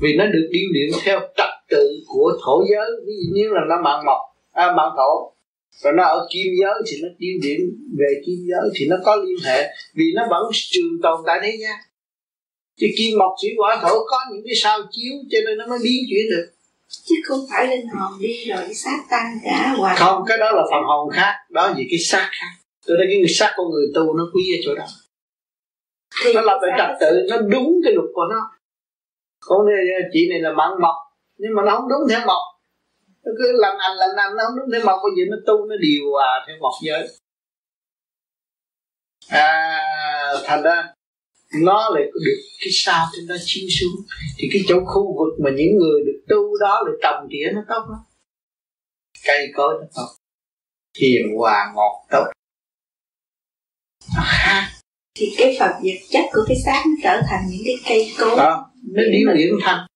Vì 0.00 0.16
nó 0.16 0.26
được 0.26 0.48
điêu 0.52 0.68
luyện 0.72 1.00
theo 1.04 1.20
trật 1.36 1.48
tự 1.68 2.04
của 2.06 2.32
thổ 2.44 2.64
giới. 2.70 2.90
Ví 3.06 3.12
dụ 3.20 3.34
như 3.34 3.48
là 3.48 3.60
nó 3.68 3.82
mạng 3.82 4.04
mộc 4.06 4.20
à, 4.52 4.72
mạng 4.76 4.92
thổ 4.96 5.35
rồi 5.82 5.92
nó 5.96 6.02
ở 6.02 6.28
kim 6.32 6.46
giới 6.60 6.82
thì 6.86 6.96
nó 7.02 7.08
điêu 7.18 7.34
luyện 7.42 7.60
về 7.98 8.22
kim 8.26 8.38
giới 8.48 8.70
thì 8.76 8.86
nó 8.88 8.96
có 9.04 9.16
liên 9.16 9.36
hệ 9.44 9.74
vì 9.94 10.04
nó 10.14 10.22
vẫn 10.30 10.42
trường 10.70 11.00
tồn 11.02 11.20
tại 11.26 11.38
thế 11.42 11.58
gian 11.60 11.76
chứ 12.80 12.86
kim 12.96 13.18
mộc 13.18 13.32
thủy 13.42 13.50
hỏa 13.58 13.78
thổ 13.82 14.04
có 14.06 14.18
những 14.32 14.42
cái 14.44 14.54
sao 14.62 14.78
chiếu 14.90 15.12
cho 15.30 15.38
nên 15.46 15.58
nó 15.58 15.66
mới 15.66 15.78
biến 15.82 16.02
chuyển 16.10 16.24
được. 16.30 16.46
Chứ 16.88 17.14
không 17.24 17.40
phải 17.50 17.66
linh 17.66 17.86
hồn 17.86 18.12
đi 18.20 18.44
rồi 18.48 18.58
cái 18.60 18.74
xác 18.74 18.98
tan 19.10 19.38
cả 19.44 19.74
hoài. 19.78 19.96
Không 19.98 20.22
cái 20.26 20.38
đó 20.38 20.52
là 20.52 20.62
phần 20.70 20.82
hồn 20.84 21.10
khác 21.12 21.34
đó 21.50 21.74
vì 21.76 21.86
cái 21.90 21.98
xác 21.98 22.28
khác. 22.32 22.52
Tôi 22.86 22.96
thấy 22.98 23.06
cái 23.10 23.18
người 23.18 23.28
xác 23.28 23.52
của 23.56 23.68
người 23.68 23.86
tu 23.94 24.16
nó 24.16 24.24
quý 24.34 24.42
ở 24.56 24.58
chỗ 24.64 24.74
đó. 24.74 24.86
Thì 26.24 26.32
nó 26.32 26.40
lập 26.40 26.58
về 26.62 26.68
trật 26.78 26.90
tự 27.00 27.26
nó 27.30 27.36
đúng 27.38 27.80
cái 27.84 27.92
luật 27.94 28.08
của 28.12 28.24
nó. 28.30 28.40
Này 29.66 29.84
chị 30.12 30.28
này 30.30 30.40
là 30.40 30.52
mạng 30.52 30.72
mộc 30.82 30.94
nhưng 31.38 31.54
mà 31.54 31.62
nó 31.66 31.76
không 31.76 31.88
đúng 31.88 32.08
theo 32.10 32.20
mộc 32.26 32.42
nó 33.26 33.32
cứ 33.38 33.52
lần 33.52 33.78
anh 33.78 33.96
lần 33.96 34.16
anh 34.16 34.36
nó 34.36 34.44
không 34.46 34.58
đúng 34.58 34.70
theo 34.72 34.84
mộc 34.86 35.00
bây 35.02 35.12
giờ 35.16 35.22
nó 35.30 35.36
tu 35.46 35.66
nó 35.66 35.76
điều 35.80 36.02
hòa 36.12 36.44
theo 36.46 36.56
mộc 36.60 36.72
giới. 36.82 37.08
À 39.28 40.32
thành 40.44 40.62
ra 40.62 40.92
nó 41.60 41.90
lại 41.94 42.02
có 42.14 42.20
được 42.26 42.40
cái 42.60 42.68
sao 42.72 43.06
trên 43.12 43.26
đó 43.26 43.34
chiếu 43.44 43.68
xuống. 43.80 44.06
Thì 44.38 44.48
cái 44.52 44.62
chỗ 44.68 44.74
khu 44.86 45.16
vực 45.18 45.44
mà 45.44 45.50
những 45.50 45.76
người 45.78 46.00
được 46.06 46.20
tu 46.28 46.58
đó 46.60 46.82
lại 46.86 46.96
trồng 47.02 47.28
tỉa 47.30 47.50
nó 47.54 47.60
tốt 47.68 47.86
lắm. 47.90 48.00
Cây 49.26 49.50
cối 49.54 49.74
nó 49.80 49.86
tốt. 49.96 50.08
Hiền 51.00 51.22
hòa 51.38 51.72
ngọt 51.74 52.06
tốt. 52.10 52.24
Nó 54.16 54.22
khác. 54.26 54.72
Thì 55.18 55.34
cái 55.38 55.56
phần 55.60 55.70
vật 55.82 55.98
chất 56.10 56.24
của 56.32 56.44
cái 56.48 56.56
xác 56.64 56.82
nó 56.86 56.94
trở 57.02 57.20
thành 57.30 57.40
những 57.50 57.62
cái 57.64 57.76
cây 57.88 58.12
cối. 58.18 58.36
Đó 58.36 58.70
nó 58.94 59.02
điêu 59.12 59.28
luyện 59.34 59.54
thành 59.62 59.86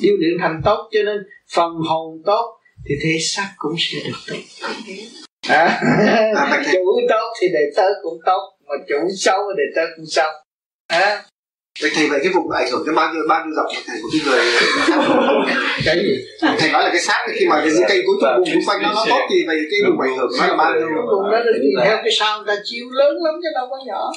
điêu 0.00 0.16
luyện 0.18 0.38
thành 0.40 0.60
tốt 0.64 0.88
cho 0.92 1.02
nên 1.02 1.16
phần 1.54 1.72
hồn 1.88 2.22
tốt 2.26 2.58
thì 2.88 2.94
thể 3.02 3.18
xác 3.20 3.54
cũng 3.56 3.74
sẽ 3.78 3.98
được 4.04 4.18
tốt. 4.28 4.36
À, 5.48 5.80
chủ 6.72 6.84
tốt 7.08 7.32
thì 7.40 7.46
đệ 7.52 7.70
tớ 7.76 7.86
cũng 8.02 8.18
tốt 8.26 8.56
mà 8.66 8.74
chủ 8.88 8.96
xấu 9.16 9.40
để 9.56 9.64
tớ 9.76 9.82
cũng 9.96 10.06
xấu. 10.06 10.30
À, 10.86 11.22
Vậy 11.82 11.90
thầy 11.94 12.06
vậy 12.08 12.20
cái 12.22 12.32
vùng 12.34 12.50
ảnh 12.50 12.70
hưởng 12.70 12.86
đến 12.86 12.94
bao 12.94 13.14
nhiêu 13.14 13.22
bao 13.28 13.44
nhiêu 13.44 13.54
dọc 13.56 13.66
thầy 13.86 13.96
của 14.02 14.08
cái 14.12 14.20
người 14.26 14.44
cái 15.84 15.96
gì? 15.96 16.14
Thầy 16.58 16.72
nói 16.72 16.82
là 16.82 16.90
cái 16.92 17.00
xác 17.00 17.26
khi 17.38 17.46
mà 17.46 17.56
cái 17.64 17.70
cây 17.88 18.02
cuối 18.06 18.16
cùng 18.20 18.36
vùng 18.36 18.46
xung 18.52 18.62
quanh 18.66 18.82
nó 18.82 18.92
nó 18.94 19.04
tốt 19.08 19.26
thì 19.30 19.36
vậy 19.46 19.56
cái 19.70 19.80
vùng 19.90 20.00
ảnh 20.00 20.16
hưởng 20.18 20.30
nó 20.40 20.46
là 20.46 20.56
bao 20.56 20.74
nhiêu? 20.74 20.88
Vùng 21.12 21.30
đó 21.32 21.38
là 21.38 21.52
tùy 21.62 21.84
theo 21.84 21.96
cái 21.96 22.12
sao 22.18 22.38
người 22.38 22.56
ta 22.56 22.62
chiếu 22.64 22.86
lớn 22.90 23.14
lắm 23.24 23.34
chứ 23.42 23.48
đâu 23.54 23.66
có 23.70 23.76
nhỏ 23.86 24.12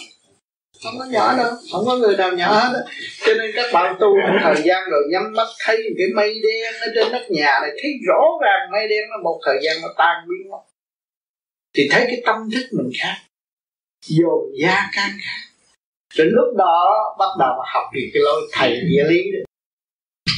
không 0.83 0.93
có 0.99 1.05
nhỏ 1.05 1.37
đâu. 1.37 1.51
Không 1.71 1.85
có 1.85 1.97
người 1.97 2.17
nào 2.17 2.31
nhỏ 2.31 2.53
hết 2.53 2.73
á. 2.73 2.81
Cho 3.25 3.33
nên 3.33 3.51
các 3.55 3.65
bạn 3.73 3.95
tu 3.99 4.07
một 4.07 4.39
thời 4.43 4.55
gian 4.65 4.89
rồi 4.91 5.01
nhắm 5.11 5.33
mắt 5.33 5.47
thấy 5.65 5.77
cái 5.97 6.07
mây 6.15 6.33
đen 6.43 6.73
ở 6.81 6.87
trên 6.95 7.11
nóc 7.11 7.21
nhà 7.29 7.59
này, 7.61 7.71
thấy 7.81 7.91
rõ 8.07 8.21
ràng 8.41 8.71
mây 8.71 8.87
đen 8.87 9.09
nó 9.09 9.17
một 9.23 9.39
thời 9.45 9.59
gian 9.63 9.75
nó 9.81 9.87
tan 9.97 10.15
biến 10.29 10.51
mất. 10.51 10.63
Thì 11.75 11.87
thấy 11.91 12.03
cái 12.07 12.21
tâm 12.25 12.35
thức 12.53 12.65
mình 12.71 12.91
khác, 13.01 13.15
dồn 14.05 14.41
gia 14.61 14.89
can 14.95 15.09
khác. 15.11 15.41
Rồi 16.13 16.27
lúc 16.31 16.55
đó 16.57 17.15
bắt 17.19 17.29
đầu 17.39 17.53
học 17.73 17.83
được 17.93 18.09
cái 18.13 18.21
lối 18.25 18.41
thầy 18.51 18.69
địa 18.69 19.03
lý 19.09 19.31
được. 19.31 19.43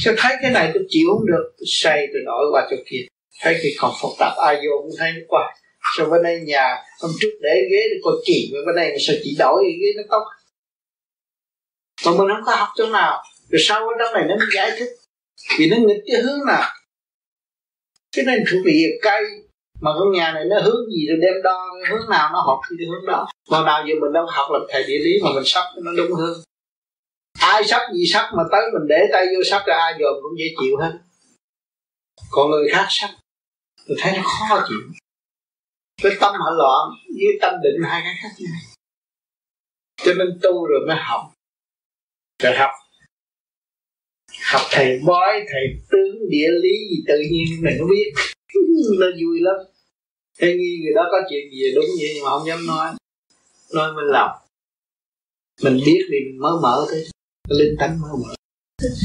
Cho 0.02 0.14
thấy 0.18 0.36
cái 0.42 0.50
này 0.50 0.70
tôi 0.74 0.82
chịu 0.88 1.08
không 1.12 1.26
được? 1.26 1.52
Tôi 1.58 1.66
xây 1.66 2.06
tôi 2.12 2.22
đổi 2.24 2.44
qua 2.52 2.66
chỗ 2.70 2.76
kia. 2.86 3.06
Thấy 3.40 3.54
cái 3.62 3.72
còn 3.78 3.92
phức 4.02 4.10
tạp 4.18 4.32
ai 4.36 4.54
vô 4.56 4.82
cũng 4.82 4.90
thấy 4.98 5.12
nó 5.12 5.20
qua 5.28 5.54
sao 5.96 6.10
bên 6.10 6.22
đây 6.22 6.40
nhà, 6.40 6.76
hôm 7.00 7.10
trước 7.20 7.30
để 7.42 7.68
ghế 7.70 7.80
để 7.90 7.96
coi 8.04 8.14
kỳ, 8.26 8.52
bên 8.66 8.76
đây 8.76 8.90
mà 8.90 8.96
sao 9.00 9.16
chỉ 9.22 9.36
đổi 9.38 9.64
ghế 9.80 9.88
nó 9.96 10.02
tốt? 10.10 10.24
Mà 12.04 12.10
mình 12.18 12.28
không 12.34 12.44
có 12.46 12.56
học 12.56 12.68
chỗ 12.76 12.86
nào? 12.90 13.22
Rồi 13.48 13.60
sau 13.68 13.80
cái 13.80 13.98
đó 13.98 14.12
này 14.14 14.24
nó 14.28 14.36
mới 14.36 14.46
giải 14.54 14.70
thích. 14.78 14.88
Vì 15.58 15.70
nó 15.70 15.76
nghịch 15.76 16.02
cái 16.06 16.22
hướng 16.22 16.46
nào? 16.46 16.72
Cái 18.16 18.24
này 18.24 18.38
thuộc 18.50 18.62
về 18.66 18.98
cây, 19.02 19.22
mà 19.80 19.90
con 19.98 20.12
nhà 20.12 20.32
này 20.32 20.44
nó 20.44 20.60
hướng 20.60 20.90
gì 20.90 21.06
rồi 21.08 21.18
đem 21.22 21.42
đo 21.42 21.66
cái 21.82 21.90
hướng 21.90 22.10
nào, 22.10 22.30
nó 22.32 22.40
học 22.40 22.60
thì 22.70 22.86
hướng 22.86 23.06
đó. 23.06 23.26
Mà 23.50 23.62
nào 23.62 23.84
giờ 23.88 23.94
mình 24.00 24.12
đâu 24.12 24.26
học 24.28 24.46
làm 24.52 24.62
thầy 24.70 24.82
địa 24.82 24.98
lý 25.04 25.12
mà 25.24 25.30
mình 25.34 25.44
sắp 25.46 25.64
nó 25.82 25.92
đúng 25.96 26.12
hơn. 26.12 26.34
Ai 27.40 27.64
sắp 27.64 27.82
gì 27.94 28.06
sắp 28.06 28.30
mà 28.36 28.42
tới 28.52 28.60
mình 28.72 28.88
để 28.88 29.08
tay 29.12 29.26
vô 29.26 29.42
sắp 29.50 29.62
là 29.66 29.76
ai 29.76 29.92
dòm 30.00 30.14
cũng 30.22 30.38
dễ 30.38 30.44
chịu 30.60 30.76
hết. 30.76 30.98
Còn 32.30 32.50
người 32.50 32.68
khác 32.72 32.86
sắp, 32.88 33.10
tôi 33.88 33.96
thấy 34.00 34.12
nó 34.16 34.22
khó 34.22 34.64
chịu 34.68 34.78
cái 36.02 36.12
tâm 36.20 36.34
họ 36.34 36.50
loạn 36.58 36.82
với 37.14 37.38
tâm 37.40 37.54
định 37.62 37.82
hai 37.82 38.02
cái 38.04 38.14
khác 38.22 38.34
nhau. 38.38 38.60
Cho 40.04 40.14
nên 40.14 40.38
tu 40.42 40.66
rồi 40.66 40.80
mới 40.86 40.96
học. 40.96 41.32
Rồi 42.42 42.56
học. 42.56 42.70
Học 44.52 44.62
thầy 44.70 44.98
bói 45.06 45.32
thầy 45.48 45.62
tướng 45.90 46.28
địa 46.30 46.48
lý 46.62 46.74
gì 46.90 47.04
tự 47.08 47.18
nhiên 47.30 47.44
mình 47.62 47.74
nó 47.78 47.86
biết. 47.86 48.12
Nó 49.00 49.06
vui 49.06 49.40
lắm. 49.40 49.56
Thế 50.38 50.56
nghi 50.56 50.78
người 50.82 50.92
đó 50.94 51.02
có 51.12 51.18
chuyện 51.30 51.50
gì 51.50 51.74
đúng 51.74 51.84
vậy 52.00 52.10
nhưng 52.14 52.24
mà 52.24 52.30
không 52.30 52.46
dám 52.46 52.66
nói. 52.66 52.90
Nói 53.74 53.92
mình 53.92 54.06
lòng 54.06 54.30
mình 55.62 55.80
biết 55.86 56.00
thì 56.08 56.16
mình 56.26 56.38
mới 56.40 56.52
mở 56.62 56.86
tới 56.90 57.06
linh 57.48 57.76
tánh 57.78 58.00
mới 58.00 58.10
mở. 58.12 58.34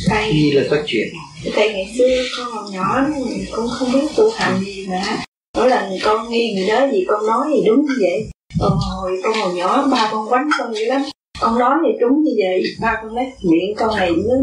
Thầy, 0.08 0.34
nghi 0.34 0.52
là 0.52 0.64
có 0.72 0.84
chuyện. 0.86 1.08
thầy 1.54 1.74
ngày 1.74 1.94
xưa 1.98 2.24
con 2.38 2.48
còn 2.56 2.72
nhỏ 2.72 3.08
mình 3.10 3.46
cũng 3.56 3.68
không 3.68 3.92
biết 3.94 4.08
tu 4.18 4.32
hành 4.32 4.64
gì 4.66 4.88
mà 4.88 5.24
mỗi 5.56 5.70
lần 5.70 5.98
con 6.04 6.30
nghi 6.30 6.54
người 6.54 6.68
đó 6.68 6.88
gì 6.92 7.06
con 7.08 7.28
nói 7.28 7.48
thì 7.54 7.62
đúng 7.66 7.86
như 7.86 7.96
vậy. 8.02 8.30
Còn 8.60 8.78
hồi 8.78 9.20
con 9.24 9.34
còn 9.42 9.56
nhỏ 9.56 9.88
ba 9.92 10.10
con 10.12 10.30
quánh 10.30 10.50
con 10.60 10.76
dữ 10.76 10.86
lắm. 10.86 11.02
Con 11.40 11.60
nói 11.60 11.76
thì 11.86 12.00
đúng 12.00 12.24
như 12.24 12.32
vậy. 12.38 12.64
Ba 12.82 12.98
con 13.02 13.16
nói 13.16 13.26
miệng 13.44 13.76
con 13.78 13.96
này 13.96 14.12
nó 14.12 14.36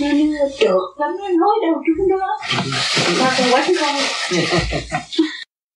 nó, 0.00 0.06
nó 0.12 0.46
trượt 0.58 0.98
lắm 0.98 1.10
nó 1.18 1.28
nói 1.28 1.56
đâu 1.62 1.82
trúng 1.86 2.08
đó. 2.08 2.38
Ba 3.20 3.36
con 3.38 3.50
quánh 3.50 3.72
con. 3.80 3.94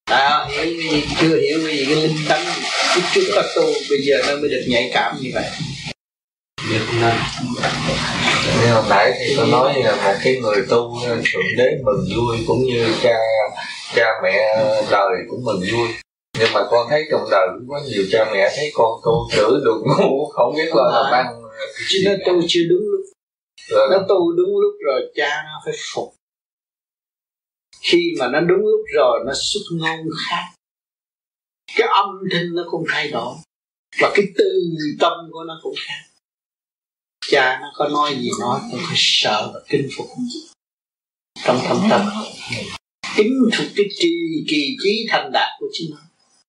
À 0.05 0.47
hiểu 0.49 0.65
gì 0.65 1.03
chưa 1.21 1.37
hiểu 1.37 1.59
cái 1.65 1.77
gì 1.77 1.85
cái 1.85 1.95
linh 1.95 2.17
tánh 2.29 2.45
lúc 2.95 3.03
trước 3.13 3.21
có 3.35 3.43
tu 3.55 3.63
bây 3.89 3.99
giờ 4.01 4.21
nó 4.27 4.35
mới 4.35 4.49
được 4.49 4.63
nhạy 4.67 4.91
cảm 4.93 5.17
như 5.21 5.31
vậy. 5.33 5.45
Việt 6.69 6.85
Nam 7.01 7.17
Như 8.61 8.73
hồi 8.73 8.83
nãy 8.89 9.13
thì 9.19 9.33
tôi 9.37 9.47
nói 9.47 9.73
là 9.83 9.91
một 9.91 10.19
cái 10.23 10.37
người 10.37 10.65
tu 10.69 10.99
thượng 11.05 11.43
đế 11.57 11.69
mừng 11.83 12.07
vui 12.15 12.37
cũng 12.47 12.65
như 12.65 12.87
cha 13.03 13.15
cha 13.95 14.07
mẹ 14.23 14.37
đời 14.91 15.15
cũng 15.29 15.43
mừng 15.45 15.61
vui. 15.71 15.87
Nhưng 16.39 16.53
mà 16.53 16.61
con 16.71 16.87
thấy 16.89 17.03
trong 17.11 17.27
đời 17.31 17.47
cũng 17.53 17.67
có 17.69 17.81
nhiều 17.85 18.03
cha 18.11 18.25
mẹ 18.33 18.49
thấy 18.55 18.71
con 18.73 19.01
tu 19.05 19.27
chữ 19.31 19.61
được 19.65 19.81
ngu 19.85 20.29
không 20.29 20.53
biết 20.55 20.69
lo 20.75 20.83
làm 20.83 21.13
ăn. 21.13 21.25
chứ 21.89 21.99
nó 22.05 22.11
tu 22.25 22.41
chưa 22.47 22.61
đúng 22.69 22.81
lúc. 22.91 23.01
Rồi 23.69 23.87
nó 23.91 23.97
tu 24.09 24.31
đúng 24.31 24.59
lúc 24.59 24.73
rồi 24.85 25.11
cha 25.15 25.43
nó 25.45 25.61
phải 25.65 25.73
phục. 25.93 26.13
Khi 27.81 28.13
mà 28.19 28.27
nó 28.27 28.39
đúng 28.39 28.59
lúc 28.59 28.81
rồi 28.95 29.19
nó 29.25 29.33
xuất 29.35 29.61
ngôn 29.71 29.99
khác. 30.29 30.43
Cái 31.77 31.87
âm 31.87 32.05
thanh 32.31 32.55
nó 32.55 32.63
cũng 32.71 32.83
thay 32.89 33.11
đổi 33.11 33.35
và 34.01 34.11
cái 34.15 34.25
tư 34.37 34.61
tâm 34.99 35.13
của 35.31 35.43
nó 35.43 35.59
cũng 35.63 35.73
khác. 35.77 36.03
Cha 37.27 37.59
nó 37.61 37.67
có 37.75 37.87
nói 37.87 38.15
gì 38.15 38.29
nói 38.39 38.59
cũng 38.71 38.79
phải 38.87 38.95
sợ 38.97 39.51
và 39.53 39.59
kinh 39.69 39.89
phục 39.97 40.07
trong 41.45 41.59
thâm 41.67 41.77
tâm 41.89 42.01
chính 43.15 43.33
thuộc 43.57 43.67
cái 43.75 43.85
kỳ 43.99 44.09
kỳ 44.47 44.75
trí 44.83 45.05
thành 45.09 45.31
đạt 45.33 45.49
của 45.59 45.67
chính 45.71 45.91
nó. 45.91 45.97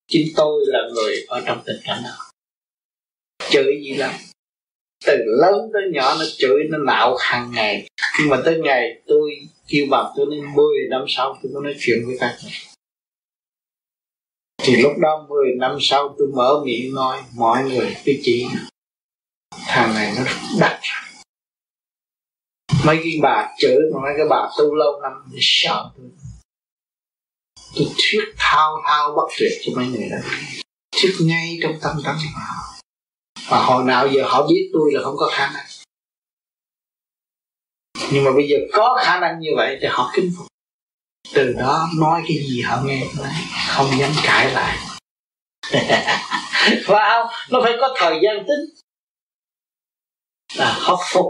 Chính 0.08 0.28
tôi 0.36 0.64
là 0.66 0.78
người 0.94 1.24
ở 1.28 1.42
trong 1.46 1.62
tình 1.66 1.76
cảnh 1.84 2.02
đó. 2.04 2.10
Chửi 3.50 3.80
gì 3.82 3.94
lắm. 3.94 4.12
Từ 5.06 5.16
lớn 5.40 5.70
tới 5.72 5.82
nhỏ 5.92 6.16
nó 6.18 6.24
chửi, 6.36 6.58
nó 6.70 6.78
nạo 6.78 7.16
hàng 7.20 7.50
ngày. 7.54 7.88
Nhưng 8.20 8.28
mà 8.28 8.42
tới 8.44 8.58
ngày 8.58 9.02
tôi 9.06 9.30
kêu 9.68 9.86
bằng 9.90 10.12
tôi 10.16 10.26
đến 10.30 10.40
10 10.54 10.66
năm 10.90 11.04
sau 11.08 11.38
tôi 11.42 11.52
có 11.54 11.60
nói 11.60 11.74
chuyện 11.78 11.98
với 12.06 12.16
các 12.20 12.26
bạn 12.26 12.52
thì 14.66 14.76
lúc 14.76 14.92
đó 14.98 15.26
10 15.28 15.54
năm 15.58 15.76
sau 15.80 16.14
tôi 16.18 16.28
mở 16.34 16.62
miệng 16.64 16.94
nói, 16.94 17.22
mọi 17.34 17.64
người 17.64 17.96
cái 18.04 18.20
chị 18.22 18.46
thằng 19.66 19.94
này 19.94 20.12
nó 20.16 20.22
đặt 20.60 20.80
mấy 22.86 22.96
cái 22.96 23.12
bà 23.22 23.48
chửi 23.58 23.78
mà 23.94 24.00
mấy 24.02 24.12
cái 24.16 24.26
bà 24.30 24.48
tu 24.58 24.74
lâu 24.74 25.00
năm 25.02 25.12
thì 25.32 25.38
sợ 25.40 25.90
tôi 25.96 26.06
tôi 27.76 27.86
thuyết 27.96 28.34
thao 28.36 28.82
thao 28.86 29.12
bất 29.16 29.28
tuyệt 29.38 29.52
cho 29.64 29.72
mấy 29.76 29.86
người 29.86 30.08
đó. 30.10 30.16
Thuyết 30.92 31.14
ngay 31.20 31.58
trong 31.62 31.72
tâm 31.82 31.96
tâm 32.04 32.16
họ. 32.34 32.74
Mà 33.50 33.58
hồi 33.58 33.84
nào 33.84 34.08
giờ 34.08 34.22
họ 34.26 34.46
biết 34.46 34.70
tôi 34.72 34.92
là 34.92 35.00
không 35.02 35.16
có 35.16 35.30
khả 35.32 35.52
năng. 35.52 35.66
Nhưng 38.12 38.24
mà 38.24 38.32
bây 38.32 38.48
giờ 38.48 38.56
có 38.72 38.98
khả 39.04 39.20
năng 39.20 39.40
như 39.40 39.50
vậy 39.56 39.78
thì 39.80 39.86
họ 39.90 40.10
kính 40.14 40.32
phục. 40.38 40.46
Từ 41.34 41.52
đó 41.52 41.88
nói 41.98 42.22
cái 42.28 42.36
gì 42.36 42.62
họ 42.62 42.82
nghe 42.84 43.06
không 43.68 43.86
dám 43.98 44.10
cãi 44.24 44.50
lại. 44.50 44.78
Phải 46.84 47.10
không? 47.10 47.26
Nó 47.50 47.60
phải 47.62 47.72
có 47.80 47.94
thời 47.96 48.20
gian 48.22 48.36
tính. 48.48 48.84
Là 50.56 50.78
họ 50.80 51.00
phục. 51.12 51.26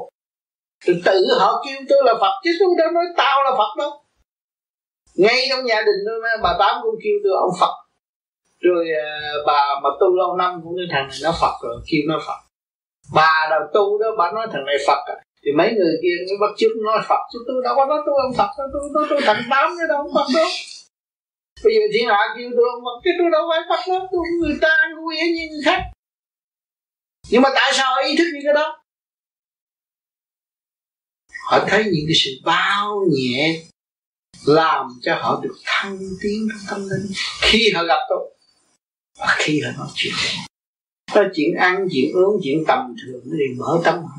Từ 0.87 1.03
tự 1.05 1.25
họ 1.39 1.63
kêu 1.67 1.81
tôi 1.89 1.99
là 2.05 2.15
phật, 2.21 2.41
chứ 2.45 2.51
tôi 2.61 2.69
đâu 2.79 2.91
nói 2.93 3.05
tao 3.17 3.45
là 3.45 3.51
phật 3.59 3.79
đâu 3.79 4.04
ngay 5.15 5.47
trong 5.51 5.69
gia 5.69 5.83
đình 5.83 6.01
tôi 6.07 6.21
bà 6.43 6.57
tám 6.59 6.75
cũng 6.83 6.95
kêu 7.05 7.17
tôi 7.25 7.33
ông 7.47 7.55
phật. 7.61 7.75
Rồi 8.61 8.85
à, 9.05 9.09
bà 9.47 9.61
mà 9.83 9.91
tu 10.01 10.17
lâu 10.17 10.37
năm 10.37 10.61
cũng 10.65 10.77
nói 10.77 10.87
thằng 10.93 11.07
này 11.09 11.19
nó 11.23 11.33
phật 11.41 11.55
rồi, 11.63 11.77
kêu 11.89 12.03
nó 12.09 12.19
phật. 12.27 12.41
Bà 13.15 13.47
đầu 13.51 13.61
tu 13.75 13.99
đó, 13.99 14.09
bà 14.19 14.33
nói 14.33 14.47
thằng 14.53 14.65
này 14.67 14.77
phật 14.87 15.01
à. 15.15 15.17
thì 15.45 15.51
mấy 15.59 15.69
người 15.77 15.95
kia 16.03 16.17
nó 16.29 16.35
bắt 16.43 16.53
chước 16.59 16.73
nói 16.85 16.99
phật. 17.09 17.23
Chứ 17.33 17.39
tôi 17.47 17.57
đâu 17.65 17.75
có 17.77 17.85
nói 17.85 17.99
tôi 18.07 18.15
ông 18.27 18.35
phật 18.39 18.51
đâu 18.59 18.69
tôi 18.73 18.83
tôi 18.95 19.07
tôi 19.11 19.21
thằng 19.27 19.43
tám 19.51 19.71
chứ 19.79 19.85
đâu 19.89 19.99
ông 20.05 20.15
phật 20.15 20.29
đâu. 20.35 20.49
Bây 21.65 21.75
giờ 21.75 21.85
thiên 21.93 22.09
hạ 22.09 22.21
kêu 22.37 22.51
tôi 22.57 22.67
ông 22.75 22.83
phật 22.87 22.97
chứ 23.05 23.11
tôi 23.19 23.29
đâu 23.33 23.43
phải 23.51 23.61
phật 23.71 23.83
đâu 23.93 24.03
tôi 24.13 24.25
người 24.41 24.59
ta 24.61 24.75
vui 24.97 25.15
như 25.17 25.45
người 25.51 25.63
khác. 25.65 25.81
Nhưng 27.31 27.43
mà 27.43 27.49
tại 27.55 27.71
sao 27.75 27.95
họ 27.95 28.03
ý 28.03 28.17
thức 28.17 28.29
như 28.35 28.41
cái 28.45 28.55
đó? 28.55 28.67
Họ 31.51 31.59
thấy 31.69 31.85
những 31.85 32.05
cái 32.09 32.17
sự 32.25 32.31
bao 32.45 33.01
nhẹ 33.13 33.63
làm 34.47 34.87
cho 35.03 35.15
họ 35.21 35.41
được 35.43 35.57
thăng 35.65 35.99
tiến 36.23 36.49
trong 36.51 36.61
tâm 36.71 36.89
linh. 36.89 37.13
Khi 37.41 37.73
họ 37.75 37.85
gặp 37.85 37.99
tôi, 38.09 38.31
và 39.19 39.35
khi 39.39 39.61
họ 39.61 39.71
nói 39.79 39.89
chuyện 39.95 40.15
có 41.15 41.23
chuyện 41.35 41.55
ăn, 41.59 41.89
chuyện 41.93 42.13
uống, 42.13 42.41
chuyện 42.45 42.65
tầm 42.67 42.95
thường, 43.03 43.21
nó 43.25 43.37
đều 43.37 43.49
mở 43.57 43.81
tâm 43.85 43.95
họ 43.95 44.17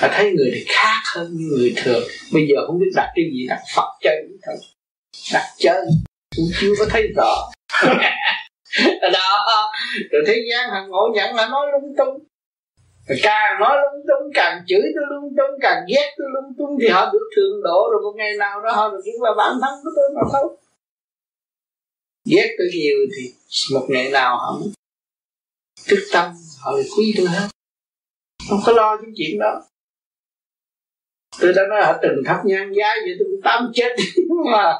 và 0.00 0.08
thấy 0.12 0.32
người 0.32 0.50
này 0.50 0.64
khác 0.68 1.00
hơn 1.14 1.36
người 1.36 1.74
thường. 1.76 2.02
Bây 2.32 2.46
giờ 2.48 2.66
không 2.66 2.78
biết 2.78 2.90
đặt 2.94 3.12
cái 3.14 3.24
gì, 3.32 3.46
đặt 3.48 3.60
phật 3.74 3.98
chơi 4.00 4.28
thôi 4.46 4.56
đặt 5.32 5.54
chơi. 5.58 5.86
Cũng 6.36 6.44
chưa 6.60 6.72
có 6.78 6.86
thấy 6.90 7.08
rõ. 7.16 7.50
Đó. 9.12 9.72
Rồi 10.10 10.22
thế 10.26 10.44
gian 10.50 10.70
hàng 10.70 10.88
ngộ 10.88 11.08
nhận 11.14 11.34
là 11.34 11.46
nói 11.46 11.66
lung 11.72 11.94
tung 11.98 12.18
càng 13.22 13.60
nói 13.60 13.76
lung 13.82 14.02
tung, 14.08 14.30
càng 14.34 14.64
chửi 14.66 14.82
tôi 14.94 15.04
lung 15.10 15.34
tung, 15.36 15.58
càng 15.60 15.84
ghét 15.88 16.14
tôi 16.18 16.26
lung 16.34 16.54
tung, 16.58 16.78
thì 16.80 16.88
họ 16.88 17.10
được 17.12 17.30
thường 17.36 17.62
độ 17.62 17.88
rồi 17.92 18.00
một 18.02 18.14
ngày 18.16 18.36
nào 18.38 18.60
đó 18.60 18.72
họ 18.72 18.90
được 18.90 19.00
chứng 19.04 19.22
là 19.22 19.30
bản 19.36 19.52
thân 19.60 19.74
của 19.84 19.90
tôi 19.96 20.08
mà 20.14 20.22
thôi. 20.32 20.56
Ghét 22.24 22.54
tôi 22.58 22.68
nhiều 22.72 22.96
thì 23.16 23.32
một 23.74 23.86
ngày 23.88 24.10
nào 24.10 24.36
họ 24.38 24.60
thức 25.88 25.98
tâm, 26.12 26.32
họ 26.60 26.72
lại 26.72 26.84
quý 26.96 27.14
tôi 27.16 27.26
hết. 27.26 27.48
Không 28.48 28.60
có 28.66 28.72
lo 28.72 28.96
những 29.02 29.14
chuyện 29.16 29.38
đó. 29.38 29.62
Tôi 31.40 31.52
đã 31.52 31.62
nói 31.70 31.80
họ 31.84 31.98
từng 32.02 32.22
thắp 32.26 32.40
nhang 32.44 32.74
giá 32.74 32.94
vậy 33.04 33.16
tôi 33.18 33.28
cũng 33.30 33.40
tám 33.44 33.70
chết. 33.74 33.96
Mà 34.52 34.74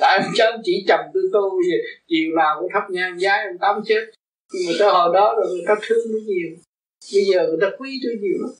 tại 0.00 0.20
cho 0.34 0.44
chỉ 0.64 0.84
chồng 0.88 1.00
tôi 1.14 1.22
tu 1.32 1.62
gì 1.62 1.76
chiều 2.08 2.36
nào 2.36 2.56
cũng 2.60 2.68
thắp 2.74 2.90
nhang 2.90 3.20
giá 3.20 3.32
em 3.32 3.58
tám 3.60 3.80
chết. 3.86 4.10
Nhưng 4.52 4.62
mà 4.66 4.72
tới 4.78 4.90
hồi 4.92 5.10
đó 5.14 5.34
rồi 5.36 5.46
người 5.50 5.64
ta 5.68 5.74
thương 5.82 6.12
nó 6.12 6.18
nhiều 6.26 6.56
bây 7.14 7.24
giờ 7.24 7.46
người 7.46 7.58
ta 7.60 7.66
quý 7.78 8.00
tôi 8.02 8.12
nhiều 8.20 8.38
lắm. 8.40 8.50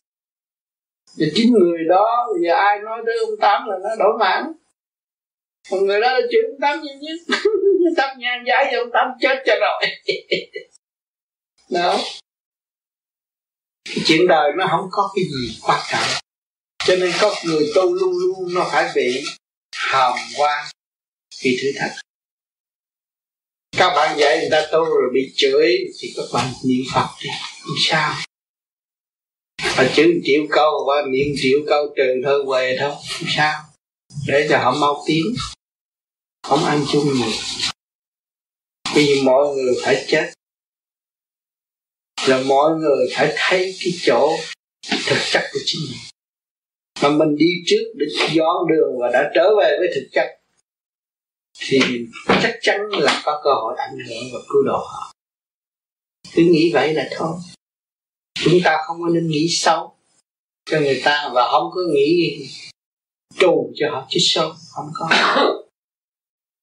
Và 1.19 1.27
chính 1.35 1.53
người 1.53 1.85
đó, 1.89 2.29
bây 2.33 2.43
giờ 2.43 2.55
ai 2.55 2.79
nói 2.85 3.03
tới 3.07 3.17
ông 3.27 3.37
tám 3.41 3.63
là 3.69 3.77
nó 3.83 3.97
đổi 3.99 4.19
mãn 4.19 4.53
còn 5.71 5.87
người 5.87 6.01
đó 6.01 6.13
là 6.13 6.21
chuyện 6.31 6.45
ông 6.51 6.61
tám 6.61 6.83
nhiều 6.83 6.95
nhất. 7.01 7.39
Tám 7.97 8.19
nhan 8.19 8.45
giải 8.47 8.69
cho 8.73 8.79
ông 8.79 8.91
tám 8.93 9.07
chết 9.21 9.43
cho 9.47 9.55
rồi. 9.61 9.91
Đó. 11.71 11.99
Chuyện 14.07 14.27
đời 14.29 14.51
nó 14.57 14.67
không 14.71 14.89
có 14.91 15.13
cái 15.15 15.25
gì 15.25 15.59
quan 15.63 15.81
trọng. 15.91 16.09
Cho 16.87 16.97
nên 16.97 17.13
có 17.21 17.35
người 17.45 17.73
tu 17.75 17.95
luôn 17.95 18.13
luôn 18.19 18.55
nó 18.55 18.69
phải 18.73 18.93
bị 18.95 19.25
hàm 19.77 20.13
quan 20.39 20.67
khi 21.37 21.59
thử 21.63 21.69
thách. 21.79 21.93
Các 23.77 23.91
bạn 23.97 24.19
dạy 24.19 24.39
người 24.39 24.49
ta 24.51 24.69
tu 24.73 24.85
rồi 24.85 25.11
bị 25.15 25.33
chửi 25.37 25.77
thì 26.01 26.13
các 26.17 26.25
bạn 26.33 26.53
niệm 26.65 26.83
phật 26.95 27.09
đi 27.23 27.31
không 27.63 27.77
sao 27.79 28.15
họ 29.79 29.85
chữ 29.95 30.20
triệu 30.24 30.43
câu 30.51 30.85
qua 30.85 31.03
miệng 31.09 31.35
triệu 31.37 31.59
câu 31.66 31.87
trừ 31.97 32.20
thôi 32.24 32.45
về 32.53 32.76
thôi 32.81 32.91
không 32.91 33.29
sao. 33.37 33.62
Để 34.26 34.47
cho 34.51 34.59
họ 34.59 34.74
mau 34.81 35.05
tiến. 35.07 35.24
Không 36.43 36.64
ăn 36.64 36.85
chung 36.93 37.05
gì 37.05 37.33
vì 38.95 39.22
mọi 39.24 39.47
người 39.55 39.74
phải 39.85 40.05
chết. 40.09 40.33
Là 42.26 42.43
mọi 42.43 42.70
người 42.76 43.07
phải 43.14 43.35
thấy 43.37 43.76
cái 43.81 43.93
chỗ 44.03 44.37
thực 45.07 45.18
chất 45.33 45.43
của 45.53 45.59
chính 45.64 45.81
mình. 45.91 45.99
Mà 47.03 47.09
mình 47.09 47.37
đi 47.37 47.47
trước 47.66 47.93
để 47.95 48.07
dọn 48.33 48.68
đường 48.68 48.99
và 49.01 49.11
đã 49.12 49.31
trở 49.35 49.51
về 49.61 49.76
với 49.79 49.89
thực 49.95 50.09
chất, 50.12 50.26
thì 51.59 51.79
chắc 52.43 52.59
chắn 52.61 52.81
là 52.91 53.22
có 53.24 53.41
cơ 53.45 53.51
hội 53.51 53.74
ảnh 53.79 53.99
hưởng 54.09 54.24
và 54.33 54.39
cứu 54.49 54.62
độ 54.66 54.79
họ. 54.79 55.12
Cứ 56.35 56.43
nghĩ 56.43 56.70
vậy 56.72 56.95
là 56.95 57.09
thôi 57.16 57.37
chúng 58.45 58.55
ta 58.64 58.76
không 58.86 59.03
có 59.03 59.09
nên 59.09 59.28
nghĩ 59.28 59.49
xấu 59.49 59.95
cho 60.70 60.80
người 60.80 61.01
ta 61.05 61.30
và 61.34 61.49
không 61.51 61.70
có 61.74 61.80
nghĩ 61.95 62.36
trù 63.39 63.72
cho 63.74 63.91
họ 63.91 64.07
chết 64.09 64.20
sâu 64.20 64.53
không 64.74 64.91
có. 64.95 65.09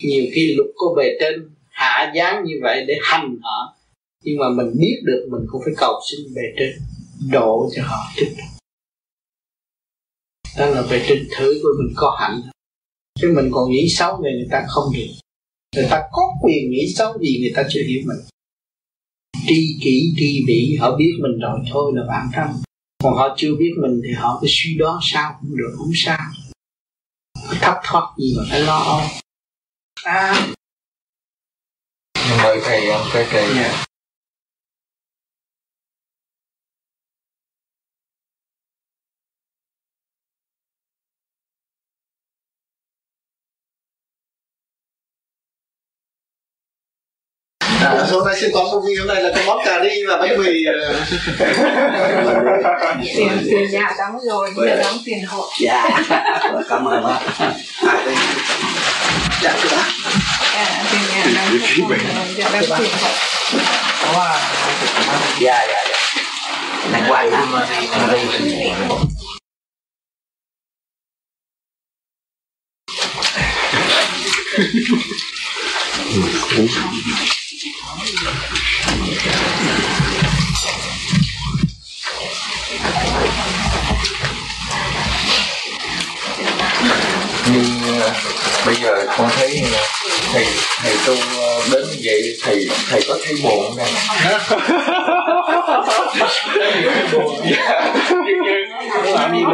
Nhiều 0.03 0.25
khi 0.33 0.53
luật 0.57 0.69
có 0.75 0.93
bề 0.97 1.17
trên 1.19 1.49
hạ 1.69 2.13
giáng 2.15 2.43
như 2.45 2.55
vậy 2.61 2.85
để 2.87 2.95
hành 3.01 3.37
họ 3.41 3.75
nhưng 4.23 4.37
mà 4.37 4.49
mình 4.49 4.73
biết 4.79 5.01
được 5.03 5.27
mình 5.31 5.41
cũng 5.51 5.61
phải 5.65 5.73
cầu 5.77 5.99
xin 6.09 6.19
bề 6.35 6.41
trên 6.57 6.71
độ 7.31 7.69
cho 7.75 7.83
họ 7.83 7.97
trước. 8.15 8.31
Đó 10.57 10.65
là 10.65 10.83
bề 10.91 11.05
trên 11.07 11.27
thử 11.37 11.59
của 11.63 11.69
mình 11.77 11.93
có 11.95 12.17
hạnh. 12.19 12.41
Chứ 13.19 13.33
mình 13.35 13.49
còn 13.51 13.71
nghĩ 13.71 13.89
xấu 13.89 14.21
về 14.23 14.31
người 14.31 14.47
ta 14.51 14.65
không 14.67 14.93
được. 14.93 15.07
Người 15.75 15.87
ta 15.89 16.03
có 16.11 16.33
quyền 16.41 16.71
nghĩ 16.71 16.93
xấu 16.95 17.19
gì 17.19 17.39
người 17.41 17.51
ta 17.55 17.63
chưa 17.69 17.81
hiểu 17.87 18.01
mình 18.05 18.17
tri 19.47 19.77
kỷ 19.81 20.13
tri 20.17 20.43
vị 20.47 20.77
họ 20.79 20.95
biết 20.95 21.11
mình 21.21 21.39
rồi 21.39 21.59
thôi 21.71 21.91
là 21.95 22.03
bản 22.07 22.29
thân. 22.33 22.47
Còn 23.03 23.15
họ 23.15 23.35
chưa 23.37 23.55
biết 23.55 23.71
mình 23.81 24.01
thì 24.03 24.13
họ 24.13 24.39
cứ 24.41 24.47
suy 24.49 24.75
đoán 24.77 24.99
sao 25.01 25.37
cũng 25.41 25.57
được 25.57 25.75
không 25.77 25.91
sao. 25.95 26.19
Thấp 27.61 27.75
thoát 27.83 28.13
gì 28.17 28.33
mà 28.37 28.43
phải 28.49 28.59
lo. 28.61 28.77
Âu 28.77 29.01
à. 30.03 30.47
Mời 32.43 32.59
thầy 32.63 32.89
ông 32.89 33.07
cái 33.13 33.25
yeah. 33.31 33.87
À, 47.85 48.05
hôm 48.11 48.25
nay 48.25 48.35
xin 48.41 48.49
toán 48.53 48.65
công 48.71 48.85
viên 48.85 48.97
hôm 48.97 49.07
nay 49.07 49.23
là 49.23 49.31
có 49.35 49.41
món 49.45 49.65
cà 49.65 49.79
ri 49.83 50.05
và 50.07 50.17
bánh 50.17 50.37
mì 50.37 50.51
tiền 53.15 53.47
tiền 53.49 53.71
nhà 53.71 53.91
đóng 53.99 54.19
rồi 54.27 54.49
bây 54.55 54.69
giờ 54.69 54.75
đóng 54.83 54.97
tiền 55.05 55.25
hộ. 55.27 55.49
Dạ. 55.61 55.89
Cảm 56.69 56.87
ơn 56.87 57.03
bác 57.03 57.19
dạ 59.41 59.53
bác. 59.71 59.87
À, 60.55 60.83
tiền 60.91 61.01
nhà 61.09 61.23
đóng 61.35 61.57
rồi 61.89 61.99
giờ 62.35 62.43
đóng 62.53 62.63
tiền 62.79 62.91
hộ. 63.01 63.09
Dạ 65.39 65.65
dạ 65.67 65.83
dạ. 65.87 65.95
Đàng 66.91 67.03
hoàng 67.07 67.31
ha 67.31 67.45
nhưng 76.55 77.37
uh, 87.97 88.13
bây 88.65 88.75
giờ 88.75 89.05
con 89.17 89.29
thấy 89.35 89.63
uh, 89.65 89.71
thầy 90.33 90.45
thầy 90.81 90.93
tu 91.05 91.13
uh, 91.13 91.19
đến 91.71 91.83
như 91.91 91.97
vậy 92.03 92.37
thầy 92.43 92.69
thầy 92.89 93.01
có 93.07 93.17
thấy 93.23 93.35
buồn 93.43 93.77
không 93.77 93.77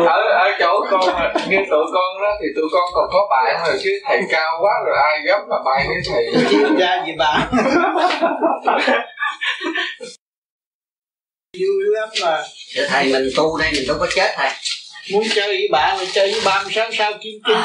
ở 0.08 0.22
ở 0.30 0.38
chỗ 0.62 0.86
con 0.92 1.02
như 1.50 1.58
tụi 1.70 1.86
con 1.94 2.22
đó 2.22 2.38
thì 2.42 2.48
tụi 2.56 2.66
con 2.72 2.84
còn 2.94 3.10
có 3.12 3.28
bạn 3.30 3.64
rồi 3.68 3.80
chứ 3.84 3.90
thầy 4.06 4.22
cao 4.30 4.58
quá 4.62 4.72
rồi 4.86 4.96
ai 5.04 5.20
gấp 5.26 5.40
mà 5.50 5.56
bay 5.66 5.88
với 5.88 5.98
thầy. 6.10 6.46
Chứ 6.50 6.76
ra 6.78 7.04
gì 7.06 7.12
bà? 7.18 7.50
Vui 11.60 11.84
lắm 11.86 12.10
mà. 12.22 12.44
Để 12.76 12.86
thầy 12.90 13.14
mình 13.14 13.30
tu 13.36 13.58
đây 13.58 13.72
mình 13.74 13.84
đâu 13.88 13.98
có 14.00 14.08
chết 14.16 14.32
thầy. 14.36 14.52
Muốn 15.14 15.24
chơi 15.36 15.48
với 15.48 15.68
bạn 15.72 15.98
thì 16.00 16.06
chơi 16.14 16.32
với 16.32 16.42
ba 16.46 16.64
mươi 16.64 16.72
sáu 16.74 16.92
sao 16.92 17.14
kim 17.22 17.34
cương. 17.44 17.58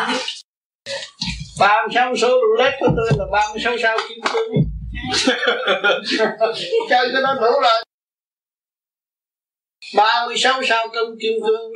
Ba 1.60 1.82
mươi 1.82 1.94
sáu 1.94 2.16
số 2.16 2.28
roulette 2.28 2.76
của 2.80 2.88
tôi 2.96 3.10
là 3.18 3.24
ba 3.32 3.48
mươi 3.52 3.62
sáu 3.64 3.76
sao 3.82 3.98
kim 4.08 4.18
cương. 4.32 4.48
Chơi 6.90 7.08
cái 7.12 7.22
đó 7.22 7.34
đủ 7.40 7.60
rồi. 7.62 7.82
Ba 9.96 10.26
mươi 10.26 10.36
sáu 10.38 10.62
sao 10.68 10.88
cân 10.88 11.04
kim 11.20 11.32
cương 11.46 11.72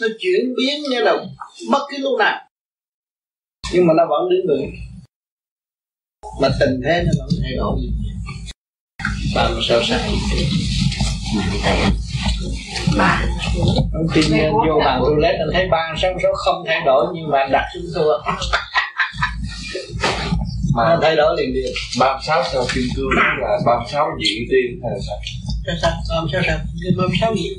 nó 0.00 0.08
chuyển 0.20 0.54
biến 0.56 0.82
như 0.90 1.00
là 1.00 1.24
bất 1.70 1.86
cứ 1.90 1.98
lúc 1.98 2.18
nào. 2.18 2.40
Nhưng 3.72 3.86
mà 3.86 3.94
nó 3.96 4.02
vẫn 4.10 4.28
đứng 4.30 4.46
vững 4.48 4.70
mà 6.40 6.48
tình 6.60 6.80
thế 6.84 7.02
nó 7.06 7.12
vẫn 7.18 7.28
thay 7.42 7.52
đổi. 7.56 7.78
Ba 9.34 9.48
mươi 9.48 9.62
sáu 9.68 9.82
sao 9.82 9.98
bà. 12.96 13.24
Ông 13.92 14.06
tin 14.14 14.24
nhân 14.30 14.52
vô 14.52 14.80
bàn 14.84 15.02
roulette 15.04 15.38
anh 15.38 15.48
thấy 15.52 15.68
ba 15.70 15.94
sáu 16.02 16.12
số 16.22 16.28
không 16.34 16.64
thay 16.66 16.80
đổi 16.86 17.06
nhưng 17.14 17.30
mà 17.30 17.38
đặt 17.52 17.64
xuống 17.74 17.82
thua. 17.94 18.18
Mà 20.74 20.84
nó 20.84 20.98
thay 21.02 21.16
đổi 21.16 21.36
liền 21.38 21.54
liền 21.54 21.72
ba 21.98 22.12
mươi 22.12 22.22
sáu 22.26 22.44
sao 22.52 22.66
kim 22.74 22.84
cương 22.96 23.10
là 23.40 23.58
ba 23.66 23.72
sáu 23.92 24.08
diện 24.20 24.48
tiên 24.50 24.80
hay 24.82 24.90
là 24.92 24.98
sao? 25.06 25.16
Sao 25.66 25.74
sao? 25.82 25.90
Ba 26.08 26.28
sáu 26.32 26.42
sao 26.42 26.58
ba 26.96 27.04
sáu 27.20 27.34
gì 27.34 27.50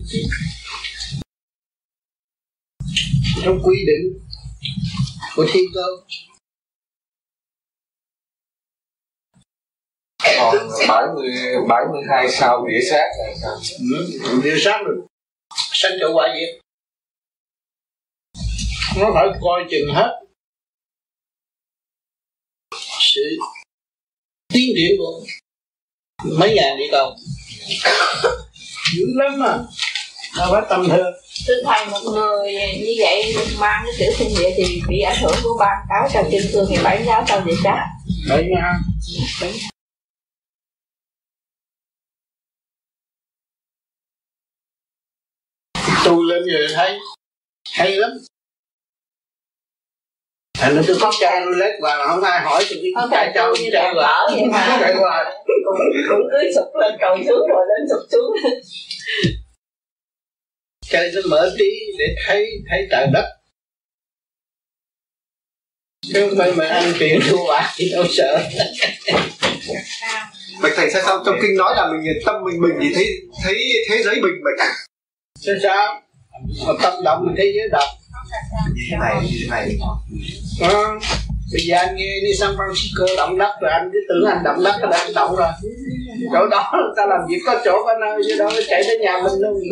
trong 3.46 3.60
quy 3.64 3.86
định 3.88 4.20
của 5.36 5.46
thiên 5.54 5.64
cơ 5.74 5.82
còn 10.40 10.56
bảy 10.88 11.04
mươi 11.16 11.32
bảy 11.70 11.86
mươi 11.92 12.02
hai 12.10 12.28
sao 12.32 12.68
địa 12.68 12.80
sát 12.90 13.10
là 13.18 13.34
sao 13.42 13.52
ừ, 14.24 14.42
điều 14.44 14.58
sát 14.60 14.82
rồi. 14.86 14.96
Sanh 15.72 15.92
chỗ 16.00 16.14
quả 16.14 16.28
diệt 16.36 16.62
nó 18.98 19.12
phải 19.14 19.28
coi 19.42 19.66
chừng 19.72 19.94
hết. 19.94 20.20
Sự 23.00 23.22
tiến 24.54 24.74
triển 24.76 24.96
của 24.98 25.26
mấy 26.40 26.56
ngàn 26.56 26.78
địa 26.78 26.88
cầu. 26.92 27.16
Dữ 28.96 29.06
lắm 29.16 29.40
mà 29.40 29.58
đâu 30.38 30.48
phải 30.52 30.62
tầm 30.70 30.90
thường 30.90 31.14
tôi 31.48 31.58
thầy 31.66 31.86
một 31.86 32.12
người 32.14 32.54
như 32.78 32.94
vậy 33.00 33.36
mang 33.60 33.84
cái 33.86 33.94
tiểu 34.00 34.12
sinh 34.18 34.30
vậy 34.36 34.54
thì 34.58 34.82
bị 34.88 35.00
ảnh 35.02 35.18
hưởng 35.22 35.36
của 35.44 35.58
ba 35.60 35.86
cáo 35.90 36.10
trào 36.14 36.24
kim 36.32 36.42
cương 36.54 36.66
thì 36.70 36.78
bảy 36.84 37.04
giáo 37.06 37.24
sao 37.28 37.42
vậy 37.46 37.56
cha 37.64 37.88
đấy 38.30 38.50
nha 38.52 38.80
tu 46.06 46.24
lên 46.24 46.44
rồi 46.54 46.68
thấy 46.76 47.00
hay 47.74 47.92
lắm. 47.92 48.12
Thành 50.60 50.76
ra 50.76 50.82
tôi 50.88 50.98
có 51.02 51.12
chơi 51.20 51.42
roulette 51.46 51.78
và 51.82 52.06
không 52.08 52.24
ai 52.24 52.42
hỏi 52.42 52.66
tôi 52.70 52.80
đi 52.84 52.90
không 52.96 53.10
chạy 53.12 53.32
tôi 53.36 53.58
như 53.60 53.70
và 53.74 53.94
mở 53.96 54.28
vậy 54.32 54.46
mà. 54.52 54.78
Chạy 54.80 54.94
cũng 55.66 55.80
cũng 56.10 56.28
cứ 56.32 56.52
sụp 56.56 56.76
lên 56.76 56.94
cầu 57.02 57.18
xuống 57.18 57.48
rồi 57.50 57.66
lên 57.70 57.88
sụp 57.90 58.10
xuống 58.12 58.54
cho 60.92 61.22
mở 61.30 61.52
trí 61.58 61.94
để 62.00 62.06
thấy 62.28 62.48
thấy 62.70 62.88
trời 62.92 63.08
đất. 63.14 63.26
Chứ 66.14 66.28
không 66.30 66.38
phải 66.38 66.52
mà 66.52 66.66
ăn 66.66 66.94
tiền 67.00 67.20
thua 67.30 67.48
bạc 67.48 67.74
thì 67.76 67.90
đâu 67.92 68.04
sợ. 68.10 68.44
Bạch 70.62 70.74
thầy 70.76 70.90
sao 70.92 71.02
sao 71.06 71.24
trong 71.26 71.36
kinh 71.42 71.58
nói 71.58 71.74
là 71.76 71.92
mình 71.92 72.02
tâm 72.26 72.36
mình 72.44 72.62
bình 72.62 72.80
thì 72.82 72.94
thấy 72.96 73.06
thấy 73.44 73.56
thế 73.90 74.04
giới 74.04 74.16
bình 74.16 74.42
bạch 74.44 74.68
sao 75.40 75.56
sao? 75.64 76.02
Mà 76.68 76.74
tâm 76.82 77.04
động 77.04 77.26
thì 77.30 77.34
thế 77.38 77.52
giới 77.56 77.70
động. 77.72 77.90
Như 78.76 78.82
thế 78.92 78.98
này 79.00 79.16
như 79.24 79.38
thế 79.42 79.48
này? 79.50 79.78
À, 80.62 80.74
bây 81.52 81.62
giờ 81.62 81.78
anh 81.78 81.96
nghe 81.96 82.20
đi 82.24 82.34
San 82.40 82.56
Francisco 82.56 83.18
động 83.18 83.38
đất 83.38 83.54
rồi 83.62 83.72
anh 83.72 83.90
cứ 83.94 84.00
tưởng 84.10 84.32
anh 84.32 84.44
động 84.44 84.64
đất 84.64 84.76
là 84.82 84.98
anh 84.98 85.14
động 85.14 85.36
rồi. 85.36 85.52
Chỗ 86.34 86.48
đó 86.48 86.72
ta 86.98 87.06
làm 87.06 87.20
việc 87.30 87.40
có 87.46 87.62
chỗ 87.66 87.84
có 87.86 87.94
nơi 88.02 88.22
chứ 88.28 88.36
đâu 88.40 88.50
chạy 88.68 88.84
tới 88.88 88.98
nhà 88.98 89.18
mình 89.24 89.42
đâu 89.42 89.54
mình 89.54 89.72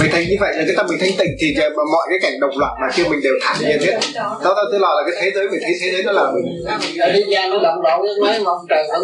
mình 0.00 0.10
thấy 0.12 0.26
như 0.26 0.36
vậy 0.40 0.52
là 0.56 0.62
cái 0.66 0.74
tâm 0.76 0.86
mình 0.88 0.98
thanh 1.00 1.16
tịnh 1.18 1.36
thì 1.40 1.54
mọi 1.92 2.06
cái 2.10 2.18
cảnh 2.22 2.40
động 2.40 2.58
loạn 2.58 2.72
mà 2.80 2.86
kia 2.96 3.04
mình 3.10 3.20
đều 3.22 3.32
thản 3.42 3.56
nhiên 3.60 3.80
hết. 3.80 3.98
Đó 4.14 4.36
đó 4.44 4.62
tức 4.72 4.78
là, 4.78 4.88
là 4.88 5.02
cái 5.06 5.22
thế 5.22 5.30
giới 5.34 5.48
mình 5.50 5.60
thấy 5.62 5.72
thế 5.80 5.92
giới 5.92 6.02
nó 6.02 6.12
là 6.12 6.32
mình. 6.34 6.46
Ở 7.00 7.12
thế 7.12 7.24
gian 7.28 7.50
nó 7.50 7.58
động 7.58 7.80
loạn 7.82 8.00
cái 8.04 8.14
mấy 8.20 8.40
mà 8.40 8.50
ông 8.50 8.66
trời 8.68 8.84
vẫn 8.88 9.02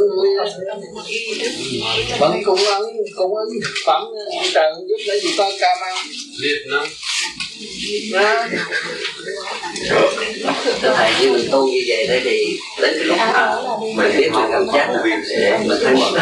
vẫn 2.19 2.43
cung 2.45 2.59
ứng 2.59 2.97
cung 3.17 3.35
ứng 3.35 3.49
thực 3.65 3.75
phẩm 3.87 4.03
ông 4.37 4.47
trời 4.55 4.73
giúp 4.89 4.97
lấy 5.07 5.21
gì 5.21 5.37
cam 5.61 5.79
ăn. 5.83 5.97
Liệt 6.43 6.59
lắm 8.11 8.49
thầy 10.83 11.13
với 11.19 11.31
mình 11.31 11.49
tu 11.53 11.67
như 11.67 11.81
vậy 11.89 12.07
đấy 12.07 12.21
thì 12.25 12.59
đến 12.83 12.95
cái 12.99 13.05
lúc 13.05 13.17
thờ 13.19 13.63
mình 13.97 14.13
biết 14.19 14.31
mình 14.33 14.51
gần 14.51 14.67
chết 14.73 14.87
rồi 14.89 15.19
mình 15.67 15.79
thấy 15.83 15.95
mừng 15.95 16.15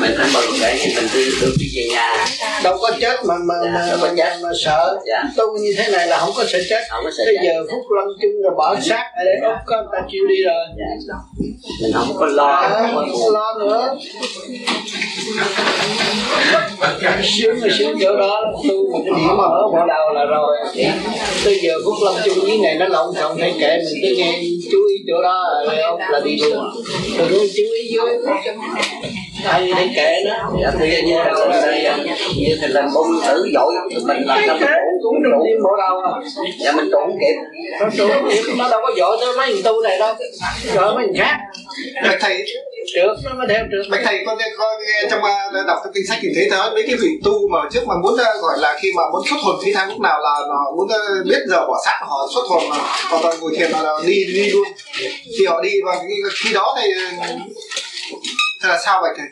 mình 0.00 0.10
thấy 0.16 0.26
mừng 0.34 0.58
để 0.60 0.78
thì 0.80 0.94
mình 0.94 1.06
đi 1.14 1.30
được 1.40 1.54
đi 1.58 1.66
về 1.76 1.88
nhà 1.90 2.26
đâu 2.62 2.78
có 2.82 2.90
chết 3.00 3.24
mà 3.24 3.34
mà 3.34 3.54
mà, 3.74 3.96
mà, 4.00 4.12
mà, 4.16 4.36
mà 4.42 4.48
sợ. 4.64 4.98
Dạ. 5.06 5.24
tu 5.36 5.58
như 5.58 5.70
thế 5.76 5.88
này 5.92 6.06
là 6.06 6.18
không 6.18 6.32
có 6.36 6.44
sợ 6.48 6.58
chết. 6.68 6.82
Không 6.90 7.04
có 7.04 7.10
sợ 7.18 7.24
bây 7.24 7.36
giờ 7.46 7.64
phút 7.70 7.90
lâm 7.96 8.08
chung 8.22 8.42
rồi 8.42 8.54
bỏ 8.56 8.76
xác 8.80 9.04
ở 9.16 9.24
đây 9.24 9.34
ốc 9.42 9.58
có 9.66 9.76
người 9.76 9.88
ta 9.92 9.98
chịu 10.10 10.26
đi 10.28 10.36
rồi. 10.42 10.66
Mình 11.82 11.92
không 11.94 12.16
có 12.18 12.26
lo 12.26 12.46
à, 12.46 12.88
không 12.94 13.10
có 13.12 13.30
lo 13.32 13.54
nữa. 13.58 13.96
Sướng 17.22 17.62
là 17.62 17.68
sướng 17.78 17.98
chỗ 18.00 18.16
đó. 18.16 18.40
Tu 18.68 18.92
một 18.92 19.00
cái 19.04 19.14
điểm 19.16 19.36
mà 19.38 19.44
ở 19.44 19.62
bộ 19.72 19.86
đầu 19.88 20.12
là 20.14 20.24
rồi 20.24 20.47
tới 21.44 21.58
giờ 21.62 21.72
phút 21.84 21.94
lâm 22.04 22.14
chung 22.24 22.38
với 22.42 22.58
này 22.58 22.74
nó 22.74 22.86
lộn 22.88 23.14
xộn 23.14 23.38
thay 23.40 23.54
kệ 23.60 23.76
mình 23.76 24.02
cứ 24.02 24.14
nghe 24.16 24.40
chú 24.72 24.78
ý 24.88 24.96
chỗ 25.08 25.22
đó 25.22 25.44
là 25.52 25.72
leo 25.72 25.98
là 25.98 26.20
đi 26.24 26.36
luôn. 26.36 26.64
Rồi 27.18 27.28
cứ 27.30 27.50
chú 27.56 27.62
ý 27.82 27.96
vô 27.96 28.02
ai 29.44 29.72
thay 29.74 29.90
kệ 29.96 30.16
nó? 30.24 30.50
Dạ 30.62 30.72
giờ 30.80 31.02
như 31.06 31.14
đâu 31.14 31.48
là 31.48 31.60
đây 31.66 31.90
như 32.36 32.56
thầy 32.60 32.68
làm 32.68 32.88
bông 32.94 33.06
tử 33.26 33.50
dội 33.54 33.74
mình 34.06 34.26
làm 34.26 34.58
trụ 34.60 34.66
cũng 35.02 35.22
đừng 35.22 35.44
đi 35.44 35.50
bộ 35.62 35.70
đầu 35.78 36.00
à? 36.00 36.12
Dạ 36.64 36.72
mình 36.72 36.88
trụ 36.90 36.98
không 37.00 37.18
kịp 37.20 37.36
nó 37.80 37.86
trụ 37.96 38.08
nó 38.58 38.68
đâu 38.68 38.80
có 38.82 38.94
dội 38.96 39.16
tới 39.20 39.36
mấy 39.36 39.52
thằng 39.52 39.62
tu 39.64 39.82
này 39.82 39.98
đâu. 39.98 40.14
Dội 40.74 40.94
mấy 40.94 41.06
thằng 41.06 41.14
khác. 41.16 41.36
Thầy 42.20 42.44
trượt 42.94 43.16
nó 43.24 43.34
mới 43.34 43.46
theo 43.48 43.64
trượt 43.70 43.90
bạch 43.90 44.00
thầy 44.04 44.18
con 44.26 44.38
con 44.58 44.68
nghe 44.86 45.08
trong 45.10 45.20
uh, 45.20 45.66
đọc 45.66 45.78
trong 45.84 45.92
kinh 45.94 46.06
sách 46.08 46.18
thì 46.22 46.28
thấy 46.34 46.48
nói 46.50 46.70
mấy 46.74 46.84
cái 46.86 46.96
vị 47.00 47.08
tu 47.24 47.48
mà 47.48 47.58
trước 47.72 47.86
mà 47.86 47.94
muốn 48.02 48.12
uh, 48.12 48.42
gọi 48.42 48.58
là 48.58 48.78
khi 48.82 48.88
mà 48.96 49.02
muốn 49.12 49.22
xuất 49.30 49.36
hồn 49.42 49.56
phi 49.64 49.72
thăng 49.72 49.88
lúc 49.88 50.00
nào 50.00 50.20
là 50.20 50.34
nó 50.48 50.76
muốn 50.76 50.86
uh, 50.86 51.26
biết 51.26 51.42
giờ 51.48 51.66
bỏ 51.66 51.80
xác 51.84 51.98
họ 52.00 52.28
xuất 52.34 52.44
hồn 52.48 52.62
mà 52.70 52.76
họ 53.10 53.18
toàn 53.22 53.40
ngồi 53.40 53.52
thiền 53.56 53.70
là, 53.70 53.92
đi 54.06 54.24
đi 54.24 54.50
luôn. 54.50 54.68
Thì 55.38 55.46
họ 55.46 55.60
đi 55.62 55.70
và 55.84 55.96
khi, 56.08 56.14
khi 56.42 56.52
đó 56.52 56.76
thì 56.80 56.88
thế 58.62 58.68
là 58.68 58.78
sao 58.84 59.02
bạch 59.02 59.16
thầy? 59.16 59.26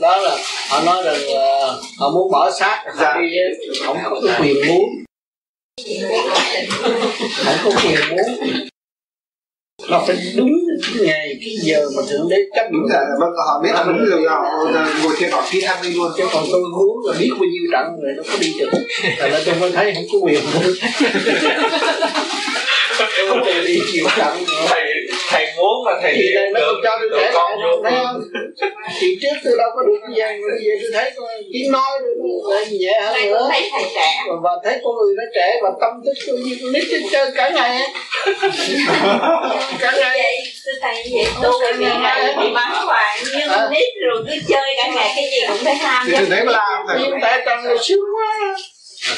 Đó 0.00 0.16
là 0.16 0.36
họ 0.70 0.80
nói 0.80 1.02
rằng 1.04 1.16
uh, 1.16 1.84
họ 1.98 2.10
muốn 2.10 2.30
bỏ 2.32 2.50
xác 2.50 2.82
họ 2.86 2.92
Dạ. 3.00 3.16
đi 3.20 3.28
không 3.86 3.98
có 4.04 4.20
quyền 4.40 4.68
muốn. 4.68 4.84
Không 7.44 7.72
có 7.74 7.80
quyền 7.82 8.00
muốn 8.10 8.68
nó 9.90 10.04
phải 10.06 10.16
đúng 10.36 10.52
cái 10.82 11.06
ngày 11.06 11.36
cái 11.40 11.54
giờ 11.62 11.88
mà 11.96 12.02
thượng 12.10 12.28
đế 12.30 12.36
chấp 12.56 12.66
đúng 12.72 12.82
nhận. 12.82 13.00
là 13.00 13.16
vâng 13.20 13.30
họ 13.46 13.60
biết 13.64 13.70
là 13.74 13.84
đúng 13.86 14.04
rồi 14.10 14.22
họ 14.28 14.42
ngồi 15.02 15.14
thiền 15.18 15.30
họ 15.30 15.42
phi 15.50 15.60
thăng 15.60 15.82
đi 15.82 15.90
luôn. 15.94 16.12
Chứ 16.16 16.24
còn 16.32 16.44
tôi 16.52 16.60
muốn 16.60 16.96
là 17.06 17.14
biết 17.18 17.30
bao 17.30 17.44
nhiêu 17.44 17.62
trận 17.72 17.86
rồi 18.02 18.12
nó 18.16 18.22
có 18.32 18.38
đi 18.40 18.52
được. 18.58 18.70
Tại 19.18 19.30
là 19.30 19.40
tôi 19.46 19.54
mới 19.60 19.72
thấy 19.72 19.94
không 19.94 20.04
có 20.12 20.18
quyền. 20.22 20.42
Không 23.28 23.42
quyền 23.44 23.64
đi 23.66 23.78
chịu 23.92 24.06
trận 24.16 24.36
nữa. 24.38 24.66
thầy 24.68 24.83
thầy 25.34 25.46
muốn 25.56 25.84
mà 25.86 25.92
thầy 26.02 26.12
thì 26.16 26.34
này 26.34 26.50
nó 26.54 26.60
được 26.60 26.66
không 26.66 26.80
cho 26.84 26.96
tôi 27.00 27.08
được 27.10 27.16
thể 27.20 27.30
con 27.34 27.52
vô. 27.62 27.82
thấy 27.84 27.92
không? 28.04 28.20
Thì 29.00 29.06
trước 29.22 29.36
tôi 29.44 29.54
đâu 29.58 29.68
có 29.76 29.82
được 29.82 29.98
cái 30.02 30.10
gì 30.16 30.22
mà 30.42 30.48
bây 30.54 30.64
giờ 30.64 30.72
tôi 30.82 30.90
thấy 30.94 31.12
có 31.16 31.26
tiếng 31.52 31.72
nói 31.72 31.90
lại 32.50 32.66
nhẹ 32.80 33.00
hơn 33.04 33.14
Thầy 33.14 33.26
nữa. 33.26 33.36
cũng 33.38 33.48
thấy 33.50 33.62
thầy 33.72 33.82
trẻ? 33.94 34.08
Và, 34.28 34.34
và 34.42 34.50
thấy 34.64 34.80
con 34.84 34.94
người 34.96 35.14
nó 35.16 35.24
trẻ 35.34 35.58
và 35.62 35.70
tâm 35.80 35.92
thức 36.04 36.12
tôi 36.26 36.38
như 36.38 36.56
con 36.62 36.72
nít 36.72 36.84
hết 36.92 37.00
trơn 37.12 37.28
cả 37.36 37.48
ngày 37.54 37.80
cả 39.80 39.92
ngày. 40.00 40.18
Vậy 40.18 40.36
tôi 40.66 40.74
thầy 40.82 40.94
vậy 41.12 41.26
rồi 41.42 41.72
bị 41.78 41.84
ngày. 42.02 42.34
bị 42.40 42.48
mắng 42.50 42.74
hoài 42.86 43.18
nhưng 43.32 43.70
nít 43.70 43.88
rồi 44.08 44.24
cứ 44.28 44.34
chơi 44.48 44.74
cả 44.76 44.88
ngày 44.94 45.12
cái 45.16 45.24
gì 45.24 45.38
cũng 45.48 45.64
thấy 45.64 45.74
ham 45.74 46.06
thì 46.06 46.12
chứ 46.28 46.44
mà 46.46 46.52
làm 46.52 46.84
thầy. 46.88 46.98
Nhưng 47.02 47.18
tại 47.22 47.42
trong 47.46 47.58
sướng 47.82 47.98
quá 48.16 48.54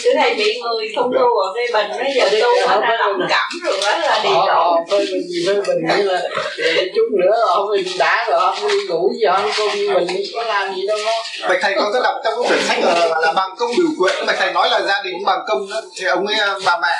tôi 0.05 0.14
thầy 0.14 0.34
bị 0.34 0.61
người 0.61 0.89
không 0.97 1.11
tu 1.14 1.39
ở 1.39 1.49
đây 1.55 1.66
bình 1.72 1.99
bây 1.99 2.12
giờ 2.14 2.41
tu 2.41 2.68
mà 2.68 2.80
ra 2.80 2.97
lòng 2.99 3.20
cảm 3.28 3.49
rồi 3.64 3.76
đó 3.82 3.99
là 3.99 4.20
đi 4.22 4.28
họ 4.28 4.47
rồi. 4.47 4.55
họ 4.55 4.84
phê 4.91 4.99
bình 4.99 5.28
gì 5.28 5.47
phê 5.47 5.55
bình 5.55 5.97
như 5.97 6.03
là 6.03 6.22
để 6.59 6.91
chút 6.95 7.09
nữa 7.20 7.37
họ 7.47 7.66
mình 7.70 7.87
đã 7.99 8.26
rồi 8.30 8.41
không 8.41 8.70
đi 8.70 8.87
ngủ 8.89 9.12
gì 9.20 9.24
họ 9.26 9.41
không 9.57 9.68
đi 9.74 9.89
mình 9.89 10.07
có 10.34 10.43
làm 10.43 10.74
gì 10.74 10.87
đâu. 10.87 10.99
Nó 11.43 11.49
bạch 11.49 11.59
thầy 11.62 11.74
con 11.76 11.93
có 11.93 12.01
đọc 12.03 12.14
trong 12.24 12.34
cái 12.43 12.49
quyển 12.49 12.61
sách 12.68 12.78
là, 12.84 12.95
là, 12.95 13.20
là 13.20 13.32
bằng 13.32 13.51
công 13.59 13.70
biểu 13.78 13.89
quyện 13.99 14.26
bạch 14.26 14.37
thầy 14.39 14.53
nói 14.53 14.68
là 14.70 14.80
gia 14.80 15.03
đình 15.03 15.14
bằng 15.26 15.41
công 15.49 15.70
đó. 15.70 15.80
Thì 15.97 16.07
ông 16.07 16.26
ấy 16.26 16.37
bà 16.66 16.78
mẹ 16.82 16.95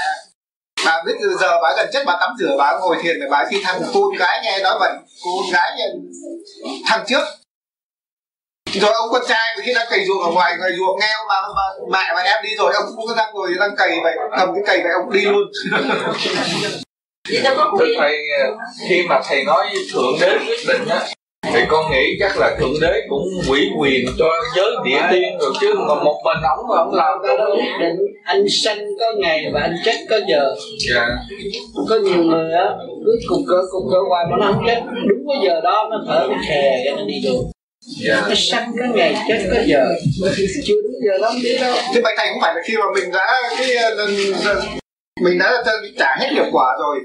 bà 0.84 1.03
biết 1.07 1.12
từ 1.20 1.37
giờ 1.41 1.59
bà 1.62 1.74
gần 1.76 1.89
chết 1.93 2.03
bà 2.07 2.16
tắm 2.20 2.30
rửa 2.39 2.55
bà 2.59 2.78
ngồi 2.80 2.97
thiền 3.03 3.20
để 3.20 3.26
bà 3.30 3.45
khi 3.51 3.61
thằng 3.64 3.80
cô 3.95 4.01
con 4.01 4.16
gái 4.18 4.41
nghe 4.45 4.59
nói 4.59 4.76
vậy. 4.80 4.93
Cô 5.24 5.30
con 5.41 5.53
gái 5.53 5.70
nghe 5.78 5.87
thằng 6.87 7.05
trước 7.09 7.24
rồi 8.75 8.93
ông 8.93 9.09
con 9.12 9.23
trai 9.29 9.57
khi 9.62 9.73
đang 9.75 9.87
cày 9.91 10.05
ruộng 10.07 10.23
ở 10.23 10.31
ngoài 10.31 10.55
ngoài 10.59 10.71
ruộng 10.79 10.99
nghe 11.01 11.07
ông 11.19 11.27
bà, 11.29 11.37
bà 11.57 11.67
mẹ 11.93 12.14
và 12.14 12.23
em 12.23 12.37
đi 12.43 12.51
rồi 12.59 12.73
ông 12.75 12.85
cũng 12.97 13.07
có 13.09 13.14
đang 13.17 13.35
ngồi 13.35 13.49
đang 13.61 13.77
cày 13.77 13.89
vậy 14.03 14.14
cầm 14.39 14.49
cái 14.55 14.64
cày 14.67 14.81
vậy 14.83 14.93
ông 14.93 15.12
đi 15.12 15.21
luôn. 15.21 15.43
Vậy 17.31 17.41
đâu 17.45 17.55
có 17.57 17.73
thưa 17.79 17.87
thầy 17.99 18.12
khi 18.89 19.03
mà 19.09 19.21
thầy 19.29 19.45
nói 19.45 19.67
thượng 19.93 20.14
đế 20.21 20.39
quyết 20.47 20.61
định 20.69 20.89
á 20.89 21.07
thì 21.53 21.61
con 21.69 21.91
nghĩ 21.91 22.17
chắc 22.21 22.37
là 22.39 22.57
thượng 22.61 22.75
đế 22.81 23.01
cũng 23.09 23.23
ủy 23.49 23.71
quyền 23.79 24.07
cho 24.19 24.25
giới 24.57 24.71
địa 24.85 25.01
tiên 25.11 25.39
rồi 25.41 25.53
chứ 25.61 25.75
mà 25.75 25.95
một 25.95 26.21
mình 26.25 26.43
ổng 26.57 26.67
mà 26.69 26.77
ổng 26.83 26.95
làm 26.95 27.19
cái 27.27 27.39
đó 27.39 27.47
quyết 27.55 27.73
định 27.81 27.97
anh 28.25 28.45
sanh 28.49 28.79
có 29.01 29.07
ngày 29.19 29.51
và 29.55 29.61
anh 29.61 29.77
chết 29.85 29.97
có 30.11 30.17
giờ. 30.29 30.55
Dạ. 30.91 31.09
Có 31.89 31.97
nhiều 31.97 32.23
người 32.23 32.53
á 32.53 32.64
cứ 33.05 33.19
cục 33.29 33.39
cỡ 33.49 33.62
cục 33.71 33.83
cỡ 33.91 33.99
hoài 34.09 34.25
mà 34.31 34.37
nó 34.41 34.53
không 34.53 34.64
chết. 34.67 34.83
Đúng 35.09 35.19
cái 35.29 35.39
giờ 35.45 35.61
đó 35.64 35.89
nó 35.91 36.05
thở 36.09 36.29
khè 36.49 36.81
cái 36.85 36.95
nó 36.97 37.05
đi 37.07 37.21
được 37.25 37.55
dạ. 37.81 38.24
Nó 38.29 38.35
sanh 38.37 38.72
có 38.79 38.85
ngày 38.95 39.14
chết 39.29 39.49
có 39.51 39.61
giờ. 39.66 39.95
Chưa 40.64 40.74
đúng 40.85 40.93
giờ 41.05 41.27
không 41.29 41.41
biết 41.43 41.59
đâu. 41.61 41.77
Thế 41.95 42.01
bạch 42.01 42.14
thầy 42.16 42.29
cũng 42.33 42.43
phải 42.43 42.55
là 42.55 42.61
khi 42.64 42.77
mà 42.77 42.85
mình 42.95 43.12
đã 43.12 43.43
cái 43.59 43.77
ờ, 43.77 44.07
mình 45.20 45.39
đã 45.39 45.64
trả 45.99 46.16
hết 46.18 46.31
nghiệp 46.33 46.49
quả 46.53 46.66
rồi 46.79 47.01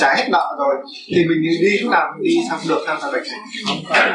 trả 0.00 0.14
hết 0.14 0.28
nợ 0.30 0.56
rồi 0.58 0.74
thì 1.14 1.24
mình 1.24 1.42
đi 1.60 1.78
lúc 1.78 1.90
nào 1.90 2.12
mình 2.16 2.24
đi 2.24 2.36
sao 2.48 2.58
được 2.68 2.84
sao 2.86 2.98
là 3.02 3.10
bạch 3.12 3.22
thầy 3.28 4.10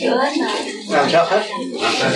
chưa 0.00 0.08
hết 0.08 0.32
rồi 0.40 0.50
làm 0.90 1.10
sao 1.10 1.24
hết? 1.24 1.42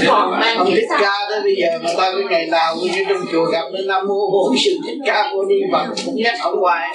Còn 0.06 0.30
mang 0.30 0.58
ông 0.58 0.70
thích 0.74 0.88
ca 1.00 1.18
tới 1.30 1.40
bây 1.42 1.54
giờ 1.56 1.68
mà 1.82 1.90
ta 1.96 2.12
cái 2.12 2.24
ngày 2.30 2.46
nào 2.46 2.74
cũng 2.74 2.90
như 2.90 3.04
trong 3.08 3.24
chùa 3.32 3.44
gặp 3.44 3.62
nên 3.72 3.86
nam 3.86 4.06
mô 4.08 4.30
bổn 4.32 4.56
sư 4.64 4.70
thích 4.86 4.98
ca 5.06 5.30
cô 5.32 5.44
đi 5.44 5.56
mà 5.70 5.86
cũng 6.06 6.14
nhắc 6.16 6.34
ông 6.40 6.60
hoài. 6.60 6.88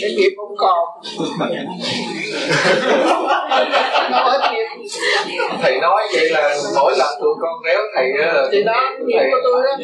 Cái 0.00 0.10
nghiệp 0.10 0.30
không 0.36 0.56
còn. 0.58 0.78
Nó 4.10 4.18
hết 4.18 4.52
nghiệp. 4.52 4.66
Thầy 5.62 5.78
nói 5.80 6.08
vậy 6.14 6.28
là 6.30 6.56
mỗi 6.74 6.94
lần 6.98 7.08
tụi 7.20 7.34
con 7.40 7.62
réo 7.64 7.80
thầy 7.94 8.26
á 8.26 8.32
là 8.32 8.48
thì 8.52 8.62
đó 8.62 8.90
nghiệp 9.06 9.18
thầy 9.18 9.30
của 9.30 9.38
tôi 9.44 9.62
đó. 9.62 9.76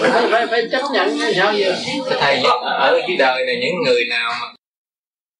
Phải, 0.00 0.22
phải, 0.30 0.46
phải 0.46 0.62
chấp 0.72 0.82
nhận 0.92 1.18
sao 1.36 1.52
giờ 1.52 1.74
thầy 2.20 2.42
ở 2.62 3.00
cái 3.08 3.16
đời 3.16 3.46
này 3.46 3.56
những 3.60 3.82
người 3.84 4.04
nào 4.10 4.32
mà 4.40 4.46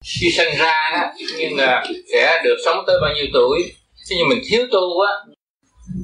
khi 0.05 0.31
sinh 0.31 0.49
ra 0.59 0.91
đó 0.93 1.07
nhưng 1.39 1.57
là 1.57 1.85
sẽ 2.13 2.41
được 2.45 2.57
sống 2.65 2.85
tới 2.87 2.97
bao 3.03 3.11
nhiêu 3.15 3.27
tuổi. 3.33 3.73
Thế 4.11 4.17
nhưng 4.19 4.29
mình 4.29 4.43
thiếu 4.51 4.67
tu 4.73 5.01
á 5.01 5.13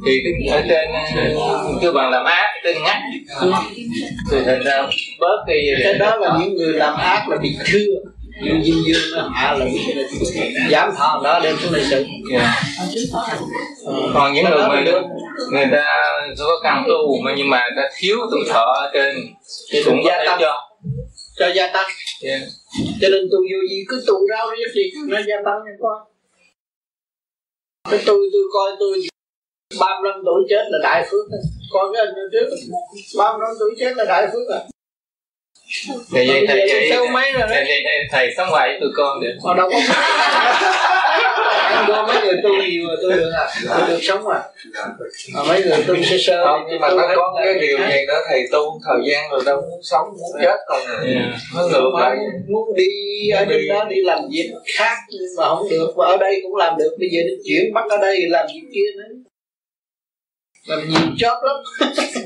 thì 0.06 0.20
cái, 0.24 0.56
ở 0.56 0.62
trên 0.68 0.88
ờ, 1.36 1.78
kêu 1.82 1.92
bằng 1.92 2.10
làm 2.10 2.24
ác 2.24 2.48
trên 2.64 2.82
ngắt. 2.82 2.96
Thì 4.30 4.36
thành 4.46 4.62
ra 4.64 4.86
bớt 5.20 5.44
cái 5.46 5.66
cái 5.84 5.94
đó 5.94 6.16
là 6.16 6.38
những 6.40 6.56
người 6.56 6.72
làm 6.72 6.94
ác 6.96 7.28
là 7.28 7.36
bị 7.36 7.56
thưa 7.66 7.86
như 8.42 8.60
dinh 8.64 8.84
dương 8.86 9.16
nó 9.16 9.30
hạ 9.34 9.52
là 9.52 9.66
giảm 10.70 10.90
thọ 10.96 11.20
đó 11.24 11.40
đem 11.44 11.56
xuống 11.62 11.72
lịch 11.72 11.86
sử. 11.86 12.06
Dạ. 12.32 12.62
còn 14.14 14.32
những 14.32 14.44
người 14.44 14.68
mà 14.68 14.82
người 15.52 15.66
ta 15.72 15.84
có 16.38 16.60
căn 16.62 16.84
tu 16.88 17.22
mà 17.24 17.34
nhưng 17.36 17.50
mà 17.50 17.68
ta 17.76 17.82
thiếu 17.98 18.18
tuổi 18.30 18.44
thọ 18.48 18.90
trên 18.94 19.16
thì 19.72 19.82
cũng 19.84 20.04
gia 20.04 20.24
tăng 20.26 20.38
cho 20.40 20.73
cho 21.38 21.46
gia 21.56 21.66
tăng. 21.72 21.90
Dạ. 22.22 22.38
cho 23.00 23.08
nên 23.08 23.28
tu 23.32 23.38
vô 23.38 23.58
gì 23.70 23.84
cứ 23.88 24.04
tu 24.06 24.28
rau 24.28 24.48
cái 24.50 24.58
gì 24.74 24.92
nó 25.06 25.18
gia 25.28 25.36
tăng 25.44 25.58
nha 25.66 25.72
con. 25.80 26.02
Cái 27.90 28.02
tôi 28.06 28.30
tôi 28.32 28.42
coi 28.52 28.70
tôi 28.80 28.98
35 29.80 30.22
tuổi 30.24 30.42
chết 30.48 30.64
là 30.70 30.78
đại 30.82 31.08
phước. 31.10 31.26
Còn 31.70 31.92
cái 31.92 32.06
anh 32.06 32.14
trước 32.32 32.46
35 33.18 33.56
tuổi 33.60 33.74
chết 33.78 33.92
là 33.96 34.04
đại 34.04 34.28
phước 34.32 34.48
à 34.48 34.73
Vậy 36.10 36.26
vậy 36.28 36.44
thầy 36.48 36.60
thầy 36.70 36.90
thầy, 36.90 37.08
mấy 37.08 37.32
rồi 37.32 37.42
thầy, 37.48 37.64
thầy, 38.10 38.34
sống 38.36 38.48
với 38.50 38.78
tụi 38.80 38.90
con 38.96 39.20
được 39.20 39.34
Mà 39.44 39.54
đâu 39.54 39.70
có 39.70 39.78
Anh 41.74 41.84
có 41.88 42.06
mấy 42.06 42.16
người 42.24 42.40
tu 42.42 42.48
nhiều 42.48 42.82
mà 42.88 42.94
tôi 43.02 43.12
được 43.12 43.30
à? 43.36 43.46
Tôi 43.68 43.88
được 43.88 43.98
sống 44.02 44.28
à? 44.28 44.40
Mà 45.34 45.42
mấy 45.48 45.62
người 45.62 45.84
tu 45.86 45.94
sơ 46.02 46.16
sơ 46.20 46.44
không 46.44 46.66
nhưng 46.70 46.80
mà 46.80 46.88
nó 46.90 47.08
có 47.16 47.34
cái 47.44 47.54
điều 47.54 47.78
gì 47.78 48.06
đó 48.08 48.14
thầy 48.28 48.40
tu 48.52 48.80
thời 48.86 49.10
gian 49.10 49.30
rồi 49.30 49.42
đâu 49.46 49.60
muốn 49.60 49.80
sống 49.82 50.06
muốn 50.06 50.42
chết 50.42 50.56
còn 50.68 50.80
Yeah. 51.06 51.28
nó 51.56 51.66
ngược 51.66 51.90
lại. 52.00 52.16
muốn 52.48 52.74
đi 52.76 53.28
ở 53.34 53.44
trên 53.48 53.68
đó 53.68 53.84
đi 53.84 53.96
làm 54.04 54.18
việc 54.30 54.50
khác 54.78 54.96
nhưng 55.10 55.28
mà 55.38 55.48
không 55.48 55.70
được. 55.70 55.94
Mà 55.96 56.04
ở 56.06 56.16
đây 56.16 56.40
cũng 56.42 56.56
làm 56.56 56.78
được 56.78 56.96
bây 56.98 57.08
giờ 57.12 57.20
nó 57.26 57.34
chuyển 57.44 57.74
bắt 57.74 57.84
ở 57.90 57.96
đây 57.96 58.20
làm 58.28 58.46
việc 58.46 58.68
kia 58.74 58.88
nữa 58.96 59.14
làm 60.66 60.88
nhiều 60.88 61.00
job 61.16 61.36
lắm. 61.44 61.56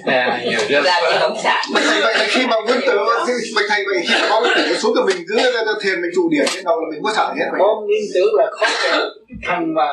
À, 0.05 0.43
nhiều 0.45 0.61
rất 0.69 0.81
làm 0.85 1.03
gì 1.13 1.17
không 1.21 1.37
sạch 1.43 1.63
Bạch 1.75 1.85
thầy 1.87 2.01
vậy 2.01 2.15
là 2.15 2.27
khi 2.29 2.47
mà 2.47 2.57
nguyên 2.67 2.81
tử 2.87 2.99
Bạch 3.57 3.65
thầy 3.69 3.85
vậy 3.87 4.05
khi 4.09 4.15
mà 4.21 4.29
có 4.31 4.41
cái 4.45 4.67
tử 4.67 4.77
xuống 4.77 4.95
thì 4.97 5.15
mình 5.15 5.25
cứ 5.29 5.37
ra 5.37 5.63
thiền 5.83 6.01
mình 6.03 6.11
trụ 6.15 6.29
điển 6.31 6.47
trên 6.55 6.65
đầu 6.65 6.81
là 6.81 6.87
mình 6.91 7.03
có 7.03 7.13
sợ 7.17 7.35
hết 7.39 7.47
vậy 7.51 7.61
bom 7.61 7.87
nguyên 7.87 8.03
tử 8.15 8.31
là 8.33 8.47
cái 8.61 8.71
thằng 9.47 9.75
mà 9.75 9.89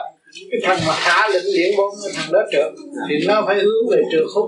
cái 0.51 0.59
thằng 0.63 0.79
mà 0.87 1.27
lệnh 1.33 1.55
điện 1.55 1.77
bom 1.77 1.89
cái 2.03 2.13
thằng 2.15 2.31
đó 2.31 2.39
trượt 2.51 2.71
thì 3.09 3.27
nó 3.27 3.43
phải 3.47 3.55
hướng 3.55 3.89
về 3.91 4.01
trượt 4.11 4.23
khúc. 4.33 4.45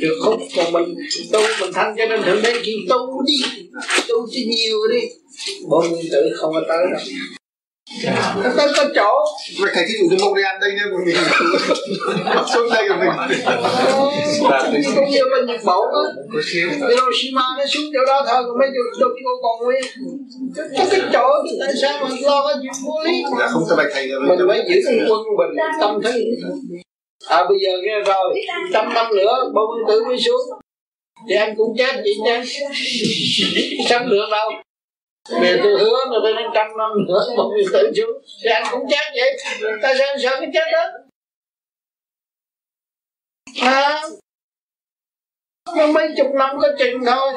Trượt 0.00 0.16
khúc 0.24 0.40
còn 0.56 0.72
mình 0.72 0.94
tu 1.32 1.40
mình 1.60 1.72
thanh 1.74 1.94
cho 1.98 2.06
nên 2.06 2.22
thượng 2.22 2.42
đế 2.42 2.52
kêu 2.52 2.76
tu 2.88 3.22
đi 3.26 3.68
tu 4.08 4.26
cho 4.32 4.40
nhiều 4.46 4.78
đi. 4.92 5.00
Bom 5.68 5.88
nguyên 5.90 6.06
tử 6.12 6.30
không 6.36 6.52
có 6.54 6.60
tới 6.68 6.86
đâu 6.92 7.00
tới 8.56 8.68
có 8.76 8.84
chỗ 8.94 9.24
Bạch 9.62 9.72
thầy 9.74 9.84
thí 9.88 9.94
dụ 10.00 10.06
như 10.10 10.16
Montreal 10.24 10.56
đây 10.60 10.70
nha 10.76 10.82
mình 10.92 11.16
xuống 12.54 12.68
đây 12.70 12.88
rồi 12.88 12.98
mình. 12.98 13.10
Cũng 14.94 15.10
như 15.10 15.20
bên 15.30 15.46
Nhật 15.46 15.60
Bản 15.64 15.78
á 15.78 16.04
Hiroshima 16.90 17.42
nó 17.58 17.66
xuống 17.66 17.84
chỗ 17.94 18.04
đó 18.06 18.24
thôi 18.26 18.42
còn 18.46 18.58
mấy 18.58 18.68
chỗ 18.74 18.82
Tokyo 19.00 19.32
còn 19.42 19.64
nguyên. 19.64 19.84
Có 20.78 20.84
cái 20.90 21.00
chỗ 21.12 21.28
tại 21.60 21.74
sao 21.82 22.06
mình 22.08 22.26
lo 22.26 22.46
cái 22.46 22.56
chuyện 22.62 22.72
vô 22.86 22.94
lý? 23.04 23.22
Dạ 23.38 23.46
không 23.50 23.62
cho 23.68 23.76
Bạch 23.76 23.90
thầy 23.94 24.06
mình 24.28 24.38
phải 24.48 24.58
giữ 24.68 24.80
cái 24.84 24.94
quân 25.08 25.22
bình 25.38 25.56
tâm 25.80 26.00
thế. 26.04 26.24
À 27.28 27.44
bây 27.48 27.58
giờ 27.64 27.70
nghe 27.82 28.00
rồi. 28.06 28.34
Trăm 28.72 28.94
năm 28.94 29.06
nữa 29.16 29.50
bao 29.54 29.64
nguyên 29.66 29.86
tử 29.88 30.04
mới 30.04 30.18
xuống. 30.18 30.58
Thì 31.28 31.34
anh 31.36 31.54
cũng 31.56 31.76
chết 31.78 32.00
chị 32.04 32.14
nha 32.24 32.42
sống 33.88 34.08
được 34.10 34.26
đâu 34.30 34.50
Vì 35.30 35.60
tôi 35.62 35.78
hứa 35.78 35.98
là 36.10 36.18
tôi 36.22 36.32
đến 36.32 36.46
trăm 36.54 36.66
năm 36.76 36.90
nữa 37.08 37.20
bao 37.36 37.48
nguyên 37.48 37.66
tử 37.72 37.92
xuống 37.96 38.22
thì 38.44 38.50
anh 38.50 38.64
cũng 38.70 38.86
chết 38.90 39.12
vậy. 39.14 39.38
Tại 39.82 39.94
sao 39.98 40.06
anh 40.06 40.18
sợ 40.22 40.40
cái 40.40 40.50
chết 40.54 40.70
đó? 40.72 40.84
À, 43.62 44.02
nó 45.76 45.86
mấy 45.86 46.08
chục 46.16 46.26
năm 46.34 46.56
có 46.60 46.68
chừng 46.78 47.04
thôi. 47.06 47.32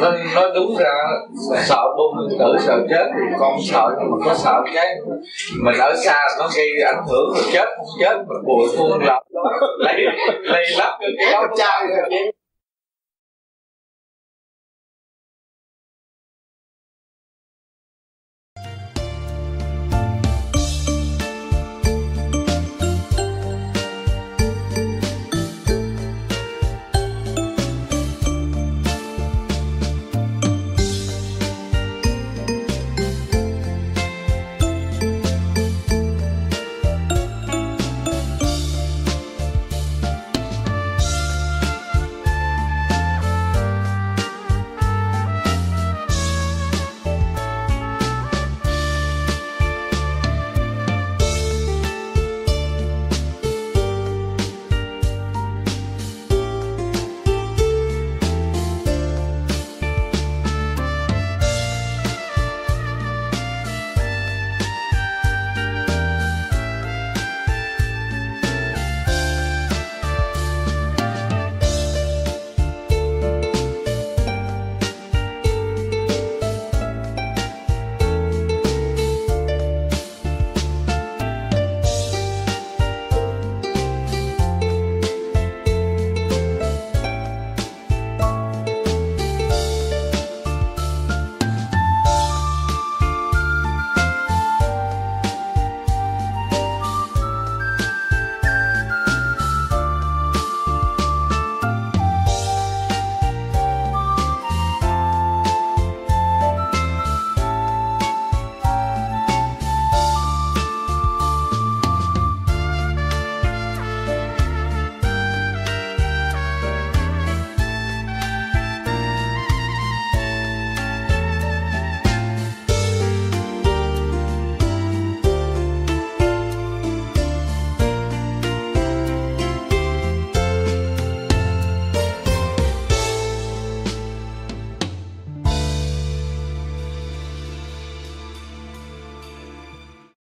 Nói, 0.00 0.18
nói 0.34 0.50
đúng 0.54 0.76
ra 0.76 0.92
sợ 1.68 1.82
nguyên 1.96 2.38
tử 2.38 2.56
sợ 2.66 2.86
chết 2.90 3.06
thì 3.14 3.36
con 3.38 3.56
sợ 3.70 3.96
nhưng 3.98 4.10
mà 4.10 4.16
có 4.26 4.34
sợ 4.34 4.62
cái 4.74 4.96
mình 5.62 5.78
ở 5.78 5.96
xa 6.04 6.20
nó 6.38 6.48
gây 6.56 6.68
ảnh 6.86 7.04
hưởng 7.08 7.34
rồi 7.34 7.44
chết 7.52 7.66
không 7.76 7.86
chết 8.00 8.16
mình 8.16 8.44
bùi 8.46 8.68
phun 8.76 9.04
lập 9.04 9.22
lấy 9.78 9.94
lấy 10.42 10.64
lắp 10.78 10.98
cái 11.00 11.32
đó 11.32 11.46
trai 11.58 11.86